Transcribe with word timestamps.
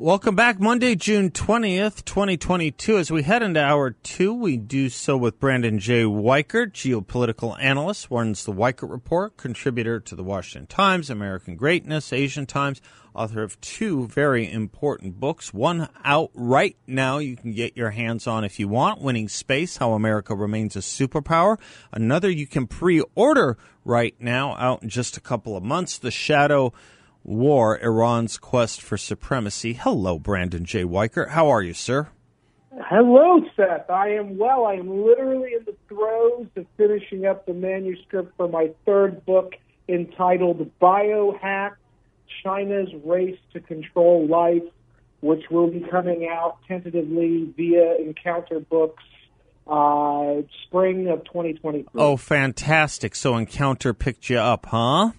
Welcome 0.00 0.36
back, 0.36 0.60
Monday, 0.60 0.94
June 0.94 1.32
20th, 1.32 2.04
2022. 2.04 2.98
As 2.98 3.10
we 3.10 3.24
head 3.24 3.42
into 3.42 3.60
hour 3.60 3.90
two, 3.90 4.32
we 4.32 4.56
do 4.56 4.90
so 4.90 5.16
with 5.16 5.40
Brandon 5.40 5.80
J. 5.80 6.04
Weichert, 6.04 6.70
geopolitical 6.70 7.60
analyst, 7.60 8.06
runs 8.08 8.44
the 8.44 8.52
Weichert 8.52 8.92
Report, 8.92 9.36
contributor 9.36 9.98
to 9.98 10.14
the 10.14 10.22
Washington 10.22 10.68
Times, 10.68 11.10
American 11.10 11.56
Greatness, 11.56 12.12
Asian 12.12 12.46
Times, 12.46 12.80
author 13.12 13.42
of 13.42 13.60
two 13.60 14.06
very 14.06 14.48
important 14.48 15.18
books. 15.18 15.52
One 15.52 15.88
out 16.04 16.30
right 16.32 16.76
now, 16.86 17.18
you 17.18 17.34
can 17.34 17.50
get 17.50 17.76
your 17.76 17.90
hands 17.90 18.28
on 18.28 18.44
if 18.44 18.60
you 18.60 18.68
want, 18.68 19.00
Winning 19.00 19.28
Space, 19.28 19.78
How 19.78 19.94
America 19.94 20.32
Remains 20.32 20.76
a 20.76 20.78
Superpower. 20.78 21.58
Another 21.90 22.30
you 22.30 22.46
can 22.46 22.68
pre 22.68 23.02
order 23.16 23.58
right 23.84 24.14
now, 24.20 24.54
out 24.58 24.84
in 24.84 24.90
just 24.90 25.16
a 25.16 25.20
couple 25.20 25.56
of 25.56 25.64
months, 25.64 25.98
The 25.98 26.12
Shadow 26.12 26.72
War, 27.28 27.78
Iran's 27.80 28.38
Quest 28.38 28.80
for 28.80 28.96
Supremacy. 28.96 29.74
Hello, 29.74 30.18
Brandon 30.18 30.64
J. 30.64 30.84
Weichert. 30.84 31.30
How 31.30 31.48
are 31.48 31.60
you, 31.60 31.74
sir? 31.74 32.08
Hello, 32.72 33.42
Seth. 33.54 33.90
I 33.90 34.12
am 34.12 34.38
well. 34.38 34.64
I 34.64 34.74
am 34.74 35.04
literally 35.04 35.52
in 35.52 35.64
the 35.66 35.76
throes 35.88 36.46
of 36.56 36.64
finishing 36.78 37.26
up 37.26 37.44
the 37.44 37.52
manuscript 37.52 38.32
for 38.38 38.48
my 38.48 38.70
third 38.86 39.26
book 39.26 39.52
entitled 39.90 40.70
Biohack 40.80 41.72
China's 42.42 42.88
Race 43.04 43.38
to 43.52 43.60
Control 43.60 44.26
Life, 44.26 44.62
which 45.20 45.44
will 45.50 45.70
be 45.70 45.80
coming 45.80 46.28
out 46.30 46.56
tentatively 46.66 47.52
via 47.56 47.96
Encounter 47.96 48.60
Books 48.60 49.04
uh, 49.66 50.36
spring 50.64 51.08
of 51.08 51.24
2023. 51.24 51.84
Oh, 51.94 52.16
fantastic. 52.16 53.14
So 53.14 53.36
Encounter 53.36 53.92
picked 53.92 54.30
you 54.30 54.38
up, 54.38 54.64
huh? 54.64 55.10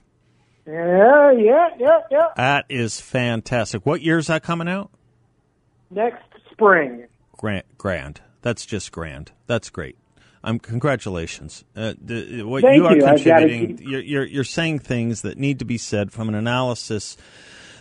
Yeah, 0.70 1.32
yeah, 1.32 1.70
yeah, 1.80 2.00
yeah. 2.12 2.28
That 2.36 2.66
is 2.70 3.00
fantastic. 3.02 3.86
What 3.86 4.02
year 4.02 4.18
is 4.18 4.28
that 4.28 4.44
coming 4.44 4.68
out? 4.68 4.92
Next 5.90 6.24
spring. 6.52 7.06
Grand, 7.38 7.64
grand. 7.78 8.22
That's 8.42 8.66
just 8.66 8.92
grand. 8.92 9.32
That's 9.48 9.70
great. 9.70 9.98
I'm 10.44 10.52
um, 10.56 10.60
congratulations. 10.60 11.66
Uh, 11.76 11.94
the, 12.02 12.44
what 12.44 12.62
Thank 12.62 12.78
you 12.78 12.86
are 12.86 12.96
you. 12.96 13.04
Contributing, 13.04 13.78
keep- 13.78 13.88
you're, 13.88 14.02
you're 14.02 14.26
you're 14.26 14.44
saying 14.46 14.80
things 14.80 15.24
that 15.24 15.38
need 15.38 15.60
to 15.60 15.66
be 15.66 15.78
said 15.78 16.12
from 16.14 16.30
an 16.30 16.36
analysis 16.36 17.18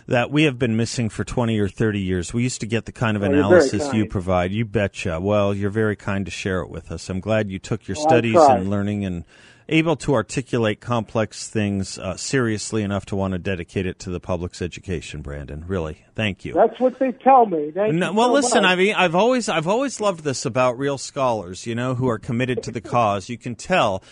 that 0.07 0.31
we 0.31 0.43
have 0.43 0.57
been 0.57 0.75
missing 0.75 1.07
for 1.07 1.23
20 1.23 1.57
or 1.59 1.69
30 1.69 1.99
years. 1.99 2.33
We 2.33 2.41
used 2.41 2.61
to 2.61 2.65
get 2.65 2.85
the 2.85 2.91
kind 2.91 3.15
of 3.15 3.21
Oh, 3.21 3.27
analysis 3.27 3.93
you 3.93 4.07
provide. 4.07 4.51
You 4.51 4.65
betcha. 4.65 5.19
Well, 5.21 5.53
you're 5.53 5.69
very 5.69 5.95
kind 5.95 6.25
to 6.25 6.31
share 6.31 6.61
it 6.61 6.69
with 6.69 6.91
us. 6.91 7.09
I'm 7.09 7.19
glad 7.19 7.51
you 7.51 7.59
took 7.59 7.87
your 7.87 7.95
Well, 7.95 8.07
studies 8.09 8.35
and 8.35 8.71
learning 8.71 9.05
and 9.05 9.23
able 9.69 9.95
to 9.95 10.13
articulate 10.13 10.81
complex 10.81 11.47
things 11.47 11.97
uh, 11.97 12.17
seriously 12.17 12.83
enough 12.83 13.05
to 13.07 13.15
want 13.15 13.33
to 13.33 13.39
dedicate 13.39 13.85
it 13.85 13.99
to 13.99 14.09
the 14.09 14.19
public's 14.19 14.61
education, 14.61 15.21
Brandon. 15.21 15.63
Really. 15.67 16.05
Thank 16.15 16.43
you. 16.43 16.53
That's 16.53 16.79
what 16.79 16.99
they 16.99 17.11
tell 17.11 17.45
me. 17.45 17.71
No, 17.73 18.11
well, 18.11 18.27
so 18.27 18.33
listen. 18.33 18.63
much. 18.63 18.71
I 18.71 18.75
mean, 18.75 18.95
I've 18.95 19.15
always, 19.15 19.47
I've 19.47 19.67
always 19.67 20.01
loved 20.01 20.23
this 20.23 20.45
about 20.45 20.77
real 20.77 20.97
scholars. 20.97 21.65
You 21.65 21.75
know, 21.75 21.95
who 21.95 22.09
are 22.09 22.19
committed 22.19 22.63
to 22.63 22.71
the 22.71 22.81
cause. 22.81 23.29
You 23.29 23.37
can 23.37 23.55
tell. 23.55 24.03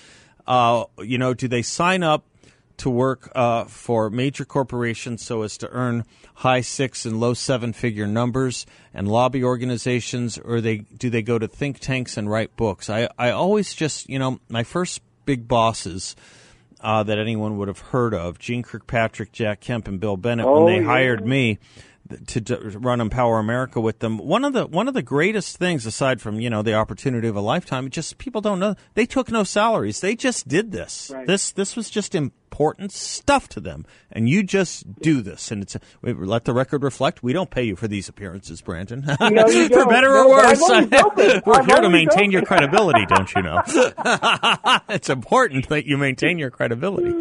Uh, 0.46 0.86
you 1.00 1.18
know, 1.18 1.34
do 1.34 1.50
they 1.50 1.62
sign 1.62 2.04
up 2.04 2.24
to 2.78 2.90
work 2.90 3.32
uh, 3.36 3.66
for 3.66 4.10
major 4.10 4.46
corporations 4.46 5.26
so 5.26 5.42
as 5.42 5.58
to 5.58 5.70
earn 5.70 6.06
high 6.36 6.62
six 6.62 7.06
and 7.06 7.20
low 7.20 7.34
seven 7.34 7.74
figure 7.74 8.08
numbers 8.08 8.66
and 8.94 9.08
lobby 9.08 9.44
organizations, 9.44 10.38
or 10.38 10.62
they 10.62 10.78
do 10.78 11.10
they 11.10 11.22
go 11.22 11.40
to 11.40 11.48
think 11.48 11.80
tanks 11.80 12.18
and 12.18 12.30
write 12.30 12.56
books? 12.56 12.90
I, 12.90 13.10
I 13.18 13.32
always 13.32 13.74
just, 13.74 14.10
you 14.10 14.20
know, 14.20 14.40
my 14.48 14.64
first 14.64 15.02
big 15.28 15.48
bosses. 15.48 16.16
Uh, 16.80 17.02
that 17.02 17.18
anyone 17.18 17.58
would 17.58 17.68
have 17.68 17.80
heard 17.80 18.14
of, 18.14 18.38
Jeane 18.38 18.62
Kirkpatrick, 18.62 19.32
Jack 19.32 19.62
Kemp, 19.62 19.88
and 19.88 20.00
Bill 20.00 20.16
Bennett, 20.16 20.46
Oh, 20.46 20.64
when 20.64 20.74
they 20.74 20.80
yeah. 20.82 20.86
hired 20.86 21.26
me, 21.26 21.58
to, 22.08 22.42
to 22.42 22.80
run 22.80 23.02
Empower 23.02 23.40
America 23.40 23.80
with 23.80 24.00
them. 24.00 24.18
One 24.18 24.46
of 24.46 24.54
the 24.54 24.66
one 24.66 24.88
of 24.88 24.94
the 24.94 25.02
greatest 25.02 25.58
things, 25.58 25.86
aside 25.86 26.22
from 26.22 26.40
you 26.40 26.50
know 26.50 26.62
the 26.62 26.74
opportunity 26.74 27.28
of 27.28 27.36
a 27.36 27.42
lifetime, 27.42 27.90
just 27.90 28.18
people 28.18 28.42
don't 28.42 28.60
know 28.60 28.76
they 28.94 29.06
took 29.06 29.32
no 29.32 29.44
salaries. 29.44 30.02
They 30.02 30.16
just 30.16 30.48
did 30.48 30.72
this. 30.72 31.12
Right. 31.14 31.28
This 31.28 31.52
this 31.52 31.76
was 31.76 31.90
just 31.90 32.16
important 32.16 32.92
stuff 32.92 33.48
to 33.50 33.60
them, 33.60 33.86
and 34.12 34.28
you 34.28 34.44
just 34.44 35.02
do 35.02 35.22
this. 35.22 35.52
And 35.52 35.64
it's 35.64 35.78
let 36.02 36.46
the 36.46 36.54
record 36.54 36.84
reflect. 36.84 37.22
We 37.22 37.34
don't 37.34 37.50
pay 37.50 37.64
you 37.64 37.76
for 37.76 37.88
these 37.88 38.10
appearances, 38.10 38.62
Brandon. 38.62 39.04
No, 39.06 39.18
for 39.68 39.86
better 39.86 40.16
or 40.16 40.30
worse, 40.30 40.60
we're 41.46 41.66
here 41.66 41.82
to 41.82 41.90
maintain 41.90 42.32
your 42.32 42.44
credibility. 42.44 43.06
Don't 43.06 43.34
you 43.34 43.42
know? 43.42 43.62
it's 44.90 45.10
important 45.10 45.70
that 45.70 45.86
you 45.86 45.98
maintain 45.98 46.38
your 46.38 46.52
credibility. 46.52 47.14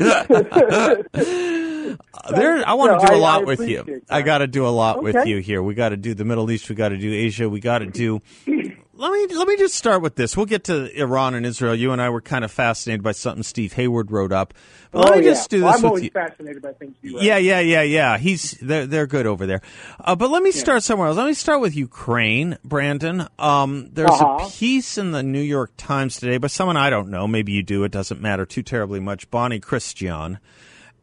There, 2.31 2.67
I 2.69 2.75
want 2.75 2.93
No, 2.93 2.99
to 3.01 3.07
do 3.07 3.15
a 3.15 3.17
lot 3.19 3.43
I 3.43 3.45
with 3.45 3.61
you. 3.61 3.81
appreciate 3.81 4.05
I 4.11 4.23
got 4.23 4.39
to 4.39 4.47
do 4.47 4.67
a 4.67 4.69
lot 4.71 5.03
with 5.03 5.27
you 5.27 5.39
here. 5.39 5.63
We 5.63 5.75
got 5.75 5.91
to 5.91 5.97
do 5.97 6.15
the 6.15 6.25
Middle 6.25 6.51
East. 6.51 6.69
We 6.69 6.75
got 6.75 6.91
to 6.91 6.97
do 6.99 7.13
Asia. 7.13 7.49
We 7.49 7.61
got 7.61 7.79
to 7.79 7.87
do. 7.87 8.21
Let 8.99 9.13
me 9.13 9.37
let 9.37 9.47
me 9.47 9.59
just 9.59 9.75
start 9.75 10.01
with 10.01 10.15
this. 10.17 10.39
We'll 10.39 10.47
get 10.47 10.65
to 10.65 10.91
Iran 10.99 11.35
and 11.35 11.45
Israel. 11.45 11.75
You 11.75 11.93
and 11.93 12.01
I 12.01 12.09
were 12.09 12.23
kind 12.23 12.47
of 12.47 12.51
fascinated 12.51 13.03
by 13.03 13.13
something 13.13 13.43
Steve 13.43 13.75
Hayward 13.75 14.11
wrote 14.11 14.33
up. 14.33 14.55
But 14.91 15.01
let 15.01 15.13
oh, 15.13 15.19
me 15.19 15.25
yeah. 15.27 15.33
just 15.33 15.51
do 15.51 15.63
Well, 15.63 15.73
this 15.73 15.77
I'm 15.81 15.83
with 15.83 15.89
always 15.91 16.05
you. 16.05 16.11
fascinated 16.13 16.63
by 16.63 16.73
things 16.73 16.97
you. 17.03 17.21
Yeah, 17.21 17.37
yeah, 17.37 17.61
yeah, 17.61 17.83
yeah. 17.83 18.17
He's 18.17 18.53
they're 18.53 18.87
they're 18.87 19.07
good 19.07 19.27
over 19.27 19.45
there. 19.45 19.61
Uh, 20.03 20.17
but 20.17 20.31
let 20.31 20.43
me 20.43 20.51
start 20.51 20.83
somewhere 20.83 21.09
else. 21.09 21.19
Let 21.19 21.27
me 21.27 21.35
start 21.35 21.61
with 21.61 21.77
Ukraine, 21.77 22.57
Brandon. 22.65 23.29
Um, 23.39 23.91
there's 23.93 24.09
Uh-huh. 24.09 24.47
a 24.47 24.51
piece 24.51 24.97
in 24.97 25.11
the 25.11 25.23
New 25.23 25.43
York 25.43 25.73
Times 25.77 26.17
today 26.17 26.39
by 26.39 26.47
someone 26.47 26.79
I 26.79 26.89
don't 26.89 27.11
know. 27.11 27.29
Maybe 27.29 27.53
you 27.53 27.63
do. 27.63 27.85
It 27.85 27.93
doesn't 27.93 28.23
matter 28.23 28.47
too 28.47 28.63
terribly 28.63 28.99
much. 29.01 29.31
Bonnie 29.31 29.61
Christian, 29.61 30.39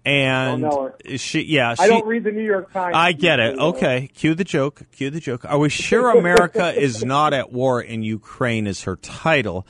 and 0.06 0.66
she, 1.16 1.44
yeah, 1.44 1.76
she, 1.76 1.84
I 1.84 1.88
don't 1.88 2.06
read 2.06 2.24
the 2.24 2.32
New 2.32 2.44
York 2.44 2.72
Times. 2.74 2.94
I 2.96 3.14
get 3.14 3.40
it. 3.40 3.58
Okay, 3.58 4.10
cue 4.14 4.36
the 4.36 4.44
joke. 4.44 4.82
Cue 4.92 5.10
the 5.10 5.20
joke. 5.20 5.46
Are 5.46 5.58
we 5.58 5.70
sure 5.70 6.12
America 6.18 6.74
is 6.74 7.04
not 7.04 7.34
at 7.34 7.52
war 7.52 7.82
in 7.82 8.04
Ukraine? 8.04 8.68
Is 8.68 8.84
her 8.84 8.98
title? 8.98 9.66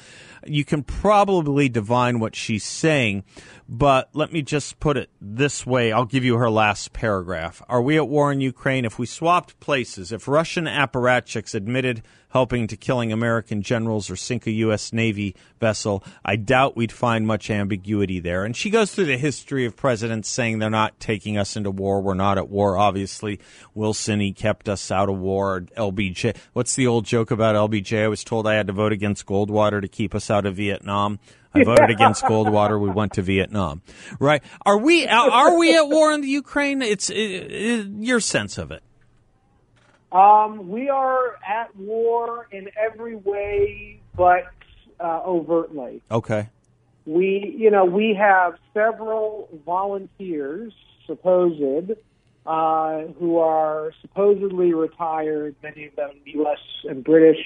You 0.45 0.65
can 0.65 0.83
probably 0.83 1.69
divine 1.69 2.19
what 2.19 2.35
she's 2.35 2.63
saying, 2.63 3.23
but 3.67 4.09
let 4.13 4.31
me 4.31 4.41
just 4.41 4.79
put 4.79 4.97
it 4.97 5.09
this 5.21 5.65
way. 5.65 5.91
I'll 5.91 6.05
give 6.05 6.23
you 6.23 6.37
her 6.37 6.49
last 6.49 6.93
paragraph. 6.93 7.61
Are 7.67 7.81
we 7.81 7.97
at 7.97 8.07
war 8.07 8.31
in 8.31 8.41
Ukraine? 8.41 8.85
If 8.85 8.99
we 8.99 9.05
swapped 9.05 9.59
places, 9.59 10.11
if 10.11 10.27
Russian 10.27 10.65
apparatchiks 10.65 11.55
admitted 11.55 12.03
helping 12.33 12.65
to 12.65 12.75
killing 12.75 13.11
American 13.11 13.61
generals 13.61 14.09
or 14.09 14.15
sink 14.15 14.47
a 14.47 14.51
U.S. 14.51 14.91
Navy 14.91 15.35
vessel, 15.59 16.03
I 16.25 16.35
doubt 16.35 16.75
we'd 16.75 16.91
find 16.91 17.27
much 17.27 17.51
ambiguity 17.51 18.19
there. 18.19 18.43
And 18.43 18.57
she 18.57 18.71
goes 18.71 18.91
through 18.91 19.05
the 19.05 19.17
history 19.17 19.65
of 19.67 19.75
presidents 19.75 20.29
saying 20.29 20.57
they're 20.57 20.71
not 20.71 20.99
taking 20.99 21.37
us 21.37 21.55
into 21.55 21.69
war. 21.69 22.01
We're 22.01 22.15
not 22.15 22.39
at 22.39 22.49
war. 22.49 22.75
Obviously, 22.75 23.39
Wilson, 23.75 24.19
he 24.19 24.33
kept 24.33 24.67
us 24.67 24.89
out 24.89 25.09
of 25.09 25.19
war. 25.19 25.61
LBJ. 25.77 26.35
What's 26.53 26.75
the 26.75 26.87
old 26.87 27.05
joke 27.05 27.29
about 27.29 27.55
LBJ? 27.55 28.03
I 28.03 28.07
was 28.07 28.23
told 28.23 28.47
I 28.47 28.55
had 28.55 28.67
to 28.67 28.73
vote 28.73 28.91
against 28.91 29.27
Goldwater 29.27 29.79
to 29.79 29.87
keep 29.87 30.15
us 30.15 30.31
out 30.33 30.45
of 30.45 30.55
Vietnam. 30.55 31.19
I 31.53 31.63
voted 31.63 31.89
against 31.89 32.23
Goldwater. 32.25 32.79
We 32.81 32.89
went 32.89 33.13
to 33.13 33.21
Vietnam. 33.21 33.81
Right? 34.19 34.43
Are 34.65 34.77
we 34.77 35.07
are 35.07 35.57
we 35.57 35.77
at 35.77 35.87
war 35.87 36.11
in 36.11 36.21
the 36.21 36.27
Ukraine? 36.27 36.81
It's 36.81 37.09
it, 37.09 37.15
it, 37.15 37.87
your 37.87 38.19
sense 38.19 38.57
of 38.57 38.71
it. 38.71 38.83
Um, 40.11 40.69
we 40.69 40.89
are 40.89 41.37
at 41.47 41.75
war 41.75 42.47
in 42.51 42.69
every 42.77 43.15
way, 43.15 43.99
but 44.15 44.43
uh, 44.99 45.21
overtly. 45.25 46.01
Okay. 46.11 46.49
We, 47.05 47.55
you 47.57 47.71
know, 47.71 47.83
we 47.83 48.15
have 48.19 48.53
several 48.73 49.49
volunteers, 49.65 50.71
supposed, 51.07 51.91
uh, 52.45 53.01
who 53.19 53.39
are 53.39 53.91
supposedly 54.01 54.73
retired. 54.73 55.55
Many 55.63 55.87
of 55.87 55.95
them 55.95 56.11
U.S. 56.25 56.59
and 56.83 57.03
British, 57.03 57.39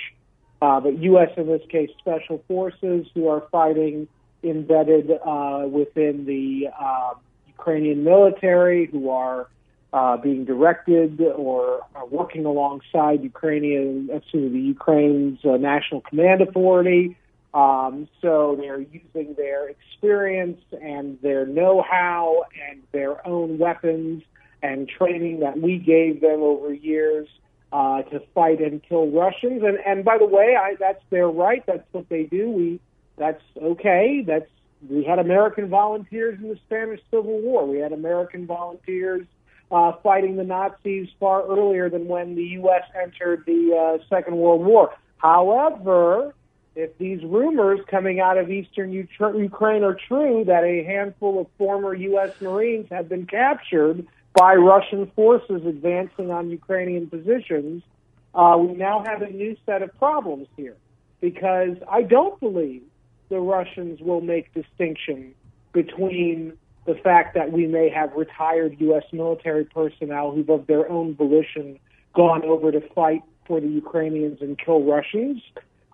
uh, 0.61 0.79
but 0.79 0.97
U.S. 0.99 1.29
in 1.37 1.47
this 1.47 1.61
case, 1.69 1.89
special 1.99 2.43
forces 2.47 3.07
who 3.13 3.27
are 3.27 3.43
fighting 3.51 4.07
embedded 4.43 5.11
uh, 5.25 5.65
within 5.69 6.25
the 6.25 6.69
uh, 6.79 7.13
Ukrainian 7.47 8.03
military, 8.03 8.87
who 8.87 9.09
are 9.09 9.47
uh, 9.93 10.17
being 10.17 10.45
directed 10.45 11.21
or 11.21 11.81
are 11.95 12.05
working 12.07 12.45
alongside 12.45 13.23
Ukrainian, 13.23 14.09
excuse 14.11 14.51
me, 14.51 14.59
the 14.59 14.65
Ukraine's 14.65 15.39
uh, 15.45 15.57
National 15.57 16.01
Command 16.01 16.41
Authority. 16.41 17.17
Um, 17.53 18.07
so 18.21 18.55
they're 18.59 18.81
using 18.81 19.33
their 19.35 19.69
experience 19.69 20.61
and 20.81 21.19
their 21.21 21.45
know-how 21.45 22.43
and 22.69 22.81
their 22.91 23.25
own 23.25 23.57
weapons 23.57 24.23
and 24.61 24.87
training 24.87 25.39
that 25.39 25.59
we 25.59 25.77
gave 25.77 26.21
them 26.21 26.41
over 26.41 26.73
years 26.73 27.27
uh, 27.71 28.01
to 28.03 28.21
fight 28.33 28.61
and 28.61 28.81
kill 28.83 29.07
Russians. 29.07 29.63
And 29.63 29.77
and 29.85 30.05
by 30.05 30.17
the 30.17 30.25
way, 30.25 30.55
I, 30.59 30.75
that's 30.79 31.03
their 31.09 31.27
right. 31.27 31.63
That's 31.65 31.87
what 31.91 32.09
they 32.09 32.23
do. 32.23 32.49
We 32.49 32.79
that's 33.17 33.41
okay. 33.61 34.23
That's 34.25 34.49
we 34.89 35.03
had 35.03 35.19
American 35.19 35.69
volunteers 35.69 36.39
in 36.41 36.49
the 36.49 36.59
Spanish 36.67 37.01
Civil 37.11 37.41
War. 37.41 37.65
We 37.65 37.79
had 37.79 37.93
American 37.93 38.45
volunteers 38.45 39.25
uh, 39.71 39.93
fighting 40.03 40.35
the 40.37 40.43
Nazis 40.43 41.09
far 41.19 41.45
earlier 41.45 41.89
than 41.89 42.07
when 42.07 42.35
the 42.35 42.43
U.S. 42.43 42.83
entered 43.01 43.43
the 43.45 43.99
uh, 43.99 44.03
Second 44.07 44.37
World 44.37 44.65
War. 44.65 44.93
However, 45.17 46.35
if 46.75 46.95
these 46.99 47.23
rumors 47.23 47.79
coming 47.89 48.19
out 48.19 48.37
of 48.37 48.51
eastern 48.51 48.93
Ukraine 48.93 49.83
are 49.83 49.97
true 50.07 50.43
that 50.45 50.63
a 50.63 50.83
handful 50.83 51.41
of 51.41 51.47
former 51.57 51.95
U.S. 51.95 52.29
Marines 52.39 52.87
have 52.91 53.09
been 53.09 53.25
captured 53.25 54.05
by 54.37 54.53
Russian 54.53 55.11
forces 55.15 55.65
advancing 55.65 56.29
on 56.29 56.51
Ukrainian 56.51 57.07
positions, 57.07 57.81
uh, 58.35 58.55
we 58.59 58.75
now 58.75 59.03
have 59.03 59.23
a 59.23 59.31
new 59.31 59.57
set 59.65 59.81
of 59.81 59.97
problems 59.97 60.47
here 60.55 60.77
because 61.21 61.75
I 61.91 62.03
don't 62.03 62.39
believe 62.39 62.83
the 63.29 63.39
Russians 63.39 63.99
will 63.99 64.21
make 64.21 64.53
distinction 64.53 65.33
between 65.73 66.53
the 66.85 66.93
fact 66.93 67.33
that 67.33 67.51
we 67.51 67.65
may 67.65 67.89
have 67.89 68.13
retired 68.13 68.77
U.S. 68.79 69.03
military 69.11 69.65
personnel 69.65 70.31
who've 70.31 70.49
of 70.49 70.67
their 70.67 70.87
own 70.87 71.15
volition 71.15 71.79
gone 72.13 72.45
over 72.45 72.71
to 72.71 72.81
fight 72.93 73.23
for 73.47 73.59
the 73.59 73.67
Ukrainians 73.67 74.39
and 74.41 74.57
kill 74.57 74.83
Russians, 74.83 75.41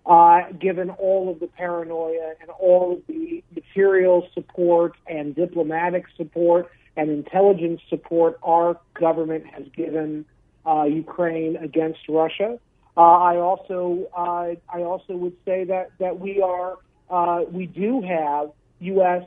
uh, 0.06 0.42
given 0.60 0.90
all 0.90 1.31
of 1.31 1.40
the 1.40 1.48
paranoia 1.48 2.34
and 2.42 2.50
all 2.60 2.94
of 2.94 3.07
the 3.07 3.42
material 3.56 4.28
support 4.34 4.94
and 5.07 5.34
diplomatic 5.34 6.06
support 6.18 6.69
and 6.95 7.10
intelligence 7.10 7.81
support 7.90 8.40
our 8.44 8.80
government 8.94 9.45
has 9.48 9.63
given 9.75 10.25
uh, 10.66 10.84
Ukraine 10.84 11.56
against 11.57 12.00
Russia. 12.07 12.60
Uh, 12.95 13.01
I 13.01 13.38
also 13.38 14.07
uh, 14.16 14.56
I 14.69 14.81
also 14.84 15.16
would 15.16 15.36
say 15.45 15.63
that 15.66 15.92
that 16.00 16.19
we 16.19 16.42
are 16.42 16.78
uh, 17.10 17.44
we 17.51 17.66
do 17.66 18.01
have 18.01 18.51
U.S. 18.80 19.24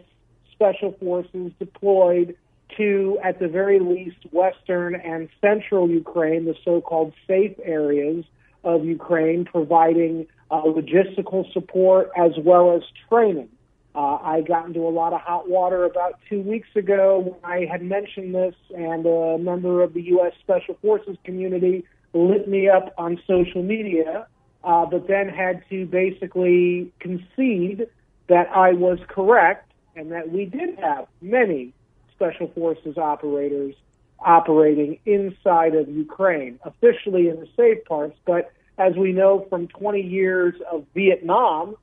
special 0.52 0.92
forces 1.00 1.52
deployed 1.58 2.36
to, 2.76 3.18
at 3.22 3.38
the 3.38 3.48
very 3.48 3.78
least, 3.78 4.16
western 4.32 4.94
and 4.94 5.28
central 5.40 5.88
Ukraine, 5.88 6.44
the 6.44 6.54
so-called 6.64 7.12
safe 7.26 7.56
areas 7.62 8.24
of 8.64 8.84
Ukraine, 8.84 9.44
providing 9.44 10.26
uh, 10.50 10.62
logistical 10.62 11.50
support 11.52 12.10
as 12.16 12.32
well 12.38 12.74
as 12.76 12.82
training. 13.08 13.48
Uh, 13.96 14.19
I 14.22 14.43
got 14.43 14.66
into 14.66 14.81
a 14.81 14.90
lot 14.90 15.14
of 15.14 15.22
hot 15.22 15.48
water 15.48 15.84
about 15.84 16.20
two 16.28 16.43
weeks 16.43 16.69
ago 16.76 17.38
when 17.40 17.50
I 17.50 17.64
had 17.64 17.81
mentioned 17.81 18.34
this, 18.34 18.54
and 18.76 19.06
a 19.06 19.38
member 19.38 19.82
of 19.82 19.94
the 19.94 20.02
U.S. 20.02 20.34
Special 20.43 20.76
Forces 20.82 21.16
community 21.25 21.82
lit 22.12 22.46
me 22.46 22.69
up 22.69 22.93
on 22.98 23.19
social 23.26 23.62
media, 23.62 24.26
uh, 24.64 24.84
but 24.84 25.08
then 25.08 25.31
had 25.31 25.62
to 25.70 25.87
basically 25.87 26.93
concede 27.00 27.87
that 28.28 28.48
I 28.54 28.75
was 28.75 28.98
correct 29.08 29.72
and 29.94 30.12
that 30.12 30.31
we 30.31 30.44
did 30.44 30.78
have 30.78 31.06
many 31.22 31.72
Special 32.14 32.49
Forces 32.49 32.99
operators 32.99 33.75
operating 34.20 34.99
inside 35.06 35.75
of 35.75 35.88
Ukraine, 35.88 36.58
officially 36.64 37.28
in 37.28 37.40
the 37.40 37.49
safe 37.56 37.82
parts, 37.87 38.19
but 38.26 38.52
as 38.76 38.94
we 38.94 39.12
know 39.12 39.46
from 39.49 39.69
20 39.69 40.02
years 40.02 40.54
of 40.70 40.84
Vietnam, 40.94 41.76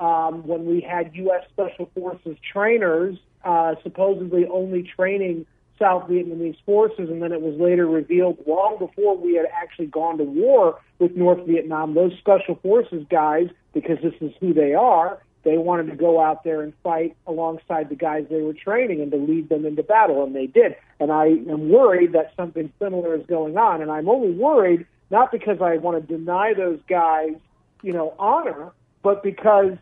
um, 0.00 0.46
when 0.46 0.66
we 0.66 0.80
had 0.80 1.14
U.S. 1.14 1.44
Special 1.52 1.88
Forces 1.94 2.36
trainers 2.52 3.16
uh, 3.44 3.74
supposedly 3.82 4.46
only 4.46 4.82
training 4.82 5.46
South 5.78 6.08
Vietnamese 6.08 6.58
forces, 6.66 7.08
and 7.08 7.22
then 7.22 7.32
it 7.32 7.40
was 7.40 7.58
later 7.58 7.86
revealed 7.86 8.38
long 8.46 8.76
before 8.78 9.16
we 9.16 9.34
had 9.34 9.46
actually 9.54 9.86
gone 9.86 10.18
to 10.18 10.24
war 10.24 10.78
with 10.98 11.16
North 11.16 11.46
Vietnam, 11.46 11.94
those 11.94 12.12
Special 12.18 12.56
Forces 12.56 13.06
guys, 13.10 13.48
because 13.72 13.96
this 14.02 14.12
is 14.20 14.32
who 14.40 14.52
they 14.52 14.74
are, 14.74 15.22
they 15.42 15.56
wanted 15.56 15.86
to 15.86 15.96
go 15.96 16.20
out 16.20 16.44
there 16.44 16.60
and 16.60 16.74
fight 16.82 17.16
alongside 17.26 17.88
the 17.88 17.94
guys 17.94 18.26
they 18.28 18.42
were 18.42 18.52
training 18.52 19.00
and 19.00 19.10
to 19.10 19.16
lead 19.16 19.48
them 19.48 19.64
into 19.64 19.82
battle, 19.82 20.22
and 20.22 20.36
they 20.36 20.46
did. 20.46 20.76
And 20.98 21.10
I 21.10 21.26
am 21.28 21.70
worried 21.70 22.12
that 22.12 22.32
something 22.36 22.70
similar 22.78 23.14
is 23.14 23.24
going 23.26 23.56
on, 23.56 23.80
and 23.80 23.90
I'm 23.90 24.08
only 24.08 24.32
worried 24.32 24.86
not 25.10 25.32
because 25.32 25.62
I 25.62 25.78
want 25.78 26.06
to 26.06 26.16
deny 26.16 26.52
those 26.52 26.78
guys, 26.88 27.36
you 27.82 27.92
know, 27.92 28.14
honor, 28.18 28.72
but 29.02 29.22
because 29.22 29.78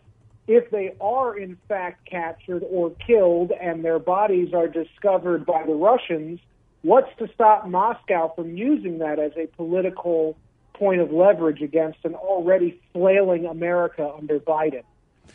if 0.48 0.70
they 0.70 0.94
are 0.98 1.36
in 1.36 1.58
fact 1.68 2.06
captured 2.06 2.64
or 2.68 2.90
killed 3.06 3.52
and 3.52 3.84
their 3.84 3.98
bodies 3.98 4.54
are 4.54 4.66
discovered 4.66 5.44
by 5.44 5.62
the 5.64 5.74
Russians, 5.74 6.40
what's 6.80 7.14
to 7.18 7.28
stop 7.34 7.68
Moscow 7.68 8.32
from 8.34 8.56
using 8.56 8.98
that 8.98 9.18
as 9.18 9.32
a 9.36 9.46
political 9.46 10.36
point 10.72 11.02
of 11.02 11.12
leverage 11.12 11.60
against 11.60 11.98
an 12.04 12.14
already 12.14 12.80
flailing 12.94 13.44
America 13.44 14.10
under 14.16 14.40
Biden? 14.40 14.84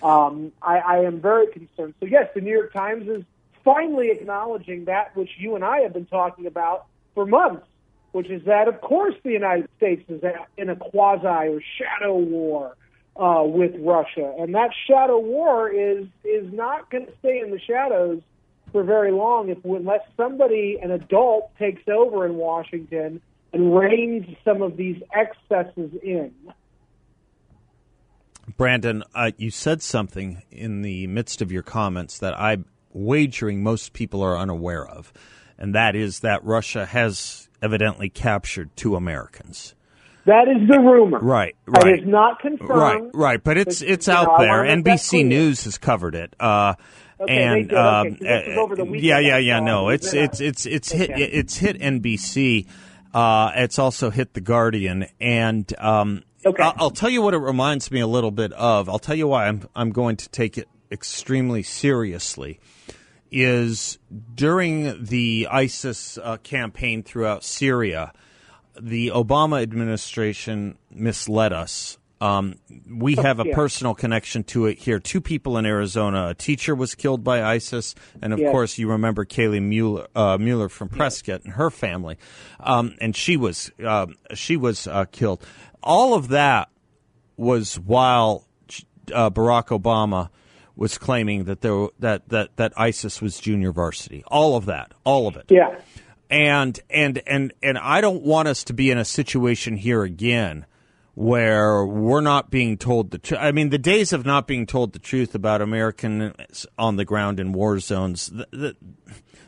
Um, 0.02 0.52
I, 0.62 0.80
I 0.80 0.98
am 1.04 1.22
very 1.22 1.48
concerned. 1.48 1.94
So, 2.00 2.08
yes, 2.08 2.30
the 2.34 2.42
New 2.42 2.52
York 2.52 2.74
Times 2.74 3.08
is 3.08 3.24
finally 3.64 4.10
acknowledging 4.10 4.86
that 4.86 5.16
which 5.16 5.30
you 5.38 5.54
and 5.56 5.64
I 5.64 5.82
have 5.82 5.94
been 5.94 6.08
talking 6.08 6.48
about 6.48 6.88
for 7.14 7.28
months, 7.28 7.68
which 8.14 8.32
is 8.32 8.44
that, 8.46 8.68
of 8.68 8.82
course, 8.82 9.14
the 9.24 9.32
United 9.32 9.70
States 9.78 10.04
is 10.10 10.24
in 10.58 10.70
a 10.70 10.76
quasi 10.76 11.28
or 11.28 11.62
shadow 11.78 12.16
war 12.16 12.76
uh, 13.16 13.44
with 13.46 13.74
Russia, 13.80 14.34
and 14.40 14.56
that 14.56 14.72
shadow 14.88 15.20
war 15.20 15.70
is 15.70 16.08
is 16.24 16.52
not 16.52 16.90
going 16.90 17.06
to 17.06 17.12
stay 17.20 17.40
in 17.40 17.52
the 17.52 17.60
shadows 17.60 18.22
for 18.72 18.84
very 18.84 19.12
long 19.12 19.50
if 19.50 19.64
unless 19.64 20.02
somebody, 20.18 20.80
an 20.82 20.92
adult, 20.92 21.52
takes 21.58 21.84
over 21.88 22.26
in 22.26 22.36
Washington 22.36 23.22
and 23.54 23.76
reins 23.76 24.26
some 24.44 24.62
of 24.62 24.76
these 24.78 25.02
excesses 25.14 25.92
in. 26.02 26.34
Brandon, 28.58 29.04
uh, 29.16 29.32
you 29.38 29.52
said 29.52 29.82
something 29.82 30.42
in 30.52 30.82
the 30.82 31.08
midst 31.08 31.42
of 31.42 31.52
your 31.52 31.64
comments 31.64 32.18
that 32.18 32.38
I'm 32.38 32.66
wagering 32.92 33.64
most 33.64 33.94
people 33.94 34.22
are 34.22 34.38
unaware 34.38 34.86
of, 34.86 35.14
and 35.58 35.74
that 35.76 35.96
is 35.96 36.20
that 36.22 36.44
Russia 36.44 36.86
has 36.86 37.48
evidently 37.62 38.10
captured 38.10 38.76
two 38.76 38.96
Americans. 38.96 39.76
That 40.26 40.48
is 40.48 40.68
the 40.70 40.80
rumor. 40.80 41.20
Right, 41.20 41.56
right. 41.68 41.88
It 41.88 42.00
is 42.02 42.08
not 42.08 42.40
confirmed. 42.40 42.70
Right, 42.70 43.04
right. 43.14 43.44
But 43.44 43.58
it's 43.58 43.82
it's, 43.82 44.08
out 44.08 44.40
there. 44.40 44.64
NBC 44.64 45.26
News 45.26 45.66
has 45.66 45.78
covered 45.78 46.16
it. 46.16 46.34
Uh, 46.40 46.76
okay, 47.20 47.44
and 47.44 47.74
um, 47.74 48.18
uh, 48.22 48.84
yeah, 48.94 49.20
yeah, 49.20 49.38
yeah. 49.38 49.60
No, 49.60 49.90
it's 49.90 50.14
it's 50.14 50.40
it's 50.40 50.66
it's 50.66 50.92
hit 50.92 51.10
it's 51.10 51.58
hit 51.58 51.78
NBC. 51.80 52.68
Uh, 53.14 53.52
it's 53.56 53.78
also 53.78 54.10
hit 54.10 54.34
the 54.34 54.40
Guardian, 54.40 55.08
and 55.20 55.72
um, 55.78 56.24
okay. 56.46 56.64
I'll, 56.64 56.74
I'll 56.78 56.92
tell 56.92 57.10
you 57.10 57.22
what 57.22 57.34
it 57.34 57.40
reminds 57.40 57.92
me 57.92 58.00
a 58.00 58.08
little 58.08 58.32
bit 58.32 58.54
of. 58.54 58.88
I'll 58.88 59.00
tell 59.00 59.16
you 59.16 59.28
why 59.28 59.48
I'm 59.48 59.68
I'm 59.76 59.92
going 59.92 60.16
to 60.18 60.30
take 60.30 60.58
it 60.58 60.70
extremely 60.90 61.64
seriously. 61.64 62.62
Is 63.30 63.98
during 64.36 65.04
the 65.04 65.48
ISIS 65.52 66.20
uh, 66.20 66.38
campaign 66.38 67.02
throughout 67.02 67.44
Syria 67.44 68.14
the 68.80 69.10
Obama 69.10 69.62
administration 69.62 70.78
misled 70.92 71.54
us. 71.54 71.98
Um, 72.22 72.56
we 72.90 73.16
have 73.16 73.40
a 73.40 73.46
personal 73.46 73.94
connection 73.94 74.46
to 74.46 74.68
it 74.68 74.78
here. 74.78 75.00
Two 75.00 75.20
people 75.20 75.58
in 75.58 75.66
Arizona. 75.66 76.30
A 76.30 76.34
teacher 76.34 76.74
was 76.74 76.96
killed 76.96 77.22
by 77.22 77.44
ISIS, 77.44 77.96
and 78.22 78.32
of 78.32 78.40
yes. 78.40 78.50
course, 78.50 78.78
you 78.78 78.92
remember 78.92 79.26
Kaylee 79.26 79.62
Mueller, 79.62 80.08
uh, 80.16 80.38
Mueller 80.38 80.70
from 80.70 80.88
Prescott 80.88 81.44
and 81.44 81.54
her 81.54 81.70
family, 81.70 82.18
um, 82.62 82.96
and 83.02 83.14
she 83.14 83.36
was 83.36 83.72
uh, 83.84 84.08
she 84.36 84.56
was 84.56 84.88
uh, 84.88 85.04
killed. 85.12 85.46
All 85.82 86.14
of 86.14 86.30
that 86.30 86.70
was 87.36 87.78
while 87.78 88.48
uh, 89.14 89.30
Barack 89.30 89.78
Obama 89.78 90.30
was 90.78 90.98
claiming 90.98 91.44
that 91.44 91.60
there 91.60 91.90
that 92.00 92.30
that 92.30 92.56
that 92.56 92.72
ISIS 92.78 93.22
was 93.22 93.38
junior 93.38 93.74
varsity. 93.74 94.24
All 94.28 94.56
of 94.56 94.66
that, 94.68 94.94
all 95.04 95.28
of 95.28 95.36
it. 95.36 95.48
Yeah 95.50 95.76
and 96.34 96.80
and 96.90 97.22
and 97.28 97.54
and 97.62 97.78
I 97.78 98.02
don't 98.02 98.24
want 98.24 98.48
us 98.48 98.64
to 98.66 98.74
be 98.74 98.90
in 98.90 98.98
a 98.98 99.06
situation 99.06 99.78
here 99.78 100.02
again 100.04 100.66
where 101.14 101.86
we're 101.86 102.22
not 102.22 102.50
being 102.50 102.76
told 102.76 103.12
the 103.12 103.20
truth. 103.20 103.40
I 103.40 103.52
mean, 103.52 103.70
the 103.70 103.78
days 103.78 104.14
of 104.14 104.26
not 104.26 104.48
being 104.48 104.66
told 104.66 104.94
the 104.94 105.00
truth 105.00 105.36
about 105.36 105.62
Americans 105.62 106.66
on 106.76 106.96
the 106.96 107.06
ground 107.06 107.40
in 107.40 107.54
war 107.54 107.80
zones, 107.80 108.30
th- 108.30 108.50
th- 108.52 108.76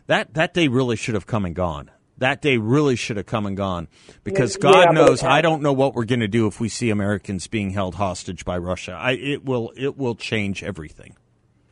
that 0.06 0.36
that 0.36 0.54
day 0.54 0.68
really 0.68 0.96
should 0.96 1.16
have 1.16 1.26
come 1.26 1.44
and 1.44 1.56
gone. 1.56 1.90
That 2.20 2.42
day 2.44 2.58
really 2.58 2.96
should 2.96 3.18
have 3.18 3.26
come 3.26 3.48
and 3.48 3.58
gone 3.58 3.88
because 4.24 4.56
God 4.56 4.86
yeah, 4.86 4.92
knows 4.92 5.24
I 5.24 5.42
don't 5.42 5.64
know 5.64 5.74
what 5.74 5.96
we're 5.96 6.06
going 6.06 6.20
to 6.20 6.28
do 6.28 6.46
if 6.46 6.60
we 6.60 6.70
see 6.70 6.92
Americans 6.92 7.48
being 7.48 7.72
held 7.72 7.96
hostage 7.96 8.46
by 8.46 8.60
Russia. 8.60 8.94
I, 8.94 9.14
it 9.14 9.44
will 9.44 9.74
it 9.76 9.98
will 9.98 10.16
change 10.16 10.64
everything. 10.64 11.16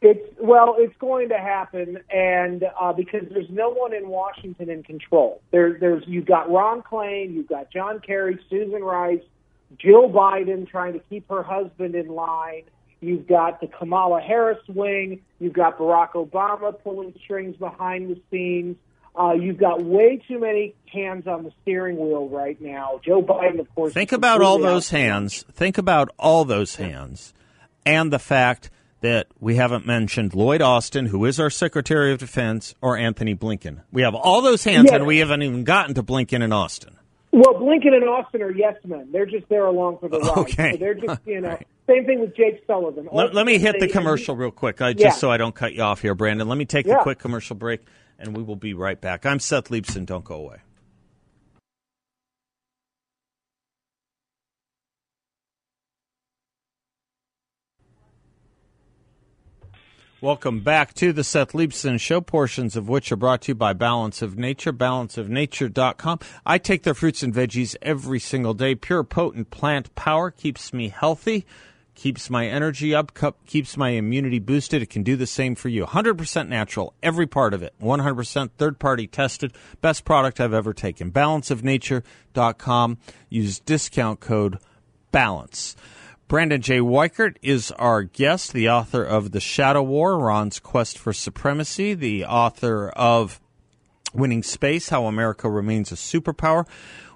It's 0.06 0.38
well, 0.38 0.76
it's 0.78 0.96
going 1.00 1.30
to 1.30 1.38
happen, 1.38 1.98
and 2.10 2.66
uh, 2.80 2.92
because 2.92 3.22
there's 3.32 3.50
no 3.50 3.70
one 3.70 3.94
in 3.94 4.10
Washington 4.10 4.70
in 4.70 4.84
control. 4.84 5.42
There, 5.52 5.78
there's 5.80 6.04
you've 6.06 6.26
got 6.26 6.52
Ron 6.52 6.82
Klain, 6.82 7.34
you've 7.34 7.48
got 7.48 7.72
John 7.72 8.02
Kerry, 8.02 8.38
Susan 8.50 8.84
Rice, 8.84 9.24
Jill 9.80 10.10
Biden 10.10 10.70
trying 10.70 10.92
to 10.92 11.00
keep 11.00 11.30
her 11.30 11.42
husband 11.42 11.96
in 11.96 12.10
line. 12.10 12.64
You've 13.00 13.28
got 13.28 13.62
the 13.62 13.68
Kamala 13.68 14.20
Harris 14.20 14.60
wing. 14.68 15.22
You've 15.40 15.54
got 15.54 15.78
Barack 15.78 16.12
Obama 16.16 16.78
pulling 16.84 17.14
strings 17.24 17.56
behind 17.56 18.10
the 18.10 18.20
scenes. 18.30 18.76
Uh, 19.18 19.32
you've 19.32 19.58
got 19.58 19.82
way 19.82 20.22
too 20.28 20.38
many 20.38 20.76
hands 20.92 21.28
on 21.28 21.44
the 21.44 21.54
steering 21.62 21.96
wheel 21.96 22.28
right 22.28 22.60
now. 22.60 23.00
Joe 23.06 23.22
Biden, 23.24 23.62
of 23.62 23.74
course. 23.74 23.94
Think 23.94 24.12
about 24.12 24.42
all 24.42 24.60
those 24.60 24.90
hands. 24.90 25.44
Think 25.54 25.78
about 25.78 26.10
all 26.20 26.44
those 26.44 26.76
hands, 26.76 27.34
and 27.86 28.12
the 28.12 28.20
fact 28.20 28.70
that 29.04 29.28
we 29.42 29.56
haven't 29.58 29.86
mentioned 29.86 30.34
Lloyd 30.34 30.62
Austin, 30.62 31.06
who 31.08 31.26
is 31.26 31.38
our 31.40 31.50
Secretary 31.50 32.12
of 32.14 32.20
Defense, 32.20 32.74
or 32.82 32.98
Antony 32.98 33.36
Blinken. 33.36 33.82
We 33.92 34.02
have 34.02 34.16
all 34.16 34.42
those 34.42 34.64
hands, 34.64 34.88
Yeah. 34.90 34.96
and 34.96 35.06
we 35.06 35.18
haven't 35.20 35.42
even 35.44 35.66
gotten 35.66 35.94
to 35.96 36.04
Blinken 36.04 36.42
and 36.42 36.54
Austin. 36.54 36.96
Well, 37.32 37.56
Blinken 37.56 37.94
and 37.94 38.06
Austin 38.08 38.42
are 38.42 38.52
yes 38.52 38.76
men. 38.86 39.10
They're 39.12 39.26
just 39.26 39.50
there 39.50 39.66
along 39.66 39.98
for 40.00 40.08
the 40.08 40.20
ride. 40.20 40.38
Okay. 40.38 40.72
So 40.72 40.78
they're 40.78 40.94
just, 40.94 41.20
you 41.26 41.42
know, 41.42 41.50
Right. 41.50 41.68
same 41.88 42.06
thing 42.06 42.22
with 42.22 42.36
Jake 42.36 42.64
Sullivan. 42.66 43.10
Let, 43.12 43.34
let 43.36 43.46
me 43.46 43.58
hit 43.58 43.80
the 43.80 43.88
commercial 43.90 44.36
real 44.38 44.52
quick, 44.52 44.82
I, 44.82 44.94
just 44.94 45.04
Yeah. 45.04 45.12
so 45.12 45.30
I 45.30 45.38
don't 45.38 45.54
cut 45.54 45.74
you 45.74 45.82
off 45.84 46.02
here, 46.02 46.16
Brandon. 46.16 46.48
Let 46.48 46.58
me 46.58 46.66
take 46.66 46.88
a 46.88 46.96
quick 47.02 47.20
commercial 47.20 47.56
break, 47.58 47.82
and 48.18 48.36
we 48.38 48.42
will 48.42 48.56
be 48.56 48.74
right 48.74 49.00
back. 49.00 49.26
I'm 49.26 49.40
Seth 49.40 49.66
Leibsohn. 49.70 50.06
Don't 50.06 50.24
go 50.24 50.36
away. 50.36 50.58
Welcome 60.24 60.62
back 60.62 60.94
to 60.94 61.12
the 61.12 61.22
Seth 61.22 61.52
Leibsohn 61.52 62.00
Show, 62.00 62.22
portions 62.22 62.78
of 62.78 62.88
which 62.88 63.12
are 63.12 63.18
brought 63.18 63.42
to 63.42 63.50
you 63.50 63.56
by 63.56 63.74
Balance 63.74 64.22
of 64.22 64.38
Nature, 64.38 64.72
balanceofnature.com. 64.72 66.20
I 66.46 66.58
take 66.60 66.84
their 66.84 66.94
fruits 66.94 67.24
and 67.24 67.34
veggies 67.34 67.76
every 67.82 68.22
single 68.22 68.54
day. 68.54 68.74
Pure, 68.74 69.04
potent 69.04 69.52
plant 69.52 69.94
power 69.96 70.32
keeps 70.32 70.72
me 70.72 70.88
healthy, 70.88 71.46
keeps 71.94 72.30
my 72.30 72.48
energy 72.48 72.96
up, 72.96 73.12
keeps 73.46 73.76
my 73.76 73.90
immunity 73.90 74.40
boosted. 74.40 74.82
It 74.82 74.90
can 74.90 75.04
do 75.04 75.18
the 75.18 75.28
same 75.28 75.56
for 75.56 75.68
you. 75.68 75.86
100% 75.86 76.48
natural, 76.48 76.94
every 77.04 77.28
part 77.28 77.54
of 77.54 77.62
it. 77.62 77.74
100% 77.82 78.52
third 78.58 78.80
party 78.80 79.08
tested. 79.08 79.54
Best 79.82 80.06
product 80.06 80.40
I've 80.40 80.54
ever 80.54 80.74
taken. 80.74 81.12
Balanceofnature.com. 81.12 82.98
Use 83.28 83.60
discount 83.60 84.22
code 84.22 84.58
BALANCE. 85.12 85.76
Brandon 86.28 86.62
J. 86.62 86.80
Weichert 86.80 87.36
is 87.42 87.72
our 87.74 88.04
guest, 88.04 88.54
the 88.54 88.70
author 88.70 89.04
of 89.04 89.32
The 89.32 89.40
Shadow 89.40 89.84
War, 89.84 90.14
Iran's 90.14 90.58
Quest 90.58 90.98
for 90.98 91.14
Supremacy, 91.14 91.94
the 91.94 92.26
author 92.26 92.90
of 92.90 93.40
Winning 94.14 94.42
Space, 94.42 94.90
How 94.90 95.06
America 95.06 95.50
Remains 95.50 95.92
a 95.92 95.96
Superpower. 95.96 96.66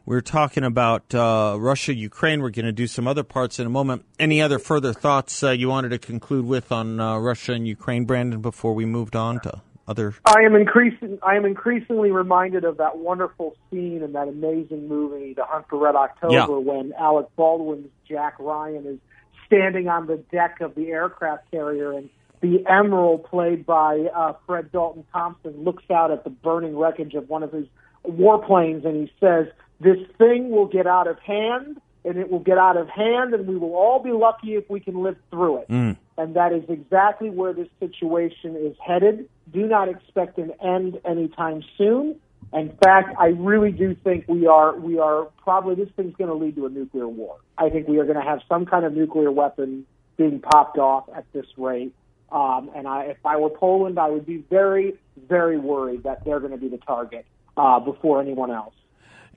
We're 0.06 0.22
talking 0.22 0.64
about 0.64 1.16
uh, 1.16 1.56
Russia, 1.58 1.94
Ukraine. 1.96 2.42
We're 2.42 2.50
going 2.50 2.66
to 2.66 2.72
do 2.72 2.86
some 2.86 3.08
other 3.08 3.24
parts 3.24 3.60
in 3.60 3.66
a 3.66 3.70
moment. 3.70 4.06
Any 4.20 4.42
other 4.42 4.60
further 4.60 4.94
thoughts 4.94 5.42
uh, 5.42 5.52
you 5.52 5.70
wanted 5.70 5.90
to 5.90 6.00
conclude 6.00 6.46
with 6.46 6.72
on 6.72 7.00
uh, 7.00 7.18
Russia 7.18 7.54
and 7.54 7.68
Ukraine, 7.68 8.06
Brandon, 8.06 8.42
before 8.42 8.74
we 8.74 8.86
moved 8.86 9.16
on 9.16 9.40
to 9.42 9.62
other? 9.88 10.14
I 10.26 10.42
am 10.42 10.56
increasing. 10.56 11.20
I 11.24 11.36
am 11.36 11.46
increasingly 11.46 12.12
reminded 12.12 12.64
of 12.64 12.78
that 12.78 12.98
wonderful 12.98 13.56
scene 13.70 14.02
in 14.04 14.14
that 14.14 14.28
amazing 14.28 14.88
movie, 14.88 15.34
The 15.34 15.46
Hunt 15.46 15.66
for 15.70 15.78
Red 15.78 15.96
October, 15.96 16.34
Yeah. 16.34 16.46
when 16.48 16.94
Alec 16.94 17.28
Baldwin's 17.36 17.90
Jack 18.08 18.36
Ryan 18.40 18.86
is 18.86 19.00
standing 19.46 19.88
on 19.88 20.08
the 20.08 20.18
deck 20.32 20.60
of 20.62 20.76
the 20.76 20.88
aircraft 20.92 21.50
carrier, 21.52 21.94
and 21.94 22.10
the 22.42 22.64
Emerald, 22.68 23.24
played 23.24 23.66
by 23.66 24.08
uh, 24.14 24.34
Fred 24.46 24.72
Dalton 24.72 25.06
Thompson, 25.12 25.64
looks 25.64 25.84
out 25.90 26.12
at 26.12 26.24
the 26.24 26.30
burning 26.30 26.78
wreckage 26.78 27.14
of 27.14 27.30
one 27.30 27.44
of 27.44 27.52
his 27.52 27.66
warplanes, 28.06 28.86
and 28.86 28.96
he 29.08 29.12
says, 29.20 29.48
"This 29.80 29.98
thing 30.18 30.50
will 30.50 30.68
get 30.68 30.86
out 30.86 31.08
of 31.08 31.18
hand." 31.20 31.82
And 32.06 32.18
it 32.18 32.32
will 32.32 32.40
get 32.40 32.58
out 32.58 32.78
of 32.78 32.88
hand, 32.90 33.34
and 33.34 33.48
we 33.48 33.58
will 33.58 33.76
all 33.76 34.02
be 34.02 34.12
lucky 34.12 34.56
if 34.56 34.70
we 34.70 34.80
can 34.80 35.04
live 35.04 35.18
through 35.30 35.64
it 35.64 35.98
and 36.18 36.36
that 36.36 36.52
is 36.52 36.64
exactly 36.68 37.30
where 37.30 37.54
this 37.54 37.68
situation 37.80 38.56
is 38.56 38.76
headed. 38.86 39.30
Do 39.54 39.68
not 39.68 39.88
expect 39.88 40.38
an 40.40 40.52
end 40.64 41.00
anytime 41.06 41.64
soon. 41.78 42.20
In 42.54 42.76
fact, 42.84 43.16
I 43.20 43.28
really 43.28 43.72
do 43.72 43.96
think 44.04 44.26
we 44.28 44.48
are 44.48 44.78
we 44.78 45.00
are 45.00 45.26
probably 45.44 45.76
this 45.76 45.90
thing's 45.96 46.16
going 46.16 46.30
to 46.30 46.36
lead 46.36 46.56
to 46.56 46.66
a 46.66 46.70
nuclear 46.70 47.08
war. 47.08 47.38
I 47.58 47.70
think 47.70 47.88
we 47.88 48.00
are 48.00 48.06
going 48.06 48.18
to 48.18 48.24
have 48.24 48.40
some 48.50 48.66
kind 48.66 48.86
of 48.86 48.94
nuclear 48.94 49.32
weapon 49.32 49.86
being 50.18 50.40
popped 50.40 50.78
off 50.78 51.08
at 51.16 51.26
this 51.34 51.46
rate. 51.58 51.94
Um, 52.32 52.72
and 52.76 52.88
I, 52.88 53.04
if 53.04 53.18
I 53.26 53.38
were 53.38 53.50
Poland, 53.50 54.00
I 54.00 54.10
would 54.10 54.26
be 54.26 54.38
very, 54.50 54.96
very 55.30 55.58
worried 55.58 56.04
that 56.04 56.26
they're 56.26 56.40
going 56.40 56.52
to 56.52 56.58
be 56.58 56.68
the 56.68 56.78
target 56.78 57.26
uh, 57.56 57.80
before 57.80 58.22
anyone 58.22 58.52
else. 58.52 58.74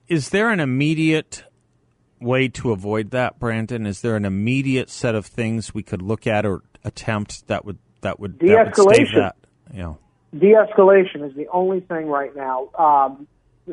Is 0.07 0.29
there 0.29 0.49
an 0.49 0.59
immediate 0.59 1.43
way 2.21 2.47
to 2.49 2.71
avoid 2.71 3.11
that, 3.11 3.39
Brandon? 3.39 3.85
Is 3.85 4.01
there 4.01 4.15
an 4.15 4.25
immediate 4.25 4.89
set 4.89 5.15
of 5.15 5.25
things 5.25 5.73
we 5.73 5.83
could 5.83 6.01
look 6.01 6.27
at 6.27 6.45
or 6.45 6.61
attempt 6.83 7.47
that 7.47 7.65
would 7.65 7.79
that 8.01 8.19
would 8.19 8.39
that 8.39 8.73
De-escalation. 8.73 9.15
that? 9.15 9.35
You 9.73 9.79
know, 9.81 9.97
de-escalation 10.37 11.27
is 11.27 11.35
the 11.35 11.47
only 11.51 11.79
thing 11.81 12.07
right 12.07 12.35
now. 12.35 12.69
Um, 12.77 13.27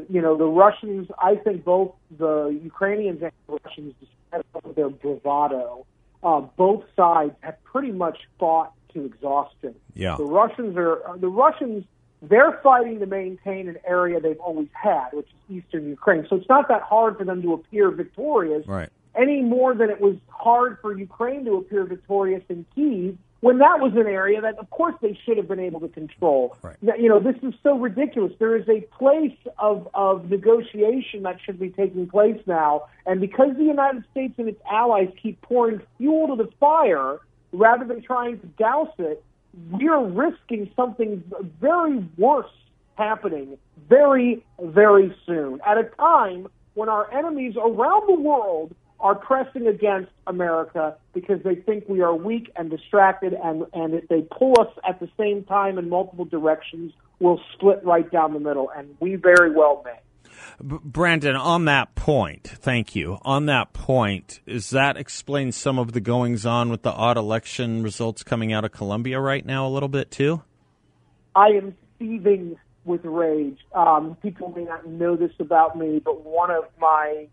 you 0.09 0.21
know, 0.21 0.37
the 0.37 0.47
Russians. 0.47 1.09
I 1.19 1.37
think 1.37 1.65
both 1.65 1.95
the 2.17 2.59
Ukrainians 2.63 3.23
and 3.23 3.33
the 3.47 3.59
Russians, 3.65 3.95
despite 4.01 4.77
their 4.77 4.91
bravado, 4.91 5.87
uh, 6.23 6.41
both 6.41 6.85
sides 6.97 7.33
have 7.41 7.63
pretty 7.65 7.93
much 7.93 8.19
fought 8.39 8.73
to 8.95 9.05
exhaustion. 9.05 9.75
Yeah. 9.95 10.17
The 10.17 10.25
Russians 10.25 10.77
are 10.77 11.17
the 11.19 11.29
Russians. 11.29 11.85
They're 12.23 12.59
fighting 12.63 12.99
to 13.01 13.07
maintain 13.07 13.69
an 13.69 13.79
area 13.87 14.21
they've 14.21 14.41
always 14.41 14.69
had, 14.73 15.09
which 15.13 15.27
is 15.27 15.57
eastern 15.57 15.89
Ukraine. 15.89 16.27
So 16.29 16.37
it's 16.37 16.49
not 16.49 16.69
that 16.69 16.83
hard 16.83 17.17
for 17.17 17.25
them 17.25 17.43
to 17.43 17.53
appear 17.53 17.91
victorious 17.91 18.67
right? 18.67 18.89
any 19.15 19.43
more 19.43 19.75
than 19.75 19.91
it 19.91 20.01
was 20.01 20.17
hard 20.29 20.79
for 20.81 20.97
Ukraine 20.97 21.45
to 21.45 21.55
appear 21.57 21.85
victorious 21.85 22.43
in 22.49 22.65
Kiev 22.75 23.17
when 23.41 23.59
that 23.59 23.79
was 23.79 23.93
an 23.93 24.07
area 24.07 24.41
that, 24.41 24.59
of 24.59 24.69
course, 24.71 24.95
they 25.01 25.17
should 25.25 25.37
have 25.37 25.47
been 25.47 25.61
able 25.61 25.81
to 25.81 25.89
control. 25.89 26.57
Right. 26.63 26.77
You 26.83 27.09
know, 27.09 27.21
this 27.21 27.37
is 27.43 27.55
so 27.63 27.79
ridiculous. 27.79 28.33
There 28.39 28.57
is 28.57 28.69
a 28.69 28.81
place 28.99 29.37
of, 29.59 29.89
of 29.95 30.29
negotiation 30.29 31.23
that 31.23 31.39
should 31.45 31.61
be 31.61 31.71
taking 31.71 32.09
place 32.09 32.41
now, 32.47 32.87
and 33.07 33.21
because 33.21 33.57
the 33.57 33.65
United 33.65 34.05
States 34.11 34.35
and 34.39 34.49
its 34.49 34.61
allies 34.71 35.09
keep 35.23 35.41
pouring 35.43 35.81
fuel 35.99 36.37
to 36.37 36.43
the 36.43 36.51
fire 36.59 37.19
rather 37.53 37.85
than 37.85 38.03
trying 38.03 38.41
to 38.41 38.47
douse 38.47 38.93
it, 38.99 39.23
we 39.71 39.89
are 39.89 40.05
risking 40.05 40.71
something 40.77 41.23
very 41.61 42.05
worse 42.17 42.51
happening 42.97 43.57
very, 43.89 44.45
very 44.61 45.15
soon 45.27 45.61
at 45.67 45.79
a 45.79 45.85
time 45.85 46.49
when 46.75 46.89
our 46.89 47.13
enemies 47.13 47.55
around 47.57 48.09
the 48.09 48.21
world 48.21 48.75
are 49.01 49.15
pressing 49.15 49.67
against 49.67 50.11
America 50.27 50.97
because 51.15 51.43
they 51.43 51.55
think 51.55 51.85
we 51.89 52.01
are 52.01 52.15
weak 52.15 52.51
and 52.57 52.71
distracted, 52.71 53.33
and, 53.33 53.65
and 53.73 53.95
if 53.95 54.09
they 54.09 54.23
pull 54.23 54.55
us 54.61 54.69
at 54.89 54.99
the 54.99 55.09
same 55.17 55.45
time 55.45 55.79
in 55.79 55.89
multiple 55.89 56.25
directions, 56.25 56.93
we'll 57.21 57.41
split 57.53 57.81
right 57.85 58.11
down 58.11 58.33
the 58.33 58.41
middle, 58.41 58.71
and 58.77 58.97
we 59.01 59.15
very 59.15 59.53
well 59.53 59.83
may. 59.85 59.99
Brandon, 60.61 61.37
on 61.37 61.65
that 61.67 61.95
point, 61.95 62.47
thank 62.47 62.95
you. 62.95 63.19
On 63.23 63.47
that 63.47 63.73
point, 63.73 64.41
is 64.47 64.71
that 64.71 64.97
explain 64.97 65.53
some 65.53 65.79
of 65.79 65.93
the 65.93 66.01
goings 66.01 66.45
on 66.47 66.71
with 66.71 66.83
the 66.83 66.93
odd 66.93 67.17
election 67.17 67.83
results 67.83 68.23
coming 68.23 68.53
out 68.53 68.65
of 68.65 68.73
Colombia 68.73 69.21
right 69.21 69.45
now 69.45 69.67
a 69.67 69.71
little 69.71 69.89
bit 69.89 70.11
too? 70.11 70.43
I 71.35 71.49
am 71.49 71.77
seething 71.99 72.57
with 72.85 73.05
rage. 73.05 73.59
Um, 73.75 74.17
people 74.23 74.53
may 74.57 74.65
not 74.65 74.87
know 74.87 75.17
this 75.17 75.33
about 75.39 75.79
me, 75.79 76.01
but 76.05 76.25
one 76.25 76.51
of 76.51 76.65
my 76.81 77.29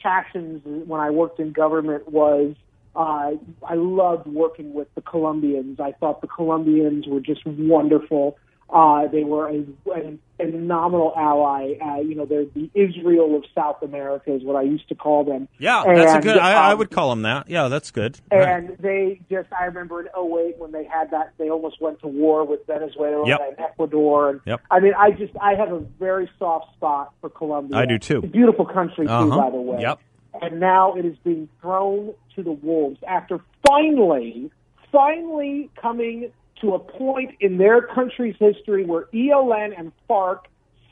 passions 0.00 0.62
when 0.64 1.00
I 1.00 1.10
worked 1.10 1.40
in 1.40 1.52
government 1.52 2.08
was 2.08 2.54
uh, 2.94 3.32
I 3.62 3.74
loved 3.74 4.26
working 4.26 4.74
with 4.74 4.92
the 4.94 5.02
Colombians. 5.02 5.78
I 5.80 5.92
thought 5.92 6.20
the 6.20 6.26
Colombians 6.26 7.06
were 7.06 7.20
just 7.20 7.46
wonderful. 7.46 8.36
Uh, 8.70 9.06
they 9.08 9.24
were 9.24 9.48
a, 9.48 9.64
a, 9.94 10.18
a 10.40 10.50
phenomenal 10.50 11.12
ally. 11.16 11.72
Uh, 11.82 12.00
you 12.00 12.14
know, 12.14 12.26
they're 12.26 12.44
the 12.44 12.70
Israel 12.74 13.34
of 13.36 13.44
South 13.54 13.82
America, 13.82 14.34
is 14.34 14.42
what 14.44 14.56
I 14.56 14.62
used 14.62 14.88
to 14.90 14.94
call 14.94 15.24
them. 15.24 15.48
Yeah, 15.58 15.84
that's 15.86 16.14
a 16.14 16.20
good. 16.20 16.36
I, 16.38 16.52
I 16.68 16.72
um, 16.72 16.78
would 16.78 16.90
call 16.90 17.08
them 17.10 17.22
that. 17.22 17.48
Yeah, 17.48 17.68
that's 17.68 17.90
good. 17.90 18.20
Right. 18.30 18.46
and 18.46 18.76
they 18.78 19.20
just, 19.30 19.48
I 19.58 19.64
remember 19.64 20.00
in 20.02 20.06
08 20.08 20.58
when 20.58 20.72
they 20.72 20.84
had 20.84 21.10
that, 21.12 21.32
they 21.38 21.48
almost 21.48 21.80
went 21.80 22.00
to 22.00 22.08
war 22.08 22.44
with 22.44 22.66
Venezuela 22.66 23.26
Yep. 23.26 23.40
and 23.48 23.58
Ecuador. 23.58 24.30
And 24.30 24.40
Yep. 24.44 24.60
I 24.70 24.80
mean, 24.80 24.92
I 24.98 25.12
just, 25.12 25.32
I 25.40 25.54
have 25.54 25.72
a 25.72 25.80
very 25.98 26.30
soft 26.38 26.74
spot 26.74 27.14
for 27.22 27.30
Colombia. 27.30 27.78
I 27.78 27.86
do 27.86 27.98
too. 27.98 28.18
It's 28.18 28.26
a 28.26 28.28
beautiful 28.28 28.66
country 28.66 29.06
too, 29.06 29.12
Uh-huh. 29.12 29.36
by 29.36 29.50
the 29.50 29.56
way. 29.56 29.80
Yep. 29.80 29.98
And 30.42 30.60
now 30.60 30.94
it 30.94 31.06
is 31.06 31.16
being 31.24 31.48
thrown 31.62 32.12
to 32.36 32.42
the 32.42 32.52
wolves 32.52 32.98
after 33.08 33.40
finally, 33.66 34.50
finally 34.92 35.70
coming 35.80 36.30
to 36.60 36.74
a 36.74 36.78
point 36.78 37.36
in 37.40 37.58
their 37.58 37.82
country's 37.82 38.36
history 38.38 38.84
where 38.84 39.04
ELN 39.14 39.78
and 39.78 39.92
FARC, 40.08 40.44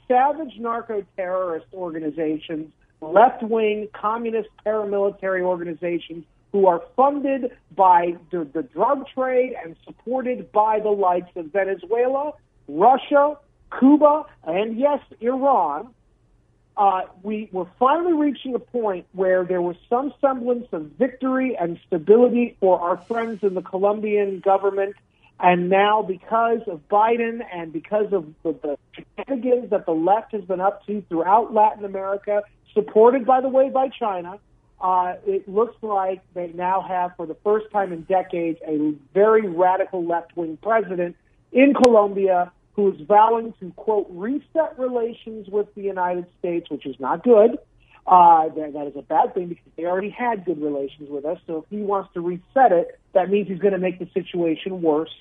savage 0.09 0.55
narco 0.59 1.05
terrorist 1.17 1.67
organizations, 1.75 2.73
left 3.01 3.43
wing 3.43 3.89
communist 3.93 4.49
paramilitary 4.65 5.43
organizations 5.43 6.25
who 6.53 6.67
are 6.67 6.83
funded 6.95 7.51
by 7.75 8.17
the, 8.31 8.49
the 8.55 8.63
drug 8.63 9.07
trade 9.09 9.55
and 9.63 9.77
supported 9.85 10.51
by 10.53 10.81
the 10.81 10.89
likes 10.89 11.31
of 11.37 11.47
Venezuela, 11.47 12.33
Russia, 12.69 13.37
Cuba, 13.79 14.25
and 14.45 14.79
yes, 14.79 15.01
Iran, 15.21 15.93
uh, 16.77 17.03
we 17.23 17.49
were 17.53 17.67
finally 17.79 18.13
reaching 18.13 18.55
a 18.55 18.59
point 18.59 19.07
where 19.13 19.45
there 19.45 19.63
was 19.63 19.77
some 19.89 20.13
semblance 20.21 20.67
of 20.73 20.83
victory 20.99 21.57
and 21.59 21.79
stability 21.87 22.57
for 22.61 22.79
our 22.79 22.99
friends 22.99 23.43
in 23.43 23.55
the 23.55 23.63
Colombian 23.63 24.41
government. 24.41 24.95
And 25.39 25.69
now, 25.69 26.03
because 26.03 26.61
of 26.67 26.89
Biden 26.89 27.41
and 27.53 27.73
because 27.73 28.13
of 28.13 28.27
the, 28.43 28.79
shenanigans 28.93 29.71
that 29.71 29.85
the 29.85 29.93
left 29.93 30.33
has 30.33 30.43
been 30.45 30.61
up 30.61 30.87
to 30.87 31.03
throughout 31.09 31.53
Latin 31.53 31.85
America, 31.85 32.43
supported, 32.73 33.27
by 33.27 33.43
the 33.43 33.49
way, 33.49 33.69
by 33.69 33.89
China, 33.89 34.39
uh, 34.81 35.15
it 35.27 35.49
looks 35.49 35.77
like 35.83 36.23
they 36.35 36.53
now 36.55 36.81
have, 36.81 37.13
for 37.17 37.27
the 37.27 37.37
first 37.45 37.67
time 37.71 37.93
in 37.93 38.03
decades, 38.03 38.59
a 38.67 38.95
very 39.13 39.47
radical 39.47 40.05
left 40.05 40.37
wing 40.37 40.59
president 40.63 41.17
in 41.53 41.75
Colombia 41.75 42.51
who 42.75 42.93
is 42.93 43.01
vowing 43.07 43.55
to, 43.61 43.71
quote, 43.73 44.07
reset 44.11 44.79
relations 44.79 45.49
with 45.49 45.67
the 45.75 45.83
United 45.83 46.27
States, 46.39 46.71
which 46.71 46.85
is 46.85 46.97
not 47.01 47.25
good. 47.25 47.59
Uh, 48.07 48.49
that, 48.51 48.73
that 48.73 48.87
is 48.87 48.95
a 48.97 49.03
bad 49.03 49.35
thing 49.35 49.49
because 49.49 49.73
they 49.77 49.85
already 49.85 50.11
had 50.11 50.45
good 50.45 50.63
relations 50.63 51.11
with 51.11 51.25
us. 51.25 51.39
So 51.47 51.59
if 51.59 51.65
he 51.71 51.83
wants 51.83 52.13
to 52.15 52.21
reset 52.21 52.71
it, 52.71 53.01
that 53.15 53.31
means 53.31 53.49
he's 53.49 53.59
going 53.59 53.73
to 53.73 53.81
make 53.81 53.99
the 53.99 54.09
situation 54.15 54.81
worse. 54.81 55.15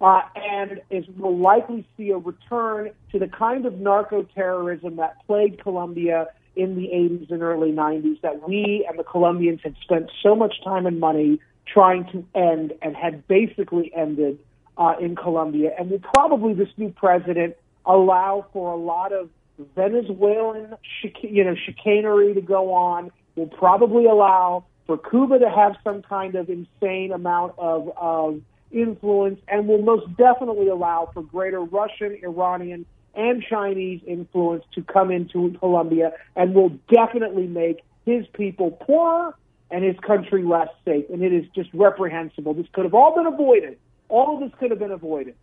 Uh, 0.00 0.22
and 0.34 0.80
is 0.90 1.04
will 1.16 1.38
likely 1.38 1.86
see 1.96 2.10
a 2.10 2.18
return 2.18 2.90
to 3.12 3.20
the 3.20 3.28
kind 3.28 3.64
of 3.64 3.74
narco 3.74 4.24
terrorism 4.34 4.96
that 4.96 5.24
plagued 5.26 5.62
Colombia 5.62 6.26
in 6.56 6.74
the 6.74 6.88
80s 6.88 7.30
and 7.30 7.42
early 7.42 7.70
90s 7.70 8.20
that 8.22 8.46
we 8.46 8.84
and 8.88 8.98
the 8.98 9.04
Colombians 9.04 9.60
had 9.62 9.76
spent 9.80 10.10
so 10.20 10.34
much 10.34 10.54
time 10.64 10.86
and 10.86 10.98
money 10.98 11.40
trying 11.64 12.04
to 12.10 12.26
end 12.34 12.72
and 12.82 12.96
had 12.96 13.26
basically 13.28 13.92
ended 13.94 14.40
uh, 14.76 14.94
in 15.00 15.14
Colombia. 15.14 15.70
And 15.78 15.88
will 15.90 16.00
probably 16.00 16.54
this 16.54 16.68
new 16.76 16.90
president 16.90 17.56
allow 17.86 18.46
for 18.52 18.72
a 18.72 18.76
lot 18.76 19.12
of 19.12 19.30
Venezuelan 19.74 20.74
chic- 21.00 21.22
you 21.22 21.44
know 21.44 21.54
chicanery 21.54 22.34
to 22.34 22.40
go 22.40 22.72
on. 22.72 23.10
Will 23.34 23.46
probably 23.46 24.04
allow 24.04 24.66
for 24.86 24.98
Cuba 24.98 25.38
to 25.38 25.48
have 25.48 25.76
some 25.82 26.02
kind 26.02 26.34
of 26.34 26.50
insane 26.50 27.12
amount 27.12 27.54
of, 27.56 27.90
of 27.96 28.42
influence, 28.70 29.40
and 29.48 29.68
will 29.68 29.82
most 29.82 30.06
definitely 30.16 30.68
allow 30.68 31.10
for 31.14 31.22
greater 31.22 31.60
Russian, 31.60 32.18
Iranian, 32.22 32.84
and 33.14 33.42
Chinese 33.42 34.00
influence 34.06 34.64
to 34.74 34.82
come 34.82 35.10
into 35.10 35.56
Colombia, 35.58 36.12
and 36.36 36.54
will 36.54 36.70
definitely 36.92 37.46
make 37.46 37.82
his 38.04 38.26
people 38.32 38.70
poorer 38.70 39.34
and 39.70 39.84
his 39.84 39.96
country 40.00 40.42
less 40.42 40.68
safe. 40.84 41.06
And 41.10 41.22
it 41.22 41.32
is 41.32 41.46
just 41.54 41.70
reprehensible. 41.72 42.54
This 42.54 42.66
could 42.72 42.84
have 42.84 42.94
all 42.94 43.14
been 43.14 43.26
avoided. 43.26 43.78
All 44.08 44.34
of 44.34 44.40
this 44.40 44.58
could 44.58 44.70
have 44.70 44.78
been 44.78 44.90
avoided. 44.90 45.34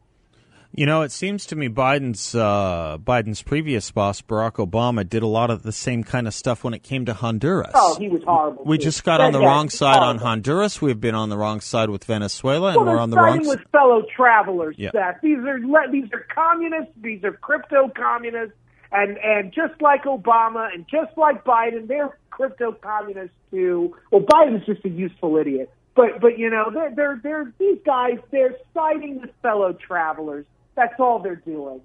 You 0.71 0.85
know, 0.85 1.01
it 1.01 1.11
seems 1.11 1.47
to 1.47 1.55
me 1.55 1.67
Biden's 1.67 2.35
uh, 2.35 2.99
Biden's 3.03 3.41
previous 3.41 3.89
boss, 3.91 4.21
Barack 4.21 4.63
Obama, 4.65 5.07
did 5.07 5.23
a 5.23 5.27
lot 5.27 5.49
of 5.49 5.63
the 5.63 5.71
same 5.71 6.03
kind 6.03 6.27
of 6.27 6.33
stuff 6.33 6.63
when 6.63 6.75
it 6.75 6.83
came 6.83 7.05
to 7.05 7.13
Honduras. 7.13 7.71
Oh, 7.73 7.97
he 7.97 8.07
was 8.07 8.21
horrible. 8.23 8.63
We 8.65 8.77
too. 8.77 8.83
just 8.83 9.03
got 9.03 9.19
Yeah, 9.19 9.25
on 9.27 9.33
the 9.33 9.39
yeah, 9.41 9.47
wrong 9.47 9.69
side 9.69 9.97
on. 9.97 10.19
Honduras. 10.19 10.79
We've 10.79 10.99
been 11.01 11.15
on 11.15 11.29
the 11.29 11.37
wrong 11.37 11.59
side 11.59 11.89
with 11.89 12.03
Venezuela, 12.03 12.67
and 12.69 12.77
Well, 12.77 12.85
we're 12.85 12.91
they're 12.93 13.01
on 13.01 13.09
the 13.09 13.17
wrong 13.17 13.43
side. 13.43 13.47
with 13.49 13.61
fellow 13.71 14.03
travelers, 14.15 14.75
Yeah. 14.77 14.91
Seth. 14.91 15.21
These 15.23 15.39
are 15.39 15.59
these 15.91 16.05
are 16.13 16.25
communists. 16.33 16.93
These 17.01 17.23
are 17.23 17.33
crypto 17.33 17.89
communists, 17.89 18.55
and 18.91 19.17
and 19.17 19.51
just 19.51 19.81
like 19.81 20.03
Obama 20.03 20.71
and 20.71 20.85
just 20.87 21.17
like 21.17 21.43
Biden, 21.45 21.87
they're 21.87 22.15
crypto 22.29 22.73
communists 22.73 23.35
too. 23.49 23.95
Well, 24.11 24.21
Biden's 24.21 24.67
just 24.67 24.85
a 24.85 24.89
useful 24.89 25.35
idiot, 25.37 25.71
but 25.95 26.21
but 26.21 26.37
you 26.37 26.51
know 26.51 26.69
they're 26.71 26.93
they're 26.95 27.19
they're 27.23 27.53
these 27.57 27.79
guys. 27.83 28.19
They're 28.29 28.53
siding 28.75 29.19
with 29.21 29.31
fellow 29.41 29.73
travelers. 29.73 30.45
That's 30.79 30.97
all 30.97 31.19
they're 31.19 31.35
doing. 31.35 31.81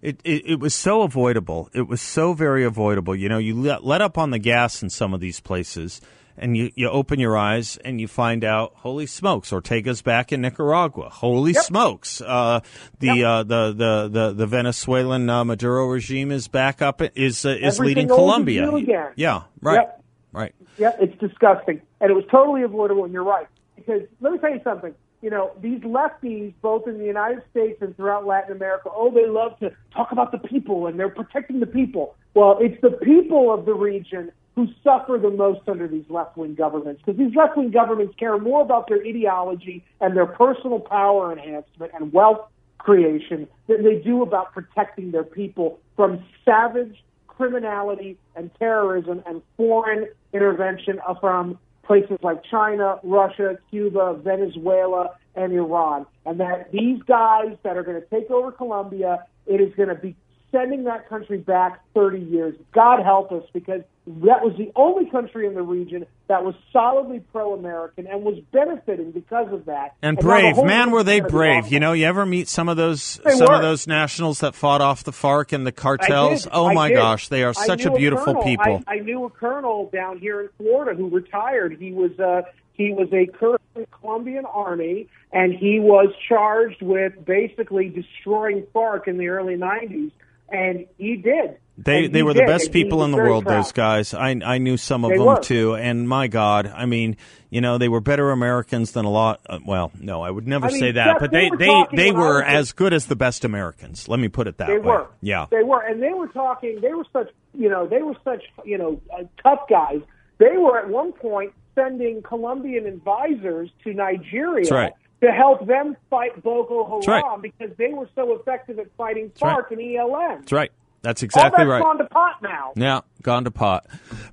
It, 0.00 0.20
it 0.22 0.42
it 0.46 0.60
was 0.60 0.72
so 0.72 1.02
avoidable. 1.02 1.68
It 1.74 1.88
was 1.88 2.00
so 2.00 2.32
very 2.32 2.64
avoidable. 2.64 3.16
You 3.16 3.28
know, 3.28 3.38
you 3.38 3.60
let, 3.60 3.84
let 3.84 4.00
up 4.02 4.16
on 4.18 4.30
the 4.30 4.38
gas 4.38 4.82
in 4.84 4.90
some 4.90 5.12
of 5.14 5.18
these 5.20 5.40
places, 5.40 6.00
and 6.36 6.56
you, 6.56 6.70
you 6.76 6.88
open 6.88 7.18
your 7.18 7.36
eyes 7.36 7.76
and 7.84 8.00
you 8.00 8.06
find 8.06 8.44
out, 8.44 8.72
holy 8.76 9.06
smokes, 9.06 9.50
Ortega's 9.52 10.00
back 10.02 10.30
in 10.30 10.42
Nicaragua. 10.42 11.08
Holy 11.08 11.54
smokes, 11.54 12.20
uh, 12.20 12.60
the, 13.00 13.24
uh, 13.24 13.42
the 13.42 13.72
the 13.72 14.08
the 14.08 14.32
the 14.34 14.46
Venezuelan 14.46 15.28
uh, 15.28 15.44
Maduro 15.44 15.86
regime 15.86 16.30
is 16.30 16.46
back 16.46 16.82
up. 16.82 17.02
Is 17.16 17.44
uh, 17.44 17.48
is 17.48 17.80
Everything 17.80 17.84
leading 17.84 18.08
Colombia. 18.08 19.12
Yeah, 19.16 19.42
right, 19.60 19.74
Yep. 19.74 20.04
right. 20.32 20.54
Yeah, 20.78 20.92
it's 21.00 21.18
disgusting, 21.18 21.80
and 22.00 22.10
it 22.10 22.14
was 22.14 22.24
totally 22.30 22.62
avoidable. 22.62 23.04
And 23.04 23.12
you're 23.12 23.24
right, 23.24 23.48
because 23.74 24.02
let 24.20 24.32
me 24.32 24.38
tell 24.38 24.50
you 24.50 24.60
something. 24.62 24.94
You 25.24 25.30
know, 25.30 25.52
these 25.62 25.80
lefties, 25.80 26.52
both 26.60 26.86
in 26.86 26.98
the 26.98 27.04
United 27.06 27.42
States 27.50 27.80
and 27.80 27.96
throughout 27.96 28.26
Latin 28.26 28.54
America, 28.54 28.90
oh, 28.94 29.10
they 29.10 29.26
love 29.26 29.58
to 29.60 29.74
talk 29.90 30.12
about 30.12 30.32
the 30.32 30.38
people 30.38 30.86
and 30.86 31.00
they're 31.00 31.08
protecting 31.08 31.60
the 31.60 31.66
people. 31.66 32.14
Well, 32.34 32.58
it's 32.60 32.78
the 32.82 32.90
people 32.90 33.50
of 33.50 33.64
the 33.64 33.72
region 33.72 34.30
who 34.54 34.68
suffer 34.84 35.18
the 35.18 35.30
most 35.30 35.66
under 35.66 35.88
these 35.88 36.04
left-wing 36.10 36.56
governments 36.56 37.00
because 37.02 37.18
these 37.18 37.34
left-wing 37.34 37.70
governments 37.70 38.14
care 38.18 38.36
more 38.36 38.60
about 38.60 38.86
their 38.86 39.00
ideology 39.02 39.82
and 40.02 40.14
their 40.14 40.26
personal 40.26 40.78
power 40.78 41.32
enhancement 41.32 41.92
and 41.94 42.12
wealth 42.12 42.46
creation 42.76 43.48
than 43.66 43.82
they 43.82 43.96
do 44.00 44.20
about 44.20 44.52
protecting 44.52 45.10
their 45.10 45.24
people 45.24 45.80
from 45.96 46.22
savage 46.44 47.02
criminality 47.28 48.18
and 48.36 48.50
terrorism 48.58 49.22
and 49.26 49.40
foreign 49.56 50.06
intervention 50.34 51.00
from 51.18 51.58
places 51.86 52.18
like 52.22 52.42
China, 52.50 52.98
Russia, 53.02 53.58
Cuba, 53.70 54.14
Venezuela, 54.22 55.10
and 55.34 55.52
Iran. 55.52 56.06
And 56.26 56.40
that 56.40 56.70
these 56.72 57.02
guys 57.02 57.56
that 57.62 57.76
are 57.76 57.82
going 57.82 58.00
to 58.00 58.06
take 58.08 58.30
over 58.30 58.52
Colombia, 58.52 59.24
it 59.46 59.60
is 59.60 59.74
going 59.74 59.88
to 59.88 59.94
be 59.94 60.16
sending 60.54 60.84
that 60.84 61.08
country 61.08 61.38
back 61.38 61.80
30 61.94 62.20
years. 62.20 62.54
God 62.72 63.02
help 63.02 63.32
us, 63.32 63.42
because 63.52 63.82
that 64.06 64.42
was 64.42 64.54
the 64.56 64.70
only 64.76 65.10
country 65.10 65.46
in 65.46 65.54
the 65.54 65.62
region 65.62 66.06
that 66.28 66.44
was 66.44 66.54
solidly 66.72 67.20
pro-American 67.32 68.06
and 68.06 68.22
was 68.22 68.38
benefiting 68.52 69.10
because 69.10 69.52
of 69.52 69.64
that. 69.64 69.94
And 70.02 70.16
the 70.18 70.22
brave, 70.22 70.56
man, 70.62 70.90
were 70.90 71.02
they 71.02 71.20
brave? 71.20 71.72
You 71.72 71.80
know, 71.80 71.92
you 71.92 72.06
ever 72.06 72.24
meet 72.24 72.48
some 72.48 72.68
of 72.68 72.76
those 72.76 73.18
They 73.24 73.32
some 73.32 73.48
were. 73.48 73.54
of 73.54 73.62
those 73.62 73.86
nationals 73.86 74.40
that 74.40 74.54
fought 74.54 74.80
off 74.80 75.04
the 75.04 75.12
FARC 75.12 75.52
and 75.52 75.66
the 75.66 75.72
cartels? 75.72 76.46
Oh 76.52 76.66
I 76.66 76.74
my 76.74 76.88
did. 76.88 76.96
gosh, 76.96 77.28
they 77.28 77.42
are 77.42 77.54
such 77.54 77.84
a 77.86 77.90
beautiful 77.90 78.34
colonel. 78.34 78.42
people. 78.42 78.82
I, 78.86 78.96
I 78.96 78.98
knew 79.00 79.24
a 79.24 79.30
colonel 79.30 79.90
down 79.92 80.18
here 80.18 80.40
in 80.40 80.48
Florida 80.58 80.94
who 80.96 81.08
retired. 81.08 81.76
He 81.78 81.92
was 81.92 82.18
uh, 82.20 82.42
he 82.74 82.92
was 82.92 83.08
a 83.12 83.26
colonel 83.38 83.58
in 83.74 83.82
the 83.82 83.86
Colombian 83.88 84.44
Army, 84.44 85.08
and 85.32 85.52
he 85.54 85.80
was 85.80 86.12
charged 86.28 86.82
with 86.82 87.12
basically 87.24 87.88
destroying 87.88 88.66
FARC 88.74 89.08
in 89.08 89.16
the 89.16 89.28
early 89.28 89.54
'90s, 89.56 90.10
and 90.54 90.86
he 90.98 91.16
did. 91.16 91.58
They 91.76 92.04
And 92.04 92.14
they 92.14 92.20
he 92.20 92.22
were 92.22 92.34
the 92.34 92.44
best 92.46 92.66
and 92.66 92.72
people 92.72 93.02
in 93.04 93.10
the 93.10 93.16
world. 93.16 93.44
proud. 93.46 93.58
Those 93.64 93.72
guys, 93.72 94.14
I 94.14 94.28
I 94.44 94.58
knew 94.58 94.76
some 94.76 95.04
of 95.04 95.10
They 95.10 95.16
them 95.16 95.26
were. 95.26 95.40
too. 95.40 95.74
And 95.74 96.08
my 96.08 96.28
God, 96.28 96.72
I 96.74 96.86
mean, 96.86 97.16
you 97.50 97.60
know, 97.60 97.78
they 97.78 97.88
were 97.88 98.00
better 98.00 98.30
Americans 98.30 98.92
than 98.92 99.04
a 99.04 99.10
lot. 99.10 99.40
Uh, 99.48 99.58
well, 99.66 99.90
no, 100.00 100.22
I 100.22 100.30
would 100.30 100.46
never 100.46 100.66
I 100.66 100.70
mean, 100.70 100.78
say 100.78 100.92
that, 100.92 101.16
but 101.18 101.32
they 101.32 101.50
they 101.58 101.68
were 101.68 101.86
they 101.90 101.96
they 101.96 102.12
were 102.12 102.42
as 102.44 102.72
good 102.72 102.92
as 102.92 103.06
the 103.06 103.16
best 103.16 103.44
Americans. 103.44 104.08
Let 104.08 104.20
me 104.20 104.28
put 104.28 104.46
it 104.46 104.58
that 104.58 104.68
They 104.68 104.74
way. 104.74 104.82
They 104.82 104.88
were. 104.88 105.06
Yeah. 105.20 105.46
They 105.50 105.62
were, 105.64 105.82
and 105.82 106.00
they 106.00 106.12
were 106.12 106.28
talking. 106.28 106.78
They 106.80 106.94
were 106.94 107.06
such, 107.12 107.30
you 107.54 107.68
know, 107.68 107.88
they 107.88 108.02
were 108.02 108.16
such, 108.22 108.44
you 108.64 108.78
know, 108.78 109.00
uh, 109.12 109.24
tough 109.42 109.68
guys. 109.68 110.00
They 110.38 110.56
were 110.56 110.78
at 110.78 110.88
one 110.88 111.12
point 111.12 111.52
sending 111.74 112.22
Colombian 112.22 112.86
advisors 112.86 113.68
to 113.82 113.92
Nigeria 113.92 114.62
That's 114.64 114.70
right. 114.70 114.92
To 115.24 115.32
help 115.32 115.66
them 115.66 115.96
fight 116.10 116.42
Boko 116.42 117.00
Haram 117.04 117.22
right. 117.22 117.42
because 117.42 117.76
they 117.76 117.92
were 117.92 118.08
so 118.14 118.34
effective 118.34 118.78
at 118.78 118.86
fighting 118.96 119.32
right. 119.40 119.56
FARC 119.56 119.70
and 119.70 119.80
ELN. 119.80 120.38
That's 120.40 120.52
right. 120.52 120.72
That's 121.02 121.22
exactly 121.22 121.64
All 121.64 121.68
that's 121.68 121.68
right. 121.68 121.82
gone 121.82 121.98
to 121.98 122.06
pot 122.06 122.42
now. 122.42 122.72
Yeah, 122.76 123.00
gone 123.22 123.44
to 123.44 123.50
pot. 123.50 123.86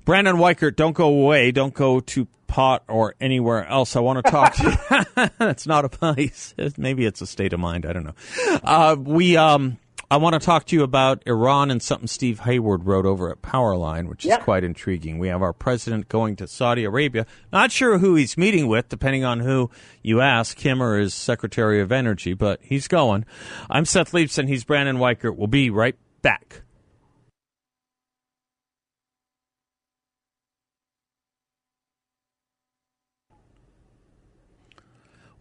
Brandon 0.06 0.36
Weichert, 0.36 0.74
don't 0.74 0.94
go 0.94 1.08
away. 1.08 1.50
Don't 1.52 1.74
go 1.74 2.00
to 2.00 2.26
pot 2.46 2.82
or 2.88 3.14
anywhere 3.20 3.66
else. 3.66 3.94
I 3.94 4.00
want 4.00 4.24
to 4.24 4.30
talk 4.30 4.54
to 4.54 4.62
you. 5.18 5.28
it's 5.48 5.66
not 5.66 5.84
a 5.84 5.90
place. 5.90 6.54
Maybe 6.78 7.04
it's 7.04 7.20
a 7.20 7.26
state 7.26 7.52
of 7.52 7.60
mind. 7.60 7.84
I 7.84 7.92
don't 7.92 8.04
know. 8.04 8.14
Uh, 8.64 8.96
we, 8.98 9.36
um, 9.36 9.78
I 10.12 10.16
want 10.16 10.34
to 10.34 10.38
talk 10.38 10.66
to 10.66 10.76
you 10.76 10.82
about 10.82 11.22
Iran 11.26 11.70
and 11.70 11.82
something 11.82 12.06
Steve 12.06 12.40
Hayward 12.40 12.84
wrote 12.84 13.06
over 13.06 13.30
at 13.30 13.40
Powerline, 13.40 14.10
which 14.10 14.26
is 14.26 14.28
Yeah. 14.28 14.36
quite 14.40 14.62
intriguing. 14.62 15.18
We 15.18 15.28
have 15.28 15.40
our 15.40 15.54
president 15.54 16.10
going 16.10 16.36
to 16.36 16.46
Saudi 16.46 16.84
Arabia. 16.84 17.24
Not 17.50 17.72
sure 17.72 17.96
who 17.96 18.14
he's 18.16 18.36
meeting 18.36 18.66
with, 18.66 18.90
depending 18.90 19.24
on 19.24 19.40
who 19.40 19.70
you 20.02 20.20
ask, 20.20 20.60
him 20.60 20.82
or 20.82 20.98
his 20.98 21.14
Secretary 21.14 21.80
of 21.80 21.90
Energy, 21.90 22.34
but 22.34 22.60
he's 22.62 22.88
going. 22.88 23.24
I'm 23.70 23.86
Seth 23.86 24.12
Leibsohn. 24.12 24.48
He's 24.48 24.64
Brandon 24.64 24.98
Weichert. 24.98 25.34
We'll 25.34 25.46
be 25.46 25.70
right 25.70 25.96
back. 26.20 26.60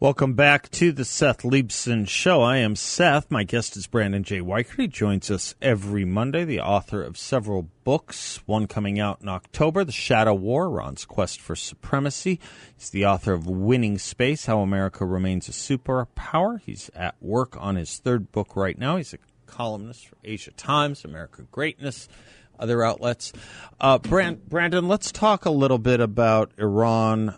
Welcome 0.02 0.34
back 0.34 0.72
to 0.72 0.92
the 0.92 1.06
Seth 1.06 1.44
Leibsohn 1.44 2.08
Show. 2.08 2.42
I 2.42 2.58
am 2.58 2.76
Seth. 2.76 3.30
My 3.30 3.44
guest 3.44 3.78
is 3.78 3.86
Brandon 3.86 4.24
J. 4.24 4.40
Weichert. 4.40 4.78
He 4.78 4.88
joins 4.88 5.30
us 5.30 5.54
every 5.62 6.06
Monday, 6.06 6.44
the 6.44 6.60
author 6.60 7.04
of 7.04 7.20
several 7.20 7.70
books, 7.84 8.42
one 8.48 8.66
coming 8.66 9.00
out 9.00 9.22
in 9.22 9.30
October, 9.30 9.84
The 9.84 9.92
Shadow 9.92 10.34
War, 10.34 10.66
Iran's 10.66 11.06
Quest 11.06 11.40
for 11.40 11.56
Supremacy. 11.56 12.40
He's 12.76 12.90
the 12.90 13.06
author 13.06 13.34
of 13.34 13.46
Winning 13.46 14.00
Space, 14.00 14.48
How 14.48 14.62
America 14.62 15.06
Remains 15.06 15.48
a 15.48 15.52
Superpower. 15.52 16.60
He's 16.66 16.90
at 16.96 17.14
work 17.22 17.56
on 17.60 17.76
his 17.76 18.00
third 18.00 18.32
book 18.32 18.56
right 18.56 18.80
now. 18.80 18.98
He's 18.98 19.14
a 19.14 19.20
columnist 19.46 20.08
for 20.08 20.18
Asia 20.24 20.50
Times, 20.54 21.06
America 21.06 21.44
Greatness, 21.52 22.10
other 22.58 22.84
outlets. 22.84 23.34
Uh, 23.80 24.00
Brand- 24.00 24.50
Brandon, 24.50 24.88
let's 24.88 25.12
talk 25.12 25.46
a 25.46 25.52
little 25.52 25.78
bit 25.78 26.00
about 26.00 26.54
Iran 26.58 27.36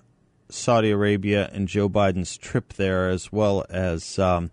Saudi 0.54 0.92
Arabia 0.92 1.50
and 1.52 1.68
Joe 1.68 1.90
Biden's 1.90 2.38
trip 2.38 2.74
there, 2.74 3.10
as 3.10 3.32
well 3.32 3.66
as 3.70 4.20
um, 4.20 4.52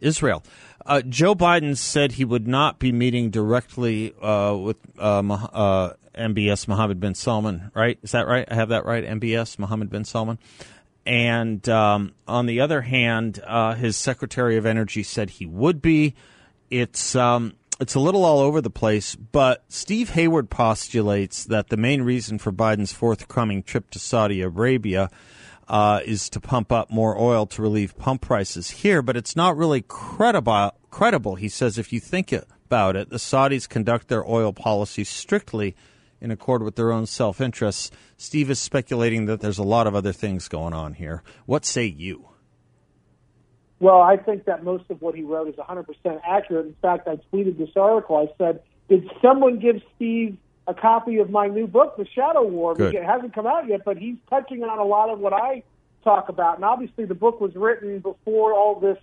Israel. 0.00 0.42
Uh, 0.84 1.02
Joe 1.02 1.34
Biden 1.34 1.76
said 1.76 2.12
he 2.12 2.24
would 2.24 2.46
not 2.46 2.78
be 2.78 2.92
meeting 2.92 3.30
directly 3.30 4.14
uh, 4.22 4.54
with 4.54 4.76
uh, 4.98 5.22
MBS 6.14 6.68
Mohammed 6.68 7.00
bin 7.00 7.14
Salman, 7.14 7.70
right? 7.74 7.98
Is 8.02 8.12
that 8.12 8.26
right? 8.26 8.46
I 8.50 8.54
have 8.54 8.70
that 8.70 8.84
right? 8.84 9.04
MBS 9.04 9.58
Mohammed 9.58 9.90
bin 9.90 10.04
Salman. 10.04 10.38
And 11.04 11.66
um, 11.68 12.12
on 12.26 12.46
the 12.46 12.60
other 12.60 12.82
hand, 12.82 13.40
uh, 13.46 13.74
his 13.74 13.96
Secretary 13.96 14.56
of 14.56 14.66
Energy 14.66 15.02
said 15.02 15.30
he 15.30 15.46
would 15.46 15.80
be. 15.80 16.14
It's 16.70 17.16
um, 17.16 17.54
it's 17.80 17.94
a 17.94 18.00
little 18.00 18.24
all 18.24 18.40
over 18.40 18.60
the 18.60 18.70
place, 18.70 19.14
but 19.14 19.64
Steve 19.68 20.10
Hayward 20.10 20.50
postulates 20.50 21.44
that 21.44 21.68
the 21.68 21.76
main 21.76 22.02
reason 22.02 22.38
for 22.38 22.52
Biden's 22.52 22.92
forthcoming 22.92 23.62
trip 23.62 23.90
to 23.90 23.98
Saudi 23.98 24.40
Arabia 24.40 25.10
uh, 25.68 26.00
is 26.04 26.28
to 26.30 26.40
pump 26.40 26.72
up 26.72 26.90
more 26.90 27.20
oil 27.20 27.46
to 27.46 27.62
relieve 27.62 27.96
pump 27.96 28.22
prices 28.22 28.70
here, 28.70 29.02
but 29.02 29.16
it's 29.16 29.36
not 29.36 29.56
really 29.56 29.82
credible. 29.82 30.72
Credible, 30.90 31.36
he 31.36 31.48
says. 31.48 31.78
If 31.78 31.92
you 31.92 32.00
think 32.00 32.32
about 32.32 32.96
it, 32.96 33.10
the 33.10 33.16
Saudis 33.16 33.68
conduct 33.68 34.08
their 34.08 34.28
oil 34.28 34.52
policy 34.52 35.04
strictly 35.04 35.76
in 36.20 36.30
accord 36.30 36.62
with 36.62 36.76
their 36.76 36.90
own 36.90 37.06
self 37.06 37.40
interests. 37.40 37.90
Steve 38.16 38.50
is 38.50 38.58
speculating 38.58 39.26
that 39.26 39.40
there's 39.40 39.58
a 39.58 39.62
lot 39.62 39.86
of 39.86 39.94
other 39.94 40.12
things 40.12 40.48
going 40.48 40.72
on 40.72 40.94
here. 40.94 41.22
What 41.46 41.64
say 41.64 41.84
you? 41.84 42.28
Well, 43.80 44.00
I 44.00 44.16
think 44.16 44.44
that 44.46 44.64
most 44.64 44.84
of 44.90 45.00
what 45.00 45.14
he 45.14 45.22
wrote 45.22 45.48
is 45.48 45.54
100% 45.54 45.86
accurate. 46.26 46.66
In 46.66 46.74
fact, 46.82 47.06
I 47.06 47.18
tweeted 47.32 47.58
this 47.58 47.70
article. 47.76 48.16
I 48.16 48.26
said, 48.36 48.60
Did 48.88 49.08
someone 49.22 49.60
give 49.60 49.80
Steve 49.94 50.36
a 50.66 50.74
copy 50.74 51.18
of 51.18 51.30
my 51.30 51.46
new 51.46 51.66
book, 51.66 51.96
The 51.96 52.06
Shadow 52.12 52.42
War? 52.42 52.74
Good. 52.74 52.94
It 52.94 53.04
hasn't 53.04 53.34
come 53.34 53.46
out 53.46 53.68
yet, 53.68 53.82
but 53.84 53.96
he's 53.96 54.16
touching 54.28 54.64
on 54.64 54.78
a 54.78 54.84
lot 54.84 55.10
of 55.10 55.20
what 55.20 55.32
I 55.32 55.62
talk 56.02 56.28
about. 56.28 56.56
And 56.56 56.64
obviously, 56.64 57.04
the 57.04 57.14
book 57.14 57.40
was 57.40 57.54
written 57.54 58.00
before 58.00 58.52
all 58.52 58.80
this, 58.80 58.98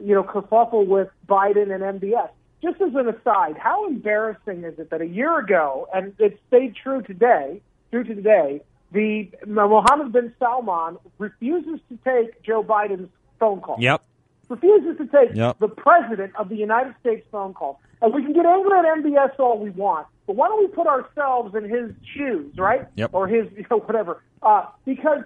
you 0.00 0.14
know, 0.14 0.24
kerfuffle 0.24 0.86
with 0.86 1.08
Biden 1.28 1.72
and 1.72 2.00
MBS. 2.00 2.30
Just 2.62 2.80
as 2.80 2.94
an 2.94 3.08
aside, 3.08 3.56
how 3.58 3.86
embarrassing 3.86 4.64
is 4.64 4.76
it 4.78 4.90
that 4.90 5.02
a 5.02 5.06
year 5.06 5.38
ago, 5.38 5.86
and 5.94 6.14
it 6.18 6.40
stayed 6.48 6.74
true 6.74 7.02
today, 7.02 7.60
true 7.92 8.02
to 8.02 8.14
today, 8.14 8.60
the 8.90 9.28
Mohammed 9.46 10.12
bin 10.12 10.34
Salman 10.40 10.96
refuses 11.18 11.78
to 11.90 11.98
take 12.04 12.42
Joe 12.42 12.64
Biden's 12.64 13.10
phone 13.38 13.60
call. 13.60 13.76
Yep 13.78 14.02
refuses 14.48 14.96
to 14.98 15.06
take 15.06 15.34
yep. 15.34 15.58
the 15.58 15.68
president 15.68 16.34
of 16.36 16.48
the 16.48 16.56
United 16.56 16.94
States 17.00 17.26
phone 17.30 17.54
call. 17.54 17.80
And 18.02 18.12
we 18.14 18.22
can 18.22 18.32
get 18.32 18.46
angry 18.46 18.78
at 18.78 18.84
MBS 18.84 19.38
all 19.38 19.58
we 19.58 19.70
want, 19.70 20.06
but 20.26 20.36
why 20.36 20.48
don't 20.48 20.60
we 20.60 20.68
put 20.68 20.86
ourselves 20.86 21.54
in 21.54 21.64
his 21.64 21.92
shoes, 22.14 22.52
right? 22.56 22.86
Yep. 22.96 23.10
Or 23.12 23.26
his, 23.26 23.46
you 23.56 23.64
know, 23.70 23.78
whatever. 23.78 24.22
Uh, 24.42 24.66
because 24.84 25.24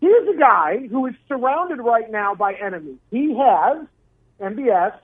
here's 0.00 0.28
a 0.28 0.38
guy 0.38 0.86
who 0.90 1.06
is 1.06 1.14
surrounded 1.28 1.78
right 1.78 2.10
now 2.10 2.34
by 2.34 2.54
enemies. 2.54 2.98
He 3.10 3.36
has, 3.38 3.86
MBS, 4.40 4.98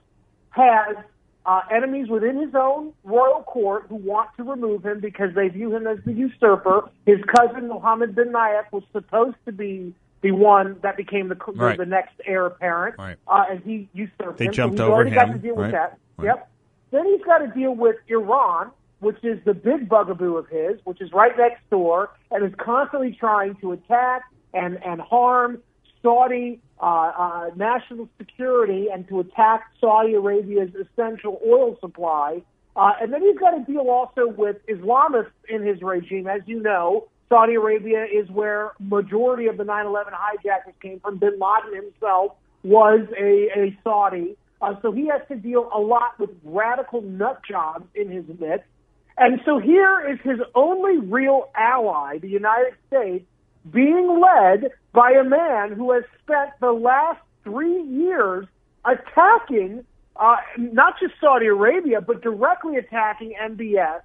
has 0.50 0.96
uh, 1.44 1.60
enemies 1.74 2.08
within 2.08 2.36
his 2.40 2.54
own 2.54 2.92
royal 3.04 3.42
court 3.42 3.86
who 3.88 3.96
want 3.96 4.30
to 4.36 4.44
remove 4.44 4.84
him 4.84 5.00
because 5.00 5.34
they 5.34 5.48
view 5.48 5.74
him 5.74 5.86
as 5.86 5.98
the 6.04 6.12
usurper. 6.12 6.88
His 7.06 7.18
cousin, 7.34 7.68
Mohammed 7.68 8.14
bin 8.14 8.28
Nayef, 8.28 8.70
was 8.70 8.84
supposed 8.92 9.36
to 9.46 9.52
be 9.52 9.94
the 10.22 10.30
one 10.30 10.78
that 10.82 10.96
became 10.96 11.28
the 11.28 11.36
right. 11.54 11.76
the 11.76 11.84
next 11.84 12.14
heir 12.24 12.46
apparent, 12.46 12.96
right. 12.98 13.16
uh, 13.26 13.44
and 13.50 13.60
he 13.64 13.88
usurped 13.92 14.38
they 14.38 14.46
him. 14.46 14.52
jumped 14.52 14.78
so 14.78 14.84
over 14.84 14.94
already 14.94 15.10
him. 15.10 15.14
got 15.16 15.32
to 15.32 15.38
deal 15.38 15.56
right. 15.56 15.64
with 15.64 15.72
that. 15.72 15.98
Yep. 16.22 16.48
Then 16.92 17.06
he's 17.06 17.24
got 17.24 17.38
to 17.38 17.48
deal 17.48 17.74
with 17.74 17.96
Iran, 18.06 18.70
which 19.00 19.16
is 19.24 19.40
the 19.44 19.54
big 19.54 19.88
bugaboo 19.88 20.36
of 20.36 20.48
his, 20.48 20.78
which 20.84 21.00
is 21.00 21.12
right 21.12 21.36
next 21.36 21.68
door, 21.70 22.10
and 22.30 22.44
is 22.44 22.54
constantly 22.58 23.16
trying 23.18 23.56
to 23.56 23.72
attack 23.72 24.22
and 24.54 24.82
and 24.84 25.00
harm 25.00 25.60
Saudi 26.02 26.60
uh, 26.80 26.84
uh, 26.84 27.50
national 27.56 28.08
security 28.18 28.88
and 28.92 29.08
to 29.08 29.20
attack 29.20 29.70
Saudi 29.80 30.14
Arabia's 30.14 30.70
essential 30.74 31.40
oil 31.46 31.76
supply. 31.80 32.42
Uh, 32.74 32.92
and 33.00 33.12
then 33.12 33.22
he's 33.22 33.38
got 33.38 33.50
to 33.50 33.64
deal 33.70 33.88
also 33.90 34.26
with 34.26 34.56
Islamists 34.66 35.30
in 35.48 35.62
his 35.62 35.82
regime, 35.82 36.26
as 36.26 36.40
you 36.46 36.60
know, 36.60 37.08
Saudi 37.32 37.54
Arabia 37.54 38.04
is 38.04 38.28
where 38.28 38.72
majority 38.78 39.46
of 39.46 39.56
the 39.56 39.64
9/11 39.64 40.12
hijackers 40.12 40.74
came 40.82 41.00
from. 41.00 41.16
Bin 41.16 41.38
Laden 41.38 41.74
himself 41.74 42.32
was 42.62 43.00
a, 43.18 43.48
a 43.58 43.78
Saudi, 43.82 44.36
uh, 44.60 44.74
so 44.82 44.92
he 44.92 45.06
has 45.06 45.22
to 45.28 45.36
deal 45.36 45.70
a 45.74 45.80
lot 45.80 46.18
with 46.18 46.28
radical 46.44 47.00
nut 47.00 47.40
jobs 47.48 47.86
in 47.94 48.10
his 48.10 48.26
midst. 48.38 48.66
And 49.16 49.40
so 49.46 49.58
here 49.58 50.06
is 50.12 50.18
his 50.20 50.40
only 50.54 50.98
real 50.98 51.48
ally, 51.56 52.18
the 52.18 52.28
United 52.28 52.74
States, 52.86 53.24
being 53.70 54.20
led 54.20 54.70
by 54.92 55.12
a 55.12 55.24
man 55.24 55.72
who 55.72 55.92
has 55.92 56.04
spent 56.22 56.50
the 56.60 56.72
last 56.72 57.20
three 57.44 57.82
years 57.82 58.46
attacking 58.84 59.86
uh, 60.16 60.36
not 60.58 61.00
just 61.00 61.14
Saudi 61.18 61.46
Arabia, 61.46 62.02
but 62.02 62.20
directly 62.20 62.76
attacking 62.76 63.32
MBS 63.42 64.02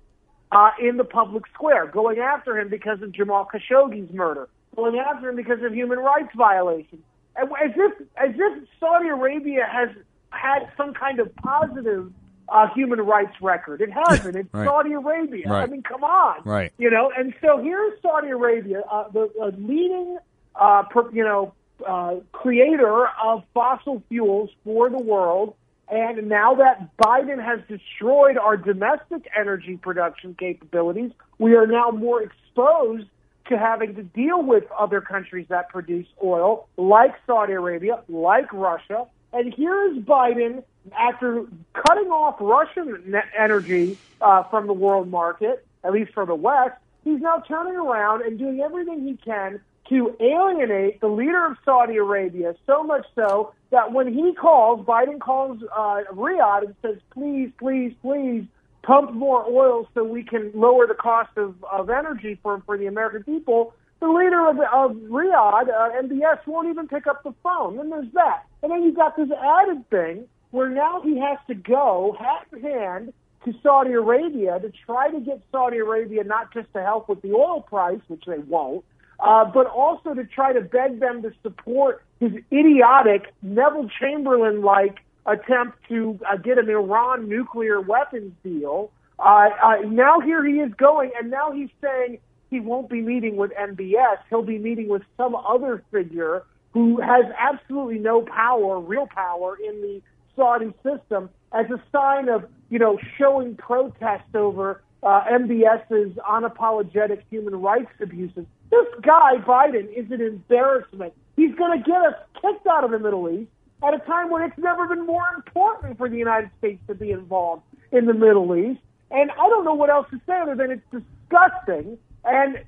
uh, 0.51 0.71
in 0.79 0.97
the 0.97 1.03
public 1.03 1.43
square, 1.53 1.87
going 1.87 2.19
after 2.19 2.57
him 2.57 2.69
because 2.69 3.01
of 3.01 3.11
Jamal 3.11 3.47
Khashoggi's 3.53 4.13
murder, 4.13 4.47
going 4.75 4.97
after 4.97 5.29
him 5.29 5.35
because 5.35 5.61
of 5.63 5.73
human 5.73 5.99
rights 5.99 6.29
violations, 6.35 7.03
and 7.35 7.49
as 7.63 7.71
if 7.75 7.93
as 8.15 8.35
if 8.35 8.67
Saudi 8.79 9.09
Arabia 9.09 9.67
has 9.71 9.89
had 10.29 10.69
some 10.77 10.93
kind 10.93 11.19
of 11.19 11.35
positive 11.35 12.11
uh, 12.49 12.67
human 12.73 13.01
rights 13.01 13.33
record. 13.41 13.81
It 13.81 13.89
hasn't. 13.91 14.35
It's 14.35 14.53
right. 14.53 14.65
Saudi 14.65 14.93
Arabia. 14.93 15.49
Right. 15.49 15.63
I 15.63 15.65
mean, 15.67 15.83
come 15.83 16.03
on. 16.03 16.41
Right. 16.43 16.71
You 16.77 16.89
know, 16.89 17.11
and 17.15 17.33
so 17.41 17.61
here's 17.61 18.01
Saudi 18.01 18.29
Arabia, 18.29 18.81
uh, 18.89 19.09
the 19.09 19.29
uh, 19.41 19.51
leading, 19.57 20.17
uh, 20.55 20.83
per, 20.83 21.11
you 21.11 21.23
know, 21.23 21.53
uh, 21.85 22.15
creator 22.31 23.07
of 23.23 23.43
fossil 23.53 24.01
fuels 24.09 24.49
for 24.63 24.89
the 24.89 24.99
world. 24.99 25.55
And 25.89 26.27
now 26.27 26.55
that 26.55 26.89
Biden 26.97 27.41
has 27.43 27.59
destroyed 27.67 28.37
our 28.37 28.57
domestic 28.57 29.29
energy 29.37 29.77
production 29.77 30.35
capabilities, 30.37 31.11
we 31.39 31.55
are 31.55 31.65
now 31.67 31.91
more 31.91 32.21
exposed 32.21 33.07
to 33.47 33.57
having 33.57 33.95
to 33.95 34.03
deal 34.03 34.43
with 34.43 34.65
other 34.77 34.99
countries 34.99 35.45
that 35.49 35.69
produce 35.69 36.07
oil, 36.21 36.67
like 36.75 37.15
Saudi 37.25 37.53
Arabia, 37.53 38.01
like 38.09 38.51
Russia. 38.51 39.05
And 39.31 39.53
here's 39.53 39.97
Biden, 39.99 40.63
after 40.97 41.45
cutting 41.73 42.09
off 42.09 42.35
Russian 42.41 43.15
energy 43.37 43.97
uh, 44.19 44.43
from 44.43 44.67
the 44.67 44.73
world 44.73 45.09
market, 45.09 45.65
at 45.85 45.93
least 45.93 46.13
for 46.13 46.25
the 46.25 46.35
West, 46.35 46.75
he's 47.05 47.21
now 47.21 47.41
turning 47.47 47.75
around 47.75 48.23
and 48.23 48.37
doing 48.37 48.59
everything 48.59 49.07
he 49.07 49.15
can 49.15 49.61
to 49.89 50.15
alienate 50.19 50.99
the 51.01 51.07
leader 51.07 51.45
of 51.45 51.57
Saudi 51.63 51.97
Arabia, 51.97 52.55
so 52.65 52.83
much 52.83 53.05
so 53.15 53.53
that 53.71 53.91
when 53.91 54.13
he 54.13 54.33
calls, 54.33 54.85
Biden 54.85 55.19
calls 55.19 55.59
uh, 55.75 56.01
Riyadh 56.11 56.65
and 56.65 56.75
says, 56.81 56.97
please, 57.13 57.51
please, 57.57 57.93
please 58.01 58.45
pump 58.83 59.13
more 59.13 59.45
oil 59.49 59.87
so 59.93 60.03
we 60.03 60.23
can 60.23 60.51
lower 60.53 60.87
the 60.87 60.93
cost 60.93 61.31
of, 61.37 61.55
of 61.65 61.89
energy 61.89 62.39
for, 62.41 62.61
for 62.65 62.77
the 62.77 62.87
American 62.87 63.23
people. 63.23 63.73
The 63.99 64.07
leader 64.07 64.47
of, 64.47 64.57
of 64.59 64.95
Riyadh, 65.09 65.69
uh, 65.69 66.01
MBS, 66.01 66.45
won't 66.45 66.69
even 66.69 66.87
pick 66.87 67.07
up 67.07 67.23
the 67.23 67.33
phone. 67.43 67.79
And 67.79 67.91
there's 67.91 68.11
that. 68.13 68.45
And 68.63 68.71
then 68.71 68.83
you've 68.83 68.95
got 68.95 69.17
this 69.17 69.29
added 69.31 69.89
thing 69.89 70.25
where 70.51 70.69
now 70.69 71.01
he 71.01 71.19
has 71.19 71.37
to 71.47 71.55
go 71.55 72.15
hat 72.17 72.47
in 72.53 72.61
hand 72.61 73.13
to 73.45 73.53
Saudi 73.63 73.91
Arabia 73.91 74.59
to 74.59 74.71
try 74.85 75.09
to 75.09 75.19
get 75.19 75.41
Saudi 75.51 75.77
Arabia 75.77 76.23
not 76.23 76.53
just 76.53 76.71
to 76.73 76.81
help 76.81 77.09
with 77.09 77.21
the 77.21 77.33
oil 77.33 77.61
price, 77.61 77.99
which 78.07 78.23
they 78.25 78.39
won't, 78.39 78.83
uh, 79.19 79.45
but 79.45 79.67
also 79.67 80.13
to 80.13 80.23
try 80.25 80.53
to 80.53 80.61
beg 80.61 80.99
them 80.99 81.21
to 81.21 81.31
support 81.41 82.03
his 82.19 82.31
idiotic 82.51 83.33
Neville 83.41 83.89
Chamberlain 83.99 84.61
like 84.61 84.99
attempt 85.25 85.77
to 85.89 86.19
uh, 86.27 86.37
get 86.37 86.57
an 86.57 86.69
Iran 86.69 87.27
nuclear 87.27 87.81
weapons 87.81 88.33
deal. 88.43 88.91
Uh, 89.19 89.49
uh, 89.63 89.75
now 89.85 90.19
here 90.19 90.45
he 90.45 90.59
is 90.59 90.71
going, 90.77 91.11
and 91.19 91.29
now 91.31 91.51
he's 91.51 91.69
saying 91.81 92.19
he 92.49 92.59
won't 92.59 92.89
be 92.89 93.01
meeting 93.01 93.35
with 93.35 93.51
MBS. 93.51 94.17
He'll 94.29 94.43
be 94.43 94.57
meeting 94.57 94.87
with 94.87 95.01
some 95.17 95.35
other 95.35 95.83
figure 95.91 96.43
who 96.71 97.01
has 97.01 97.25
absolutely 97.37 97.99
no 97.99 98.21
power, 98.21 98.79
real 98.79 99.07
power, 99.07 99.57
in 99.57 99.81
the 99.81 100.01
Saudi 100.35 100.73
system 100.83 101.29
as 101.51 101.65
a 101.71 101.81
sign 101.91 102.29
of, 102.29 102.45
you 102.69 102.77
know, 102.77 102.99
showing 103.17 103.55
protest 103.55 104.35
over 104.35 104.81
uh, 105.03 105.23
MBS's 105.31 106.17
unapologetic 106.17 107.21
human 107.29 107.55
rights 107.55 107.91
abuses. 108.01 108.45
This 108.69 108.87
guy, 109.01 109.37
Biden, 109.45 109.91
is 109.95 110.11
an 110.11 110.21
embarrassment. 110.21 111.13
He's 111.35 111.53
going 111.55 111.77
to 111.77 111.85
get 111.85 112.01
us 112.01 112.15
kicked 112.41 112.67
out 112.67 112.83
of 112.83 112.91
the 112.91 112.99
Middle 112.99 113.29
East 113.29 113.49
at 113.83 113.93
a 113.93 113.99
time 113.99 114.29
when 114.29 114.41
it's 114.41 114.57
never 114.57 114.87
been 114.87 115.05
more 115.05 115.27
important 115.35 115.97
for 115.97 116.09
the 116.09 116.17
United 116.17 116.49
States 116.57 116.81
to 116.87 116.95
be 116.95 117.11
involved 117.11 117.63
in 117.91 118.05
the 118.05 118.13
Middle 118.13 118.55
East. 118.55 118.81
And 119.11 119.31
I 119.31 119.49
don't 119.49 119.63
know 119.63 119.75
what 119.75 119.89
else 119.89 120.07
to 120.11 120.19
say 120.25 120.39
other 120.41 120.55
than 120.55 120.71
it's 120.71 120.83
disgusting. 120.91 121.97
And 122.25 122.59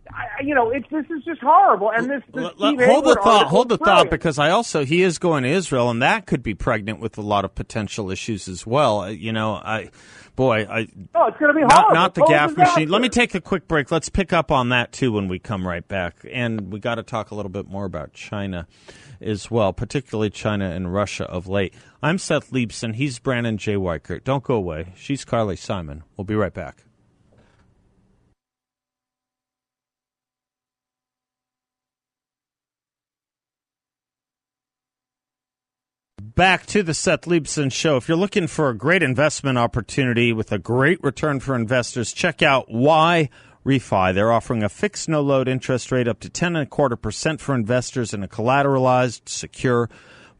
you 0.42 0.56
know, 0.56 0.70
it's 0.70 0.88
this 0.90 1.06
is 1.10 1.26
just 1.26 1.42
horrible. 1.42 1.92
And 1.92 2.10
this, 2.10 2.24
this 2.34 2.50
hold 2.58 3.04
the 3.04 3.20
thought, 3.22 3.48
hold 3.48 3.68
the 3.68 3.78
thought, 3.78 4.10
because 4.10 4.40
I 4.40 4.52
also 4.52 4.86
he 4.86 5.02
is 5.02 5.20
going 5.20 5.44
to 5.44 5.50
Israel, 5.50 5.90
and 5.90 6.02
that 6.02 6.28
could 6.28 6.42
be 6.42 6.54
pregnant 6.54 7.02
with 7.02 7.18
a 7.18 7.22
lot 7.22 7.44
of 7.44 7.56
potential 7.56 8.10
issues 8.10 8.48
as 8.48 8.66
well. 8.66 9.02
Uh, 9.02 9.08
you 9.10 9.34
know, 9.34 9.56
I 9.56 9.90
boy, 10.40 10.66
I 10.70 10.88
oh, 11.16 11.28
it's 11.28 11.38
going 11.38 11.54
to 11.54 11.60
be 11.60 11.66
not, 11.66 11.94
not 11.94 12.16
the 12.16 12.24
gaff 12.24 12.56
machine. 12.56 12.88
Let 12.88 13.02
me 13.02 13.10
take 13.10 13.36
a 13.36 13.42
quick 13.42 13.68
break. 13.68 13.92
Let's 13.92 14.08
pick 14.08 14.32
up 14.32 14.52
on 14.52 14.70
that 14.70 14.94
too 14.94 15.12
when 15.12 15.28
we 15.28 15.38
come 15.38 15.68
right 15.68 15.86
back, 15.86 16.26
and 16.32 16.72
we 16.72 16.80
got 16.80 16.96
to 16.96 17.04
talk 17.04 17.32
a 17.32 17.36
little 17.36 17.52
bit 17.52 17.68
more 17.68 17.84
about 17.84 18.14
China 18.14 18.66
as 19.20 19.52
well, 19.52 19.74
particularly 19.74 20.30
China 20.30 20.70
and 20.70 20.94
Russia 20.94 21.26
of 21.26 21.50
late. 21.50 21.74
I'm 22.02 22.18
Seth 22.18 22.52
Leibsohn. 22.52 22.96
He's 22.96 23.20
Brandon 23.20 23.58
J. 23.58 23.76
Weichert. 23.76 24.24
Don't 24.24 24.44
go 24.44 24.56
away. 24.56 24.94
She's 24.96 25.26
Carly 25.26 25.58
Simon. 25.58 26.04
We'll 26.16 26.24
be 26.24 26.36
right 26.36 26.54
back. 26.54 26.86
Back 36.40 36.68
to 36.68 36.84
the 36.84 36.94
Seth 36.94 37.24
Leibsohn 37.24 37.70
Show. 37.70 37.98
If 37.98 38.08
you're 38.08 38.16
looking 38.16 38.48
for 38.48 38.70
a 38.70 38.74
great 38.74 39.04
investment 39.04 39.58
opportunity 39.58 40.32
with 40.32 40.54
a 40.54 40.58
great 40.58 41.04
return 41.04 41.42
for 41.42 41.54
investors, 41.54 42.14
check 42.14 42.42
out 42.42 42.72
Why 42.72 43.30
Refi. 43.66 44.14
They're 44.14 44.32
offering 44.32 44.64
a 44.64 44.70
fixed 44.70 45.10
no 45.10 45.20
load 45.20 45.50
interest 45.50 45.92
rate 45.92 46.08
up 46.08 46.22
to 46.22 46.30
ten 46.30 46.56
and 46.56 46.64
a 46.64 46.66
quarter 46.66 46.96
percent 46.96 47.42
for 47.42 47.54
investors 47.54 48.14
in 48.14 48.24
a 48.24 48.28
collateralized, 48.30 49.28
secure 49.28 49.90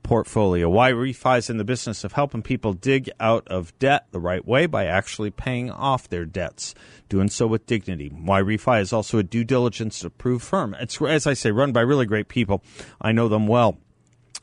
portfolio. 0.02 0.72
YRefy 0.72 1.40
is 1.40 1.50
in 1.50 1.58
the 1.58 1.66
business 1.66 2.06
of 2.06 2.14
helping 2.14 2.44
people 2.44 2.72
dig 2.72 3.10
out 3.20 3.46
of 3.50 3.78
debt 3.78 4.06
the 4.12 4.22
right 4.22 4.48
way 4.48 4.68
by 4.68 4.86
actually 4.86 5.32
paying 5.32 5.70
off 5.70 6.08
their 6.08 6.26
debts, 6.26 6.76
doing 7.10 7.28
so 7.28 7.46
with 7.46 7.66
dignity. 7.66 8.10
YRefy 8.10 8.80
is 8.80 8.94
also 8.94 9.18
a 9.18 9.24
due 9.24 9.44
diligence 9.44 10.02
approved 10.06 10.46
firm. 10.46 10.78
It's 10.80 11.02
as 11.02 11.28
I 11.28 11.34
say, 11.34 11.52
run 11.52 11.74
by 11.74 11.82
really 11.82 12.06
great 12.06 12.30
people. 12.30 12.64
I 13.02 13.12
know 13.12 13.28
them 13.28 13.48
well. 13.48 13.78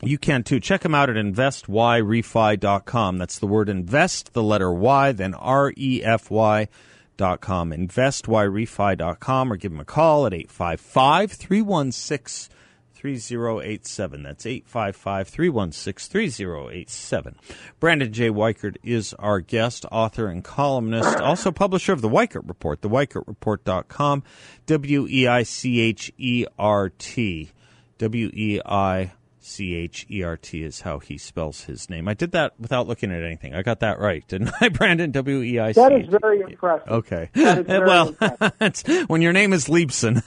You 0.03 0.19
can 0.19 0.43
too. 0.43 0.61
Check 0.61 0.83
them 0.83 0.95
out 0.95 1.09
at 1.09 1.17
investyrefy.com. 1.17 3.19
That's 3.19 3.39
the 3.39 3.47
word 3.47 3.69
invest, 3.69 4.35
the 4.35 4.43
letter 4.43 4.73
Y, 4.73 5.13
then 5.13 5.35
R 5.35 5.73
E 5.77 6.03
F 6.05 6.31
Y 6.31 6.69
dot 7.17 7.41
com. 7.41 7.71
Investyrefy.com 7.71 9.53
or 9.53 9.57
give 9.57 9.73
them 9.73 9.81
a 9.81 9.85
call 9.85 10.27
at 10.27 10.35
855 10.35 11.33
316 11.33 12.53
3087. 12.95 14.23
That's 14.23 14.47
855 14.47 15.29
316 15.29 16.11
3087. 16.11 17.37
Brandon 17.79 18.13
J. 18.13 18.31
Weichert 18.31 18.77
is 18.83 19.15
our 19.15 19.41
guest, 19.41 19.85
author 19.93 20.29
and 20.29 20.43
columnist, 20.43 21.19
also 21.19 21.53
publisher 21.53 21.93
of 21.93 22.01
the 22.01 22.09
Weichert 22.09 22.49
Report, 22.49 22.81
theweichertreport.com, 22.81 24.23
W 24.67 25.07
E 25.09 25.27
I 25.27 25.43
C 25.43 25.81
H 25.81 26.13
E 26.19 26.47
R 26.59 26.91
T. 26.91 27.51
W 27.99 28.31
E 28.35 28.61
I 28.67 29.13
C 29.47 29.75
H 29.75 30.07
E 30.11 30.23
R 30.23 30.37
T 30.37 30.63
is 30.63 30.81
how 30.81 30.99
he 30.99 31.17
spells 31.17 31.65
his 31.65 31.89
name. 31.89 32.09
I 32.09 32.15
did 32.15 32.33
that 32.33 32.59
without 32.59 32.89
looking 32.89 33.13
at 33.13 33.23
anything. 33.23 33.55
I 33.55 33.63
got 33.63 33.81
that 33.81 33.99
right, 33.99 34.27
didn't 34.27 34.51
I, 34.61 34.69
Brandon? 34.71 35.13
W 35.13 35.41
E 35.43 35.59
I 35.61 35.73
C. 35.73 35.81
That 35.81 35.93
is 35.93 36.09
very 36.21 36.41
impressive. 36.41 36.89
Okay. 36.89 37.31
That 37.35 37.59
is 37.59 37.67
very 37.67 37.87
well, 37.87 38.09
impressive. 38.21 39.05
when 39.09 39.23
your 39.23 39.33
name 39.33 39.53
is 39.53 39.69
Leibsohn, 39.69 40.23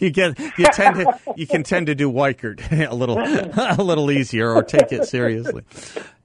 you 0.00 0.10
get 0.10 0.38
you 0.58 0.64
tend 0.72 0.96
to 0.96 1.18
you 1.36 1.46
can 1.46 1.62
tend 1.62 1.86
to 1.86 1.94
do 1.94 2.10
Weichert 2.10 2.90
a 2.90 2.94
little 2.94 3.18
a 3.18 3.82
little 3.82 4.10
easier 4.10 4.50
or 4.50 4.62
take 4.62 4.92
it 4.92 5.06
seriously. 5.06 5.62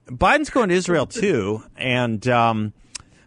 Biden's 0.06 0.50
going 0.50 0.68
to 0.68 0.74
Israel 0.74 1.06
too, 1.06 1.62
and 1.76 2.26
um, 2.28 2.72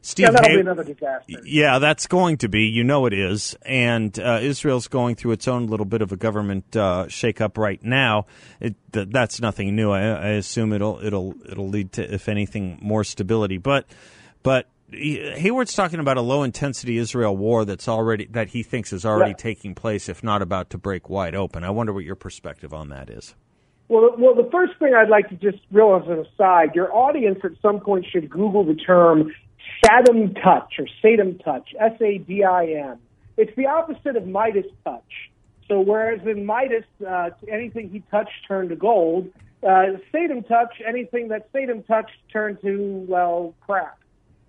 Steve 0.01 0.25
Yeah, 0.25 0.31
that'll 0.31 0.49
Hay- 0.49 0.55
be 0.55 0.61
another 0.61 0.83
disaster. 0.83 1.39
yeah, 1.43 1.79
that's 1.79 2.07
going 2.07 2.37
to 2.37 2.47
be. 2.47 2.63
You 2.63 2.83
know 2.83 3.05
it 3.05 3.13
is. 3.13 3.55
And 3.65 4.17
uh, 4.19 4.39
Israel's 4.41 4.87
going 4.87 5.15
through 5.15 5.31
its 5.31 5.47
own 5.47 5.67
little 5.67 5.85
bit 5.85 6.01
of 6.01 6.11
a 6.11 6.17
government 6.17 6.75
uh, 6.75 7.05
shakeup 7.07 7.57
right 7.57 7.83
now. 7.83 8.25
It, 8.59 8.75
th- 8.93 9.09
that's 9.11 9.41
nothing 9.41 9.75
new. 9.75 9.91
I, 9.91 10.01
I 10.01 10.27
assume 10.29 10.71
it'll 10.73 10.99
it'll 11.03 11.33
it'll 11.49 11.67
lead 11.69 11.91
to, 11.93 12.13
if 12.13 12.29
anything, 12.29 12.77
more 12.81 13.03
stability. 13.03 13.57
But 13.57 13.85
but 14.43 14.67
Hayward's 14.91 15.73
talking 15.73 15.99
about 15.99 16.15
a 16.15 16.21
low 16.21 16.43
intensity 16.43 16.97
Israel 16.97 17.35
war 17.35 17.65
that's 17.65 17.89
already 17.89 18.25
that 18.27 18.49
he 18.49 18.63
thinks 18.63 18.93
is 18.93 19.05
already 19.05 19.31
Yeah. 19.31 19.37
taking 19.37 19.75
place, 19.75 20.07
if 20.07 20.23
not 20.23 20.41
about 20.41 20.69
to 20.69 20.77
break 20.77 21.09
wide 21.09 21.35
open. 21.35 21.63
I 21.65 21.69
wonder 21.71 21.91
what 21.91 22.05
your 22.05 22.15
perspective 22.15 22.73
on 22.73 22.87
that 22.89 23.09
is. 23.09 23.35
Well, 23.89 24.15
well, 24.17 24.35
the 24.35 24.49
first 24.51 24.73
thing 24.79 24.93
I'd 24.93 25.09
like 25.09 25.29
to 25.29 25.35
just 25.35 25.59
real 25.71 25.95
as 26.01 26.09
an 26.09 26.25
aside, 26.25 26.75
your 26.75 26.93
audience 26.93 27.39
at 27.43 27.51
some 27.61 27.79
point 27.79 28.05
should 28.11 28.29
Google 28.29 28.65
the 28.65 28.75
term 28.75 29.33
Sadim 29.83 30.33
touch 30.43 30.73
or 30.79 30.87
Sadim 31.03 31.43
touch, 31.43 31.69
S-A-D-I-M. 31.79 32.99
It's 33.37 33.55
the 33.55 33.67
opposite 33.67 34.15
of 34.15 34.27
Midas 34.27 34.65
touch. 34.83 35.31
So 35.67 35.81
whereas 35.81 36.21
in 36.25 36.45
Midas, 36.45 36.85
uh, 37.07 37.31
anything 37.51 37.89
he 37.89 38.01
touched 38.09 38.47
turned 38.47 38.69
to 38.69 38.75
gold, 38.75 39.29
uh, 39.63 39.97
Sadim 40.13 40.47
touch, 40.47 40.81
anything 40.85 41.27
that 41.29 41.51
Sadim 41.51 41.85
touched 41.85 42.17
turned 42.31 42.61
to, 42.61 43.05
well, 43.07 43.53
crap. 43.61 43.99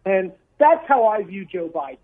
And 0.05 0.33
that's 0.59 0.87
how 0.87 1.07
I 1.07 1.23
view 1.23 1.45
Joe 1.45 1.69
Biden. 1.69 1.99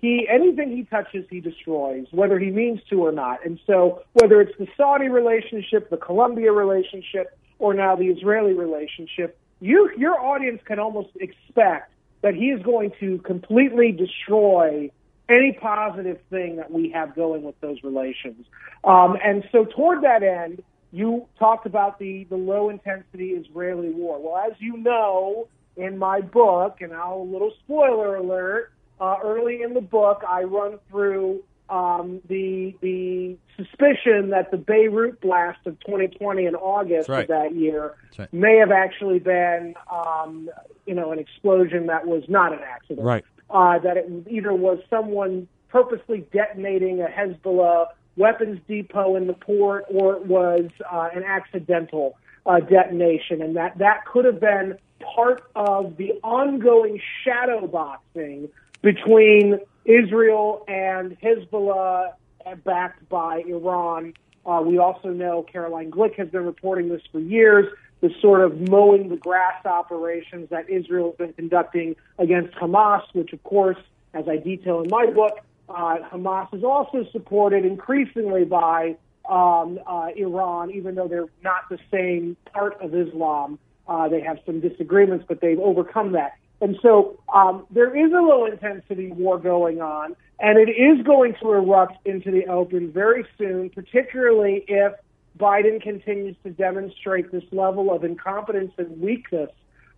He 0.00 0.26
anything 0.30 0.74
he 0.74 0.84
touches, 0.84 1.26
he 1.28 1.40
destroys, 1.40 2.06
whether 2.10 2.38
he 2.38 2.50
means 2.50 2.80
to 2.88 3.04
or 3.04 3.12
not. 3.12 3.44
And 3.44 3.60
so, 3.66 4.02
whether 4.14 4.40
it's 4.40 4.56
the 4.58 4.66
Saudi 4.74 5.08
relationship, 5.08 5.90
the 5.90 5.98
Colombia 5.98 6.52
relationship, 6.52 7.36
or 7.58 7.74
now 7.74 7.96
the 7.96 8.06
Israeli 8.06 8.54
relationship, 8.54 9.38
you 9.60 9.90
your 9.98 10.18
audience 10.18 10.62
can 10.64 10.78
almost 10.78 11.10
expect 11.16 11.92
that 12.22 12.34
he 12.34 12.50
is 12.50 12.62
going 12.62 12.92
to 13.00 13.18
completely 13.18 13.92
destroy 13.92 14.90
any 15.28 15.56
positive 15.60 16.18
thing 16.28 16.56
that 16.56 16.70
we 16.70 16.90
have 16.90 17.14
going 17.14 17.42
with 17.42 17.58
those 17.60 17.82
relations. 17.84 18.46
Um, 18.84 19.16
and 19.22 19.44
so, 19.52 19.64
toward 19.64 20.02
that 20.02 20.22
end, 20.22 20.62
you 20.92 21.26
talked 21.38 21.66
about 21.66 21.98
the 21.98 22.24
the 22.24 22.36
low 22.36 22.68
intensity 22.68 23.30
Israeli 23.30 23.90
war. 23.90 24.20
Well, 24.20 24.36
as 24.36 24.52
you 24.58 24.76
know, 24.76 25.48
in 25.76 25.96
my 25.98 26.20
book, 26.20 26.78
and 26.80 26.92
I'll 26.92 27.22
a 27.22 27.30
little 27.30 27.52
spoiler 27.64 28.16
alert. 28.16 28.72
Uh, 29.00 29.16
early 29.22 29.62
in 29.62 29.72
the 29.72 29.80
book, 29.80 30.22
I 30.28 30.42
run 30.42 30.78
through 30.90 31.42
um, 31.70 32.20
the 32.28 32.74
the 32.80 33.36
suspicion 33.56 34.30
that 34.30 34.50
the 34.50 34.56
Beirut 34.56 35.20
blast 35.20 35.66
of 35.66 35.78
2020 35.80 36.46
in 36.46 36.54
August 36.56 37.08
right. 37.08 37.22
of 37.22 37.28
that 37.28 37.54
year 37.54 37.94
right. 38.18 38.32
may 38.32 38.56
have 38.56 38.70
actually 38.70 39.18
been, 39.18 39.74
um, 39.90 40.50
you 40.86 40.94
know, 40.94 41.12
an 41.12 41.18
explosion 41.18 41.86
that 41.86 42.06
was 42.06 42.24
not 42.28 42.52
an 42.52 42.60
accident. 42.62 43.06
Right. 43.06 43.24
Uh, 43.48 43.78
that 43.78 43.96
it 43.96 44.08
either 44.28 44.52
was 44.52 44.78
someone 44.88 45.48
purposely 45.68 46.26
detonating 46.32 47.00
a 47.00 47.06
Hezbollah 47.06 47.86
weapons 48.16 48.60
depot 48.68 49.16
in 49.16 49.26
the 49.26 49.32
port, 49.32 49.84
or 49.88 50.16
it 50.16 50.26
was 50.26 50.68
uh, 50.90 51.08
an 51.14 51.24
accidental 51.24 52.16
uh, 52.46 52.60
detonation, 52.60 53.42
and 53.42 53.56
that 53.56 53.78
that 53.78 54.04
could 54.06 54.24
have 54.24 54.40
been 54.40 54.76
part 55.14 55.42
of 55.54 55.96
the 55.96 56.12
ongoing 56.22 57.00
shadow 57.24 57.66
boxing 57.66 58.48
between 58.82 59.60
Israel 59.84 60.64
and 60.68 61.18
Hezbollah, 61.20 62.12
uh, 62.46 62.54
backed 62.64 63.08
by 63.08 63.42
Iran. 63.46 64.14
Uh, 64.46 64.62
we 64.64 64.78
also 64.78 65.08
know 65.08 65.42
Caroline 65.42 65.90
Glick 65.90 66.14
has 66.16 66.28
been 66.28 66.44
reporting 66.44 66.88
this 66.88 67.02
for 67.12 67.20
years. 67.20 67.66
The 68.00 68.10
sort 68.20 68.40
of 68.40 68.68
mowing 68.68 69.10
the 69.10 69.16
grass 69.16 69.64
operations 69.66 70.48
that 70.50 70.70
Israel 70.70 71.10
has 71.10 71.16
been 71.26 71.32
conducting 71.34 71.96
against 72.18 72.54
Hamas, 72.54 73.02
which, 73.12 73.32
of 73.34 73.42
course, 73.42 73.76
as 74.14 74.26
I 74.26 74.38
detail 74.38 74.80
in 74.80 74.88
my 74.88 75.06
book, 75.06 75.38
uh, 75.68 75.98
Hamas 76.10 76.52
is 76.54 76.64
also 76.64 77.04
supported 77.12 77.64
increasingly 77.64 78.44
by 78.44 78.96
um, 79.28 79.78
uh, 79.86 80.08
Iran, 80.16 80.70
even 80.72 80.94
though 80.94 81.08
they're 81.08 81.28
not 81.42 81.68
the 81.68 81.78
same 81.90 82.36
part 82.52 82.80
of 82.80 82.94
Islam. 82.94 83.58
Uh, 83.86 84.08
they 84.08 84.20
have 84.20 84.38
some 84.46 84.60
disagreements, 84.60 85.24
but 85.28 85.40
they've 85.40 85.58
overcome 85.58 86.12
that. 86.12 86.36
And 86.60 86.76
so 86.82 87.18
um, 87.34 87.66
there 87.70 87.96
is 87.96 88.12
a 88.12 88.20
low 88.20 88.44
intensity 88.44 89.12
war 89.12 89.38
going 89.38 89.80
on, 89.80 90.14
and 90.38 90.58
it 90.58 90.70
is 90.70 91.04
going 91.06 91.34
to 91.42 91.52
erupt 91.52 92.06
into 92.06 92.30
the 92.30 92.46
open 92.46 92.92
very 92.92 93.26
soon, 93.38 93.70
particularly 93.70 94.64
if 94.68 94.92
Biden 95.38 95.80
continues 95.82 96.36
to 96.44 96.50
demonstrate 96.50 97.32
this 97.32 97.44
level 97.50 97.92
of 97.92 98.04
incompetence 98.04 98.72
and 98.76 99.00
weakness 99.00 99.50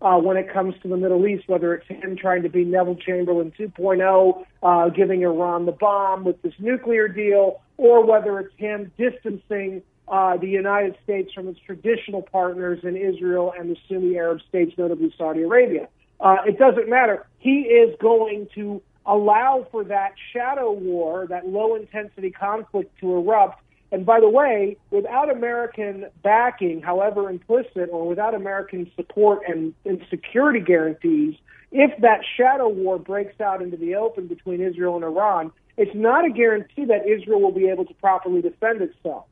uh, 0.03 0.19
when 0.19 0.37
it 0.37 0.53
comes 0.53 0.75
to 0.83 0.89
the 0.89 0.97
Middle 0.97 1.27
East, 1.27 1.49
whether 1.49 1.75
it's 1.75 1.87
him 1.89 2.17
trying 2.17 2.43
to 2.43 2.49
be 2.49 2.65
Neville 2.65 2.97
Chamberlain 2.97 3.53
2.0, 3.59 4.45
uh, 4.63 4.89
giving 4.91 5.23
Iran 5.23 5.67
the 5.67 5.73
bomb 5.73 6.25
with 6.25 6.41
this 6.43 6.55
nuclear 6.59 7.09
deal, 7.09 7.61
or 7.77 8.05
whether 8.05 8.39
it's 8.41 8.55
him 8.57 8.93
distancing 8.99 9.83
uh, 10.09 10.37
the 10.37 10.49
United 10.49 10.97
States 11.03 11.33
from 11.33 11.49
its 11.49 11.59
traditional 11.61 12.23
partners 12.23 12.81
in 12.83 12.97
Israel 12.97 13.53
and 13.59 13.71
the 13.71 13.77
Sunni 13.89 14.17
Arab 14.17 14.41
states, 14.49 14.73
notably 14.77 15.13
Saudi 15.17 15.43
Arabia. 15.43 15.89
Uh, 16.23 16.37
it 16.47 16.57
doesn't 16.57 16.89
matter. 16.89 17.27
He 17.39 17.63
is 17.63 17.95
going 18.01 18.49
to 18.55 18.81
allow 19.05 19.67
for 19.73 19.83
that 19.85 20.13
shadow 20.33 20.71
war, 20.71 21.27
that 21.27 21.49
low 21.49 21.75
intensity 21.75 22.31
conflict 22.31 22.97
to 23.01 23.17
erupt. 23.17 23.61
And 23.91 24.07
by 24.07 24.21
the 24.21 24.29
way, 24.31 24.77
without 24.91 25.31
American 25.31 26.07
backing, 26.23 26.81
however 26.81 27.29
implicit, 27.29 27.91
or 27.91 28.07
without 28.07 28.35
American 28.35 28.91
support 28.95 29.41
and, 29.49 29.75
and 29.85 30.01
security 30.09 30.61
guarantees, 30.61 31.35
if 31.73 32.01
that 32.01 32.21
shadow 32.37 32.69
war 32.69 32.99
breaks 32.99 33.41
out 33.41 33.61
into 33.61 33.77
the 33.77 33.97
open 33.97 34.29
between 34.29 34.63
Israel 34.63 34.95
and 34.95 35.05
Iran, 35.05 35.51
it's 35.77 35.95
not 35.95 36.25
a 36.25 36.31
guarantee 36.31 36.85
that 36.85 37.07
Israel 37.07 37.41
will 37.41 37.53
be 37.53 37.69
able 37.69 37.85
to 37.87 37.95
properly 37.95 38.41
defend 38.41 38.81
itself. 38.81 39.25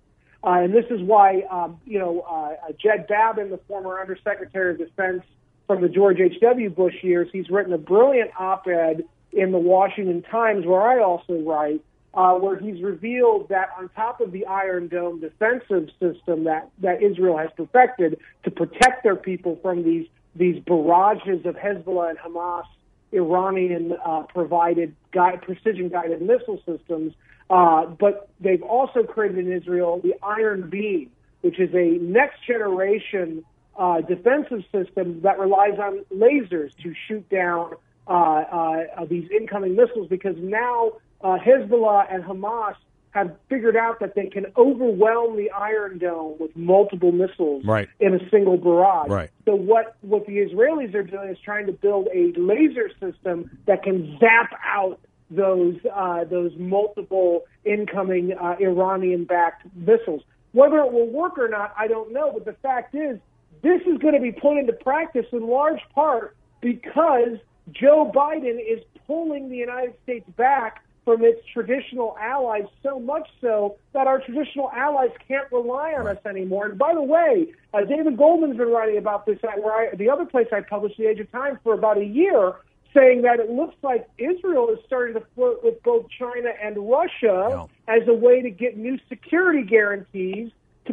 Uh, 0.42 0.64
and 0.64 0.74
this 0.74 0.86
is 0.90 1.00
why, 1.02 1.42
um, 1.50 1.78
you 1.86 1.98
know, 1.98 2.20
uh, 2.22 2.72
Jed 2.82 3.06
Babbin, 3.08 3.50
the 3.50 3.60
former 3.68 4.00
Undersecretary 4.00 4.72
of 4.72 4.78
Defense 4.78 5.22
from 5.70 5.82
the 5.82 5.88
George 5.88 6.18
H.W. 6.18 6.68
Bush 6.70 6.96
years. 7.00 7.28
He's 7.32 7.48
written 7.48 7.72
a 7.72 7.78
brilliant 7.78 8.32
op 8.36 8.66
ed 8.66 9.04
in 9.30 9.52
the 9.52 9.58
Washington 9.58 10.20
Times, 10.22 10.66
where 10.66 10.82
I 10.82 11.00
also 11.00 11.34
write, 11.46 11.80
uh, 12.12 12.32
where 12.34 12.58
he's 12.58 12.82
revealed 12.82 13.50
that 13.50 13.68
on 13.78 13.88
top 13.90 14.20
of 14.20 14.32
the 14.32 14.46
Iron 14.46 14.88
Dome 14.88 15.20
defensive 15.20 15.90
system 16.00 16.42
that, 16.42 16.72
that 16.80 17.00
Israel 17.04 17.38
has 17.38 17.50
perfected 17.56 18.18
to 18.42 18.50
protect 18.50 19.04
their 19.04 19.14
people 19.14 19.60
from 19.62 19.84
these 19.84 20.08
these 20.34 20.60
barrages 20.64 21.46
of 21.46 21.54
Hezbollah 21.54 22.10
and 22.10 22.18
Hamas 22.18 22.64
Iranian 23.12 23.96
uh, 24.04 24.22
provided 24.22 24.96
guide, 25.12 25.42
precision 25.42 25.88
guided 25.88 26.20
missile 26.20 26.60
systems, 26.66 27.14
uh, 27.48 27.86
but 27.86 28.28
they've 28.40 28.62
also 28.62 29.04
created 29.04 29.38
in 29.38 29.52
Israel 29.52 30.00
the 30.02 30.14
Iron 30.20 30.68
Beam, 30.68 31.10
which 31.42 31.60
is 31.60 31.72
a 31.74 31.98
next 32.02 32.44
generation 32.44 33.44
uh, 33.76 34.00
defensive 34.02 34.62
system 34.72 35.20
that 35.22 35.38
relies 35.38 35.78
on 35.78 36.04
lasers 36.14 36.74
to 36.82 36.94
shoot 37.06 37.28
down 37.28 37.74
uh, 38.06 38.12
uh, 38.12 39.04
these 39.08 39.28
incoming 39.30 39.76
missiles 39.76 40.08
because 40.08 40.36
now 40.38 40.92
uh, 41.22 41.38
Hezbollah 41.38 42.12
and 42.12 42.24
Hamas 42.24 42.74
have 43.12 43.36
figured 43.48 43.76
out 43.76 43.98
that 44.00 44.14
they 44.14 44.26
can 44.26 44.46
overwhelm 44.56 45.36
the 45.36 45.50
Iron 45.50 45.98
Dome 45.98 46.36
with 46.38 46.54
multiple 46.56 47.10
missiles 47.10 47.64
right. 47.64 47.88
in 47.98 48.14
a 48.14 48.30
single 48.30 48.56
barrage. 48.56 49.08
Right. 49.08 49.30
So 49.44 49.54
what 49.54 49.96
what 50.02 50.26
the 50.26 50.38
Israelis 50.38 50.94
are 50.94 51.02
doing 51.02 51.28
is 51.28 51.38
trying 51.44 51.66
to 51.66 51.72
build 51.72 52.08
a 52.14 52.32
laser 52.38 52.90
system 53.00 53.50
that 53.66 53.82
can 53.82 54.16
zap 54.20 54.52
out 54.64 55.00
those 55.30 55.76
uh, 55.92 56.24
those 56.24 56.52
multiple 56.56 57.44
incoming 57.64 58.32
uh, 58.32 58.56
Iranian-backed 58.60 59.66
missiles. 59.74 60.22
Whether 60.52 60.78
it 60.78 60.92
will 60.92 61.08
work 61.08 61.38
or 61.38 61.48
not, 61.48 61.74
I 61.78 61.88
don't 61.88 62.12
know. 62.12 62.32
But 62.32 62.44
the 62.44 62.54
fact 62.60 62.94
is, 62.94 63.18
this 63.62 63.82
is 63.82 63.98
going 63.98 64.14
to 64.14 64.20
be 64.20 64.32
put 64.32 64.56
into 64.56 64.72
practice 64.72 65.26
in 65.32 65.46
large 65.46 65.80
part 65.94 66.36
because 66.60 67.38
Joe 67.72 68.10
Biden 68.14 68.58
is 68.58 68.82
pulling 69.06 69.48
the 69.48 69.56
United 69.56 69.94
States 70.02 70.28
back 70.36 70.84
from 71.04 71.24
its 71.24 71.44
traditional 71.52 72.16
allies, 72.20 72.64
so 72.82 73.00
much 73.00 73.28
so 73.40 73.76
that 73.92 74.06
our 74.06 74.20
traditional 74.20 74.70
allies 74.70 75.10
can't 75.26 75.50
rely 75.50 75.94
on 75.94 76.06
us 76.06 76.18
anymore. 76.26 76.66
And 76.66 76.78
by 76.78 76.94
the 76.94 77.02
way, 77.02 77.52
uh, 77.72 77.84
David 77.84 78.16
Goldman's 78.16 78.56
been 78.56 78.68
writing 78.68 78.98
about 78.98 79.26
this 79.26 79.38
at 79.42 79.62
where 79.62 79.72
I, 79.72 79.94
the 79.96 80.10
other 80.10 80.26
place 80.26 80.46
I 80.52 80.60
published, 80.60 80.98
The 80.98 81.06
Asia 81.06 81.24
Times, 81.24 81.58
for 81.64 81.74
about 81.74 81.98
a 81.98 82.04
year, 82.04 82.54
saying 82.94 83.22
that 83.22 83.40
it 83.40 83.50
looks 83.50 83.76
like 83.82 84.08
Israel 84.18 84.68
is 84.70 84.78
starting 84.86 85.14
to 85.14 85.22
flirt 85.34 85.64
with 85.64 85.82
both 85.82 86.06
China 86.10 86.50
and 86.62 86.76
Russia 86.78 87.66
as 87.88 88.06
a 88.06 88.14
way 88.14 88.42
to 88.42 88.50
get 88.50 88.76
new 88.76 88.98
security 89.08 89.62
guarantees 89.62 90.50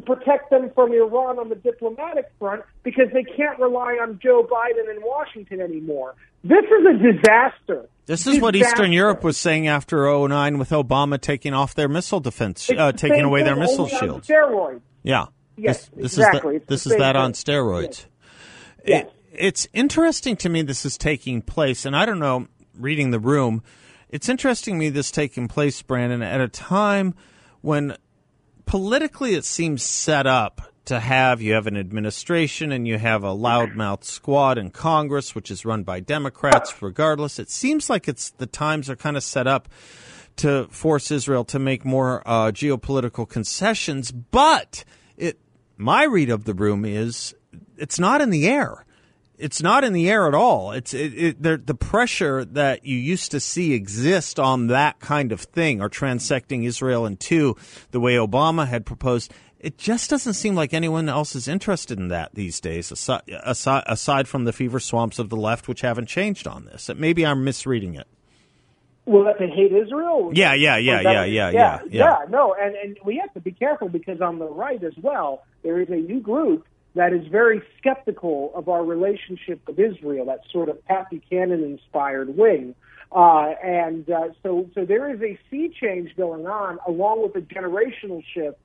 protect 0.07 0.49
them 0.49 0.71
from 0.73 0.93
Iran 0.93 1.37
on 1.37 1.49
the 1.49 1.55
diplomatic 1.55 2.31
front 2.39 2.63
because 2.83 3.07
they 3.13 3.23
can't 3.23 3.59
rely 3.59 3.97
on 4.01 4.19
Joe 4.23 4.47
Biden 4.49 4.89
in 4.89 5.01
Washington 5.01 5.59
anymore. 5.61 6.15
This 6.43 6.63
is 6.63 6.85
a 6.85 7.11
disaster. 7.11 7.89
This 8.05 8.25
is 8.25 8.39
what 8.39 8.55
Eastern 8.55 8.93
Europe 8.93 9.23
was 9.23 9.37
saying 9.37 9.67
after 9.67 10.05
09 10.09 10.57
with 10.57 10.69
Obama 10.69 11.19
taking 11.19 11.53
off 11.53 11.75
their 11.75 11.89
missile 11.89 12.21
defense, 12.21 12.69
uh, 12.69 12.93
taking 12.93 13.23
away 13.23 13.43
their 13.43 13.57
missile 13.57 13.87
shields. 13.87 14.27
Steroids. 14.27 14.81
Yeah. 15.03 15.25
Yes, 15.57 15.87
this, 15.87 15.89
this 15.95 16.17
exactly. 16.17 16.55
Is 16.55 16.61
the, 16.61 16.67
this 16.67 16.83
the 16.85 16.91
is 16.91 16.97
that 16.99 17.13
thing. 17.13 17.21
on 17.21 17.33
steroids. 17.33 18.05
Yes. 18.85 19.05
It, 19.05 19.13
it's 19.33 19.67
interesting 19.73 20.37
to 20.37 20.49
me 20.49 20.61
this 20.61 20.85
is 20.85 20.97
taking 20.97 21.41
place, 21.41 21.85
and 21.85 21.95
I 21.95 22.05
don't 22.05 22.19
know, 22.19 22.47
reading 22.79 23.11
the 23.11 23.19
room, 23.19 23.63
it's 24.09 24.29
interesting 24.29 24.75
to 24.75 24.79
me 24.79 24.89
this 24.89 25.11
taking 25.11 25.47
place, 25.47 25.81
Brandon, 25.81 26.21
at 26.21 26.39
a 26.39 26.47
time 26.47 27.13
when 27.61 27.97
politically 28.67 29.33
it 29.33 29.45
seems 29.45 29.81
set 29.81 30.27
up 30.27 30.61
to 30.85 30.99
have 30.99 31.41
you 31.41 31.53
have 31.53 31.67
an 31.67 31.75
administration 31.75 32.71
and 32.71 32.87
you 32.87 32.97
have 32.97 33.23
a 33.23 33.31
loudmouth 33.31 34.03
squad 34.03 34.57
in 34.57 34.69
Congress, 34.69 35.33
which 35.33 35.49
is 35.49 35.65
run 35.65 35.83
by 35.83 35.99
Democrats. 35.99 36.81
Regardless, 36.81 37.39
it 37.39 37.49
seems 37.49 37.89
like 37.89 38.07
it's 38.07 38.29
the 38.31 38.45
times 38.45 38.89
are 38.89 38.95
kind 38.95 39.17
of 39.17 39.23
set 39.23 39.47
up 39.47 39.67
to 40.37 40.67
force 40.69 41.11
Israel 41.11 41.43
to 41.45 41.59
make 41.59 41.83
more 41.83 42.21
uh, 42.25 42.51
geopolitical 42.51 43.27
concessions. 43.27 44.11
But 44.11 44.85
it, 45.17 45.39
my 45.75 46.03
read 46.03 46.29
of 46.29 46.45
the 46.45 46.53
room 46.53 46.85
is 46.85 47.35
it's 47.77 47.99
not 47.99 48.21
in 48.21 48.29
the 48.29 48.47
air. 48.47 48.85
It's 49.37 49.61
not 49.61 49.83
in 49.83 49.93
the 49.93 50.09
air 50.09 50.27
at 50.27 50.33
all. 50.33 50.71
It's 50.71 50.93
it, 50.93 51.13
it, 51.13 51.43
the, 51.43 51.75
pressure 51.75 52.43
that 52.43 52.85
you 52.85 52.97
used 52.97 53.31
to 53.31 53.39
see 53.39 53.73
exist 53.73 54.39
on 54.39 54.67
that 54.67 54.99
kind 54.99 55.31
of 55.31 55.41
thing, 55.41 55.79
or 55.81 55.89
transecting 55.89 56.65
Israel 56.65 57.05
in 57.05 57.17
two, 57.17 57.55
the 57.91 57.99
way 57.99 58.15
Obama 58.15 58.67
had 58.67 58.85
proposed 58.85 59.31
it 59.59 59.77
just 59.77 60.09
doesn't 60.09 60.33
seem 60.33 60.55
like 60.55 60.73
anyone 60.73 61.09
else 61.09 61.35
is 61.35 61.47
interested 61.47 61.97
in 61.97 62.09
that 62.09 62.35
these 62.35 62.59
days, 62.59 62.91
aside, 62.91 63.23
aside, 63.27 63.83
aside, 63.87 64.27
from 64.27 64.45
the 64.45 64.53
fever 64.53 64.79
swamps 64.79 65.17
of 65.19 65.29
the 65.29 65.35
left, 65.35 65.67
which 65.67 65.81
haven't 65.81 66.05
changed 66.05 66.47
on 66.47 66.65
this. 66.65 66.89
Maybe 66.95 67.25
I'm 67.25 67.43
misreading 67.43 67.95
it. 67.95 68.07
Well, 69.05 69.23
that 69.23 69.39
they 69.39 69.47
hate 69.47 69.71
Israel? 69.71 70.31
Yeah, 70.33 70.53
yeah, 70.53 70.77
yeah, 70.77 70.99
yeah, 70.99 71.23
yeah, 71.23 71.49
yeah, 71.49 71.79
yeah. 71.89 72.17
No, 72.29 72.53
and, 72.59 72.75
and 72.75 72.97
we 73.05 73.17
have 73.17 73.33
to 73.33 73.39
be 73.39 73.51
careful 73.51 73.87
because 73.87 74.21
on 74.21 74.37
the 74.37 74.45
right 74.45 74.83
as 74.83 74.93
well, 75.01 75.43
there 75.63 75.81
is 75.81 75.89
a 75.89 75.95
new 75.95 76.19
group 76.19 76.67
that 76.97 77.13
is 77.13 77.27
very 77.27 77.61
skeptical 77.77 78.51
of 78.55 78.69
our 78.69 78.83
relationship 78.83 79.61
with 79.67 79.79
Israel, 79.79 80.25
that 80.25 80.41
sort 80.51 80.69
of 80.69 80.83
Pat 80.85 81.09
Buchanan 81.09 81.63
inspired 81.63 82.35
wing. 82.37 82.75
Uh, 83.11 83.53
and 83.63 84.09
uh, 84.09 84.29
so, 84.43 84.69
so 84.75 84.85
there 84.85 85.13
is 85.13 85.21
a 85.21 85.39
sea 85.49 85.73
change 85.81 86.15
going 86.17 86.45
on, 86.45 86.77
along 86.87 87.23
with 87.23 87.35
a 87.35 87.45
generational 87.45 88.21
shift 88.33 88.59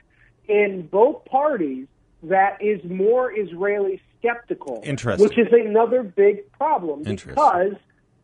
in 0.48 0.88
both 0.90 1.24
parties 1.26 1.86
that 2.24 2.60
is 2.60 2.80
more 2.84 3.32
Israeli 3.36 4.00
skeptical, 4.18 4.80
Interesting. 4.84 5.26
which 5.26 5.38
is 5.38 5.48
another 5.52 6.02
big 6.02 6.50
problem 6.52 7.02
because 7.02 7.74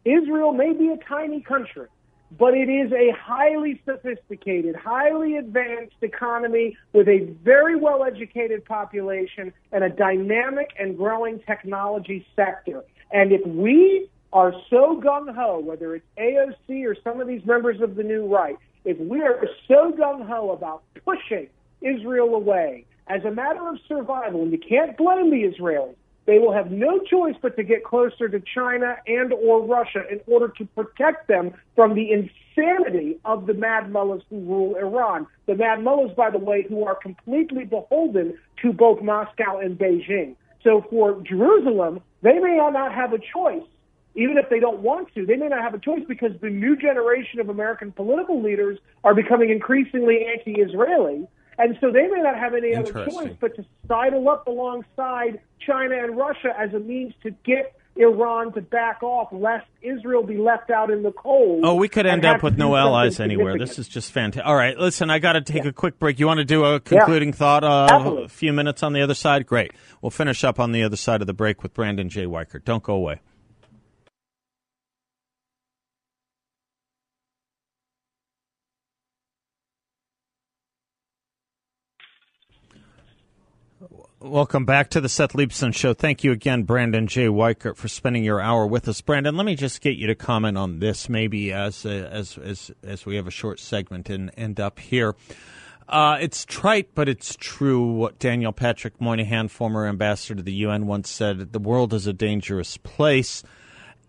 Israel 0.05 0.53
may 0.53 0.73
be 0.73 0.88
a 0.88 0.97
tiny 1.09 1.40
country, 1.40 1.88
but 2.36 2.54
it 2.54 2.68
is 2.68 2.92
a 2.92 3.10
highly 3.18 3.80
sophisticated, 3.84 4.76
highly 4.76 5.36
advanced 5.36 5.96
economy 6.02 6.76
with 6.92 7.08
a 7.08 7.32
very 7.42 7.76
well 7.76 8.04
educated 8.04 8.64
population 8.64 9.52
and 9.72 9.84
a 9.84 9.88
dynamic 9.88 10.70
and 10.78 10.96
growing 10.96 11.40
technology 11.46 12.26
sector. 12.36 12.84
And 13.12 13.32
if 13.32 13.46
we 13.46 14.08
are 14.32 14.52
so 14.68 15.00
gung 15.02 15.34
ho, 15.34 15.60
whether 15.60 15.94
it's 15.94 16.06
AOC 16.18 16.84
or 16.84 16.96
some 17.02 17.20
of 17.20 17.26
these 17.26 17.44
members 17.46 17.80
of 17.80 17.94
the 17.96 18.02
new 18.02 18.26
right, 18.26 18.56
if 18.84 18.98
we 18.98 19.22
are 19.22 19.40
so 19.66 19.92
gung 19.98 20.26
ho 20.26 20.50
about 20.50 20.82
pushing 21.04 21.48
Israel 21.80 22.34
away 22.34 22.84
as 23.06 23.24
a 23.24 23.30
matter 23.30 23.66
of 23.68 23.78
survival, 23.88 24.42
and 24.42 24.52
you 24.52 24.58
can't 24.58 24.96
blame 24.96 25.30
the 25.30 25.50
Israelis. 25.50 25.96
They 26.28 26.38
will 26.38 26.52
have 26.52 26.70
no 26.70 26.98
choice 26.98 27.36
but 27.40 27.56
to 27.56 27.62
get 27.62 27.82
closer 27.82 28.28
to 28.28 28.38
China 28.54 28.98
and 29.06 29.32
or 29.32 29.64
Russia 29.64 30.02
in 30.12 30.20
order 30.26 30.48
to 30.58 30.66
protect 30.66 31.26
them 31.26 31.54
from 31.74 31.94
the 31.94 32.10
insanity 32.12 33.18
of 33.24 33.46
the 33.46 33.54
mad 33.54 33.90
mullahs 33.90 34.20
who 34.28 34.40
rule 34.40 34.76
Iran. 34.76 35.26
The 35.46 35.54
mad 35.54 35.82
mullahs, 35.82 36.14
by 36.14 36.28
the 36.28 36.36
way, 36.36 36.66
who 36.68 36.84
are 36.84 36.94
completely 36.94 37.64
beholden 37.64 38.36
to 38.60 38.74
both 38.74 39.00
Moscow 39.00 39.56
and 39.56 39.78
Beijing. 39.78 40.36
So 40.62 40.84
for 40.90 41.18
Jerusalem, 41.22 42.02
they 42.20 42.38
may 42.38 42.58
not 42.58 42.94
have 42.94 43.14
a 43.14 43.18
choice 43.18 43.64
even 44.14 44.36
if 44.36 44.50
they 44.50 44.58
don't 44.58 44.80
want 44.80 45.14
to, 45.14 45.24
they 45.24 45.36
may 45.36 45.46
not 45.46 45.60
have 45.60 45.74
a 45.74 45.78
choice 45.78 46.02
because 46.08 46.32
the 46.40 46.50
new 46.50 46.76
generation 46.76 47.38
of 47.38 47.48
American 47.50 47.92
political 47.92 48.42
leaders 48.42 48.76
are 49.04 49.14
becoming 49.14 49.50
increasingly 49.50 50.26
anti-Israeli. 50.26 51.28
And 51.59 51.77
so 51.81 51.90
they 51.90 52.07
may 52.07 52.21
not 52.23 52.38
have 52.38 52.55
any 52.55 52.75
other 52.75 52.92
choice 52.92 53.35
but 53.40 53.57
to 53.57 53.64
sidle 53.88 54.29
up 54.29 54.47
alongside 54.47 55.40
China 55.66 55.97
and 55.97 56.16
Russia 56.16 56.55
as 56.57 56.73
a 56.73 56.79
means 56.79 57.14
to 57.25 57.31
get 57.44 57.75
Iran 57.97 58.53
to 58.53 58.61
back 58.61 59.03
off, 59.03 59.29
lest 59.33 59.66
Israel 59.83 60.23
be 60.23 60.37
left 60.37 60.71
out 60.71 60.90
in 60.90 61.03
the 61.03 61.11
cold. 61.11 61.62
Oh, 61.64 61.75
we 61.75 61.88
could 61.88 62.07
end 62.07 62.25
up 62.25 62.44
with 62.44 62.57
no 62.57 62.77
allies 62.77 63.18
anywhere. 63.18 63.59
This 63.59 63.79
is 63.79 63.88
just 63.88 64.12
fantastic. 64.12 64.47
All 64.47 64.55
right, 64.55 64.79
listen, 64.79 65.11
I 65.11 65.18
got 65.18 65.33
to 65.33 65.40
take 65.40 65.64
yeah. 65.64 65.71
a 65.71 65.73
quick 65.73 65.99
break. 65.99 66.21
You 66.21 66.29
want 66.29 66.38
to 66.38 66.44
do 66.44 66.64
a 66.64 66.79
concluding 66.79 67.31
yeah. 67.31 67.35
thought? 67.35 67.64
Uh, 67.64 68.23
a 68.23 68.29
few 68.29 68.53
minutes 68.53 68.85
on 68.85 68.92
the 68.92 69.03
other 69.03 69.14
side? 69.14 69.47
Great. 69.47 69.73
We'll 70.01 70.11
finish 70.11 70.44
up 70.44 70.61
on 70.61 70.71
the 70.71 70.85
other 70.85 70.97
side 70.97 71.21
of 71.21 71.27
the 71.27 71.35
break 71.35 71.64
with 71.64 71.75
Brandon 71.75 72.09
J. 72.09 72.27
Weichert. 72.27 72.64
Don't 72.64 72.85
go 72.85 72.94
away. 72.94 73.21
Welcome 84.20 84.64
back 84.64 84.90
to 84.90 85.00
the 85.00 85.09
Seth 85.09 85.35
Leibsohn 85.35 85.72
Show. 85.72 85.94
Thank 85.94 86.24
you 86.24 86.33
again, 86.33 86.64
Brandon 86.64 87.07
J. 87.07 87.26
Weichert, 87.26 87.77
for 87.77 87.87
spending 87.87 88.25
your 88.25 88.40
hour 88.40 88.66
with 88.66 88.88
us. 88.88 89.00
Brandon, 89.00 89.37
let 89.37 89.46
me 89.46 89.54
just 89.54 89.81
get 89.81 89.94
you 89.94 90.08
to 90.08 90.16
comment 90.16 90.58
on 90.58 90.81
this, 90.81 91.08
maybe 91.08 91.52
as 91.52 91.87
as 91.87 92.37
as 92.37 92.73
as 92.83 93.06
we 93.06 93.14
have 93.14 93.29
a 93.29 93.31
short 93.31 93.60
segment 93.60 94.10
and 94.10 94.33
end 94.37 94.58
up 94.58 94.81
here. 94.81 95.14
Uh, 95.88 96.19
it's 96.21 96.44
trite, 96.44 96.96
but 96.96 97.08
it's 97.08 97.37
true. 97.37 97.92
What 97.92 98.19
Daniel 98.19 98.50
Patrick 98.50 99.00
Moynihan, 99.00 99.46
former 99.46 99.87
ambassador 99.87 100.35
to 100.35 100.42
the 100.42 100.52
UN, 100.52 100.88
once 100.88 101.08
said: 101.08 101.52
"The 101.52 101.60
world 101.60 101.94
is 101.94 102.08
a 102.08 102.12
dangerous 102.12 102.77
place," 102.77 103.44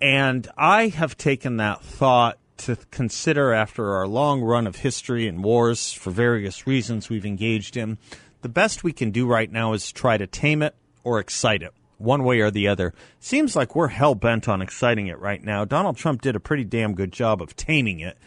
and 0.02 0.48
I 0.58 0.88
have 0.88 1.18
taken 1.18 1.58
that 1.58 1.84
thought 1.84 2.40
to 2.58 2.78
consider 2.90 3.54
after 3.54 3.94
our 3.94 4.08
long 4.08 4.42
run 4.42 4.66
of 4.66 4.78
history 4.78 5.28
and 5.28 5.44
wars 5.44 5.94
for 5.94 6.10
various 6.10 6.66
reasons 6.66 7.10
we've 7.10 7.28
engaged 7.28 7.78
in 7.78 8.00
the 8.42 8.50
best 8.50 8.84
we 8.84 8.94
can 8.94 9.12
do 9.12 9.28
right 9.28 9.52
now 9.52 9.74
is 9.74 9.92
try 9.92 10.18
to 10.18 10.28
tame 10.28 10.62
it 10.62 10.76
or 11.04 11.20
excite 11.20 11.62
it 11.62 11.74
one 12.00 12.24
way 12.24 12.40
or 12.40 12.50
the 12.50 12.68
other. 12.68 12.94
Seems 13.20 13.56
like 13.56 13.76
we're 13.76 13.90
hell 13.90 14.16
bent 14.16 14.48
on 14.48 14.62
exciting 14.62 15.08
it 15.08 15.20
right 15.20 15.44
now. 15.44 15.66
Donald 15.66 15.98
Trump 15.98 16.22
did 16.22 16.36
a 16.36 16.40
pretty 16.40 16.64
damn 16.64 16.96
good 16.96 17.12
job 17.12 17.42
of 17.42 17.56
taming 17.56 18.00
it, 18.00 18.18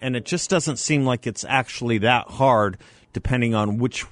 and 0.00 0.14
it 0.14 0.24
just 0.24 0.50
doesn't 0.50 0.78
seem 0.78 1.04
like 1.04 1.26
it's 1.26 1.44
actually 1.48 1.98
that 1.98 2.28
hard, 2.28 2.78
depending 3.12 3.54
on 3.54 3.78
which 3.78 4.04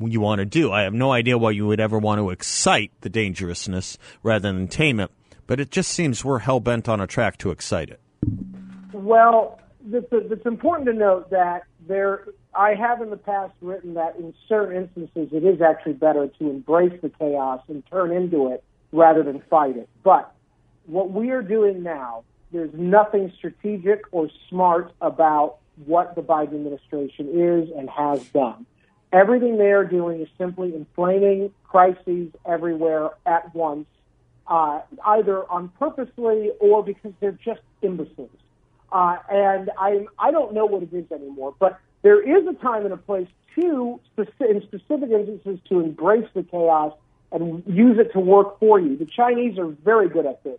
you 0.00 0.20
want 0.20 0.38
to 0.38 0.44
do. 0.44 0.70
I 0.70 0.82
have 0.82 0.94
no 0.94 1.10
idea 1.10 1.38
why 1.38 1.50
you 1.50 1.66
would 1.66 1.80
ever 1.80 1.98
want 1.98 2.20
to 2.20 2.30
excite 2.30 2.92
the 3.00 3.08
dangerousness 3.08 3.98
rather 4.22 4.52
than 4.52 4.68
tame 4.68 5.00
it, 5.00 5.10
but 5.46 5.58
it 5.58 5.70
just 5.70 5.90
seems 5.90 6.24
we're 6.24 6.40
hell 6.40 6.60
bent 6.60 6.88
on 6.88 7.00
a 7.00 7.06
track 7.06 7.38
to 7.38 7.50
excite 7.50 7.90
it. 7.90 8.00
Well, 8.92 9.60
it's, 9.90 10.46
important 10.46 10.86
to 10.88 10.92
note 10.92 11.30
that 11.30 11.62
there, 11.86 12.26
I 12.58 12.74
have 12.74 13.00
in 13.00 13.10
the 13.10 13.16
past 13.16 13.54
written 13.60 13.94
that 13.94 14.16
in 14.16 14.34
certain 14.48 14.76
instances 14.76 15.28
it 15.32 15.44
is 15.44 15.62
actually 15.62 15.92
better 15.92 16.26
to 16.26 16.50
embrace 16.50 17.00
the 17.00 17.08
chaos 17.08 17.62
and 17.68 17.86
turn 17.86 18.10
into 18.10 18.48
it 18.48 18.64
rather 18.90 19.22
than 19.22 19.40
fight 19.48 19.76
it. 19.76 19.88
But 20.02 20.34
what 20.86 21.12
we 21.12 21.30
are 21.30 21.40
doing 21.40 21.84
now, 21.84 22.24
there's 22.50 22.74
nothing 22.74 23.32
strategic 23.38 24.02
or 24.10 24.28
smart 24.48 24.92
about 25.00 25.58
what 25.86 26.16
the 26.16 26.20
Biden 26.20 26.54
administration 26.54 27.28
is 27.32 27.70
and 27.78 27.88
has 27.88 28.26
done. 28.30 28.66
Everything 29.12 29.56
they 29.56 29.70
are 29.70 29.84
doing 29.84 30.20
is 30.20 30.28
simply 30.36 30.74
inflaming 30.74 31.52
crises 31.62 32.32
everywhere 32.44 33.10
at 33.24 33.54
once, 33.54 33.86
uh, 34.48 34.80
either 35.06 35.48
on 35.48 35.68
purposely 35.78 36.50
or 36.58 36.82
because 36.82 37.12
they're 37.20 37.30
just 37.30 37.60
imbeciles. 37.82 38.30
Uh, 38.90 39.16
and 39.30 39.70
I 39.78 40.06
I 40.18 40.32
don't 40.32 40.54
know 40.54 40.66
what 40.66 40.82
it 40.82 40.92
is 40.92 41.12
anymore, 41.12 41.54
but 41.58 41.78
there 42.02 42.20
is 42.20 42.46
a 42.46 42.54
time 42.54 42.84
and 42.84 42.94
a 42.94 42.98
place 42.98 43.28
to, 43.56 44.00
in 44.16 44.62
specific 44.62 45.10
instances, 45.10 45.58
to 45.68 45.80
embrace 45.80 46.28
the 46.34 46.42
chaos 46.42 46.94
and 47.32 47.62
use 47.66 47.98
it 47.98 48.12
to 48.12 48.20
work 48.20 48.58
for 48.58 48.78
you. 48.80 48.96
The 48.96 49.06
Chinese 49.06 49.58
are 49.58 49.66
very 49.66 50.08
good 50.08 50.26
at 50.26 50.42
this. 50.44 50.58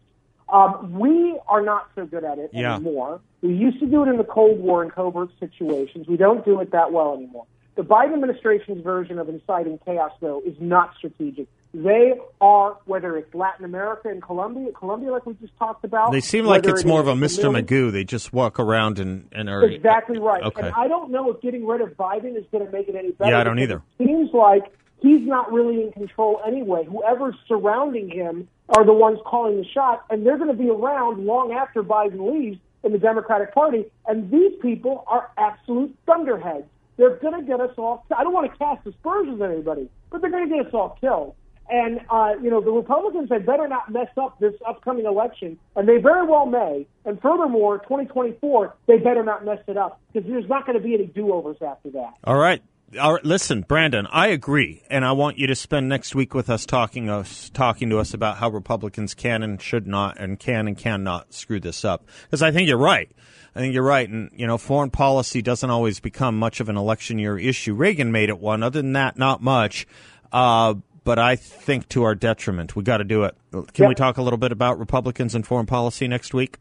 Um, 0.50 1.00
we 1.00 1.40
are 1.48 1.62
not 1.62 1.90
so 1.96 2.06
good 2.06 2.24
at 2.24 2.40
it 2.40 2.50
yeah. 2.54 2.76
anymore. 2.76 3.22
We 3.42 3.54
used 3.54 3.80
to 3.80 3.86
do 3.86 4.04
it 4.04 4.10
in 4.10 4.18
the 4.18 4.24
Cold 4.24 4.60
War 4.60 4.84
in 4.84 4.90
covert 4.90 5.30
situations. 5.40 6.08
We 6.08 6.18
don't 6.18 6.44
do 6.44 6.60
it 6.60 6.72
that 6.72 6.92
well 6.92 7.14
anymore. 7.14 7.46
The 7.80 7.86
Biden 7.86 8.16
administration's 8.16 8.84
version 8.84 9.20
of 9.20 9.30
inciting 9.30 9.80
chaos, 9.86 10.12
though, 10.20 10.42
is 10.46 10.54
not 10.60 10.96
strategic. 10.98 11.48
They 11.74 12.12
are, 12.42 12.76
whether 12.84 13.16
it's 13.16 13.34
Latin 13.34 13.64
America 13.64 14.10
and 14.10 14.22
Colombia, 14.22 14.74
Colombia, 14.74 15.14
like 15.14 15.26
we 15.26 15.34
just 15.36 15.58
talked 15.58 15.86
about. 15.86 16.12
They 16.12 16.20
seem 16.20 16.44
like 16.44 16.66
it's 16.66 16.84
more 16.84 17.00
of 17.00 17.08
a 17.08 17.14
Mr. 17.14 17.46
Magoo. 17.46 17.90
They 17.90 18.04
just 18.04 18.34
walk 18.34 18.60
around 18.60 19.00
and, 19.00 19.30
and 19.32 19.48
are 19.48 19.64
exactly 19.64 20.20
right. 20.20 20.44
Okay. 20.44 20.62
And 20.62 20.76
I 20.76 20.90
don't 20.90 21.10
know 21.10 21.32
if 21.32 21.40
getting 21.40 21.66
rid 21.66 21.80
of 21.80 21.96
Biden 21.96 22.36
is 22.36 22.44
going 22.52 22.66
to 22.66 22.70
make 22.70 22.90
it 22.90 22.96
any 22.96 23.12
better. 23.12 23.32
Yeah, 23.32 23.40
I 23.40 23.46
don't 23.46 23.60
either. 23.60 23.82
It 23.98 24.08
seems 24.08 24.34
like 24.34 24.64
he's 25.02 25.26
not 25.26 25.50
really 25.50 25.82
in 25.82 25.94
control 25.94 26.42
anyway. 26.46 26.84
Whoever's 26.84 27.36
surrounding 27.48 28.10
him 28.10 28.50
are 28.76 28.84
the 28.84 28.92
ones 28.92 29.20
calling 29.26 29.56
the 29.56 29.66
shots, 29.66 30.04
and 30.10 30.26
they're 30.26 30.38
going 30.38 30.52
to 30.52 30.62
be 30.62 30.70
around 30.70 31.26
long 31.26 31.54
after 31.54 31.82
Biden 31.82 32.30
leaves 32.30 32.60
in 32.84 32.92
the 32.92 33.00
Democratic 33.00 33.54
Party. 33.54 33.86
And 34.06 34.30
these 34.30 34.52
people 34.62 35.06
are 35.08 35.32
absolute 35.38 35.96
thunderheads. 36.06 36.66
They're 37.00 37.16
going 37.16 37.40
to 37.40 37.48
get 37.48 37.62
us 37.62 37.72
all. 37.78 38.06
I 38.16 38.24
don't 38.26 38.34
want 38.34 38.52
to 38.52 38.58
cast 38.58 38.86
aspersions 38.86 39.42
on 39.42 39.50
anybody, 39.50 39.90
but 40.12 40.20
they're 40.20 40.30
going 40.30 40.50
to 40.50 40.54
get 40.54 40.68
us 40.68 40.74
all 40.74 40.98
killed. 41.00 41.34
And, 41.70 42.02
uh, 42.10 42.34
you 42.44 42.50
know, 42.50 42.60
the 42.60 42.72
Republicans 42.72 43.30
had 43.32 43.46
better 43.46 43.70
not 43.70 43.90
mess 43.90 44.10
up 44.18 44.38
this 44.40 44.54
upcoming 44.68 45.06
election, 45.06 45.58
and 45.78 45.88
they 45.88 45.98
very 45.98 46.28
well 46.28 46.46
may. 46.46 46.86
And 47.06 47.22
furthermore, 47.22 47.78
2024, 47.78 48.76
they 48.88 48.98
better 48.98 49.24
not 49.24 49.46
mess 49.46 49.60
it 49.68 49.78
up 49.78 50.02
because 50.12 50.30
there's 50.30 50.50
not 50.50 50.66
going 50.66 50.78
to 50.78 50.84
be 50.84 50.94
any 50.94 51.06
do 51.06 51.32
overs 51.32 51.58
after 51.66 51.90
that. 51.92 52.16
All 52.26 52.38
right. 52.38 52.62
Right. 52.94 53.24
Listen, 53.24 53.62
Brandon, 53.62 54.08
I 54.12 54.28
agree, 54.28 54.84
and 54.90 55.06
I 55.06 55.12
want 55.12 55.38
you 55.38 55.48
to 55.48 55.56
spend 55.56 55.90
next 55.90 56.16
week 56.16 56.34
with 56.34 56.50
us 56.50 56.66
talking 56.66 57.10
us 57.10 57.50
talking 57.52 57.90
to 57.90 58.00
us 58.00 58.14
about 58.14 58.38
how 58.38 58.50
Republicans 58.50 59.14
can 59.14 59.44
and 59.44 59.62
should 59.62 59.88
not, 59.88 60.20
and 60.20 60.40
can 60.40 60.68
and 60.68 60.78
cannot 60.78 61.34
screw 61.34 61.60
this 61.60 61.86
up. 61.86 62.06
Because 62.24 62.42
I 62.42 62.52
think 62.52 62.68
you're 62.68 62.78
right. 62.78 63.12
I 63.56 63.60
think 63.60 63.74
you're 63.74 63.84
right, 63.84 64.10
and 64.10 64.32
you 64.34 64.48
know, 64.48 64.58
foreign 64.58 64.90
policy 64.90 65.42
doesn't 65.42 65.70
always 65.70 66.00
become 66.00 66.38
much 66.38 66.60
of 66.60 66.70
an 66.70 66.78
election 66.78 67.20
year 67.20 67.38
issue. 67.38 67.74
Reagan 67.74 68.12
made 68.12 68.30
it 68.30 68.40
one. 68.40 68.64
Other 68.64 68.82
than 68.82 68.94
that, 68.94 69.18
not 69.18 69.42
much. 69.42 69.86
Uh, 70.32 70.76
but 71.04 71.18
I 71.18 71.36
think 71.36 71.90
to 71.90 72.04
our 72.04 72.14
detriment. 72.14 72.76
We 72.76 72.84
got 72.84 72.98
to 72.98 73.04
do 73.04 73.24
it. 73.24 73.36
Can 73.74 73.88
we 73.88 73.96
talk 73.96 74.18
a 74.18 74.22
little 74.22 74.38
bit 74.38 74.52
about 74.52 74.78
Republicans 74.78 75.34
and 75.34 75.46
foreign 75.46 75.66
policy 75.66 76.08
next 76.08 76.34
week? 76.34 76.58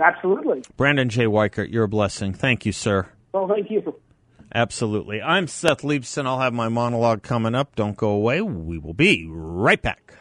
Absolutely. 0.00 0.62
Brandon 0.76 1.08
J. 1.08 1.24
Weichert, 1.24 1.70
you're 1.70 1.84
a 1.84 1.88
blessing. 1.88 2.32
Thank 2.32 2.64
you, 2.64 2.72
sir. 2.72 3.06
Well, 3.32 3.48
thank 3.48 3.70
you. 3.70 3.94
Absolutely. 4.56 5.20
I'm 5.20 5.48
Seth 5.48 5.82
Leibsohn. 5.82 6.24
I'll 6.24 6.40
have 6.40 6.54
my 6.54 6.70
monologue 6.70 7.22
coming 7.22 7.54
up. 7.54 7.76
Don't 7.76 7.94
go 7.94 8.08
away. 8.08 8.40
We 8.40 8.78
will 8.78 8.94
be 8.94 9.28
right 9.28 9.82
back. 9.82 10.14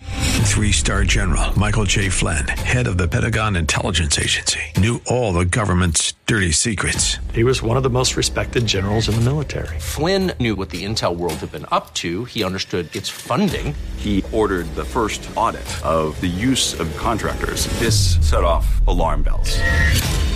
Three 0.00 0.72
star 0.72 1.04
general 1.04 1.58
Michael 1.58 1.84
J. 1.84 2.10
Flynn, 2.10 2.46
head 2.48 2.86
of 2.86 2.98
the 2.98 3.08
Pentagon 3.08 3.56
Intelligence 3.56 4.18
Agency, 4.18 4.60
knew 4.76 5.00
all 5.06 5.32
the 5.32 5.46
government's 5.46 6.12
dirty 6.26 6.52
secrets. 6.52 7.16
He 7.32 7.44
was 7.44 7.62
one 7.62 7.78
of 7.78 7.82
the 7.82 7.90
most 7.90 8.16
respected 8.16 8.66
generals 8.66 9.08
in 9.08 9.14
the 9.14 9.22
military. 9.22 9.78
Flynn 9.78 10.32
knew 10.38 10.54
what 10.54 10.68
the 10.68 10.84
intel 10.84 11.16
world 11.16 11.34
had 11.34 11.52
been 11.52 11.66
up 11.72 11.94
to, 11.94 12.26
he 12.26 12.44
understood 12.44 12.94
its 12.94 13.08
funding. 13.08 13.74
He 13.96 14.22
ordered 14.32 14.66
the 14.74 14.84
first 14.84 15.28
audit 15.34 15.66
of 15.84 16.20
the 16.20 16.26
use 16.26 16.78
of 16.78 16.94
contractors. 16.96 17.66
This 17.78 18.16
set 18.26 18.44
off 18.44 18.86
alarm 18.86 19.22
bells. 19.22 19.58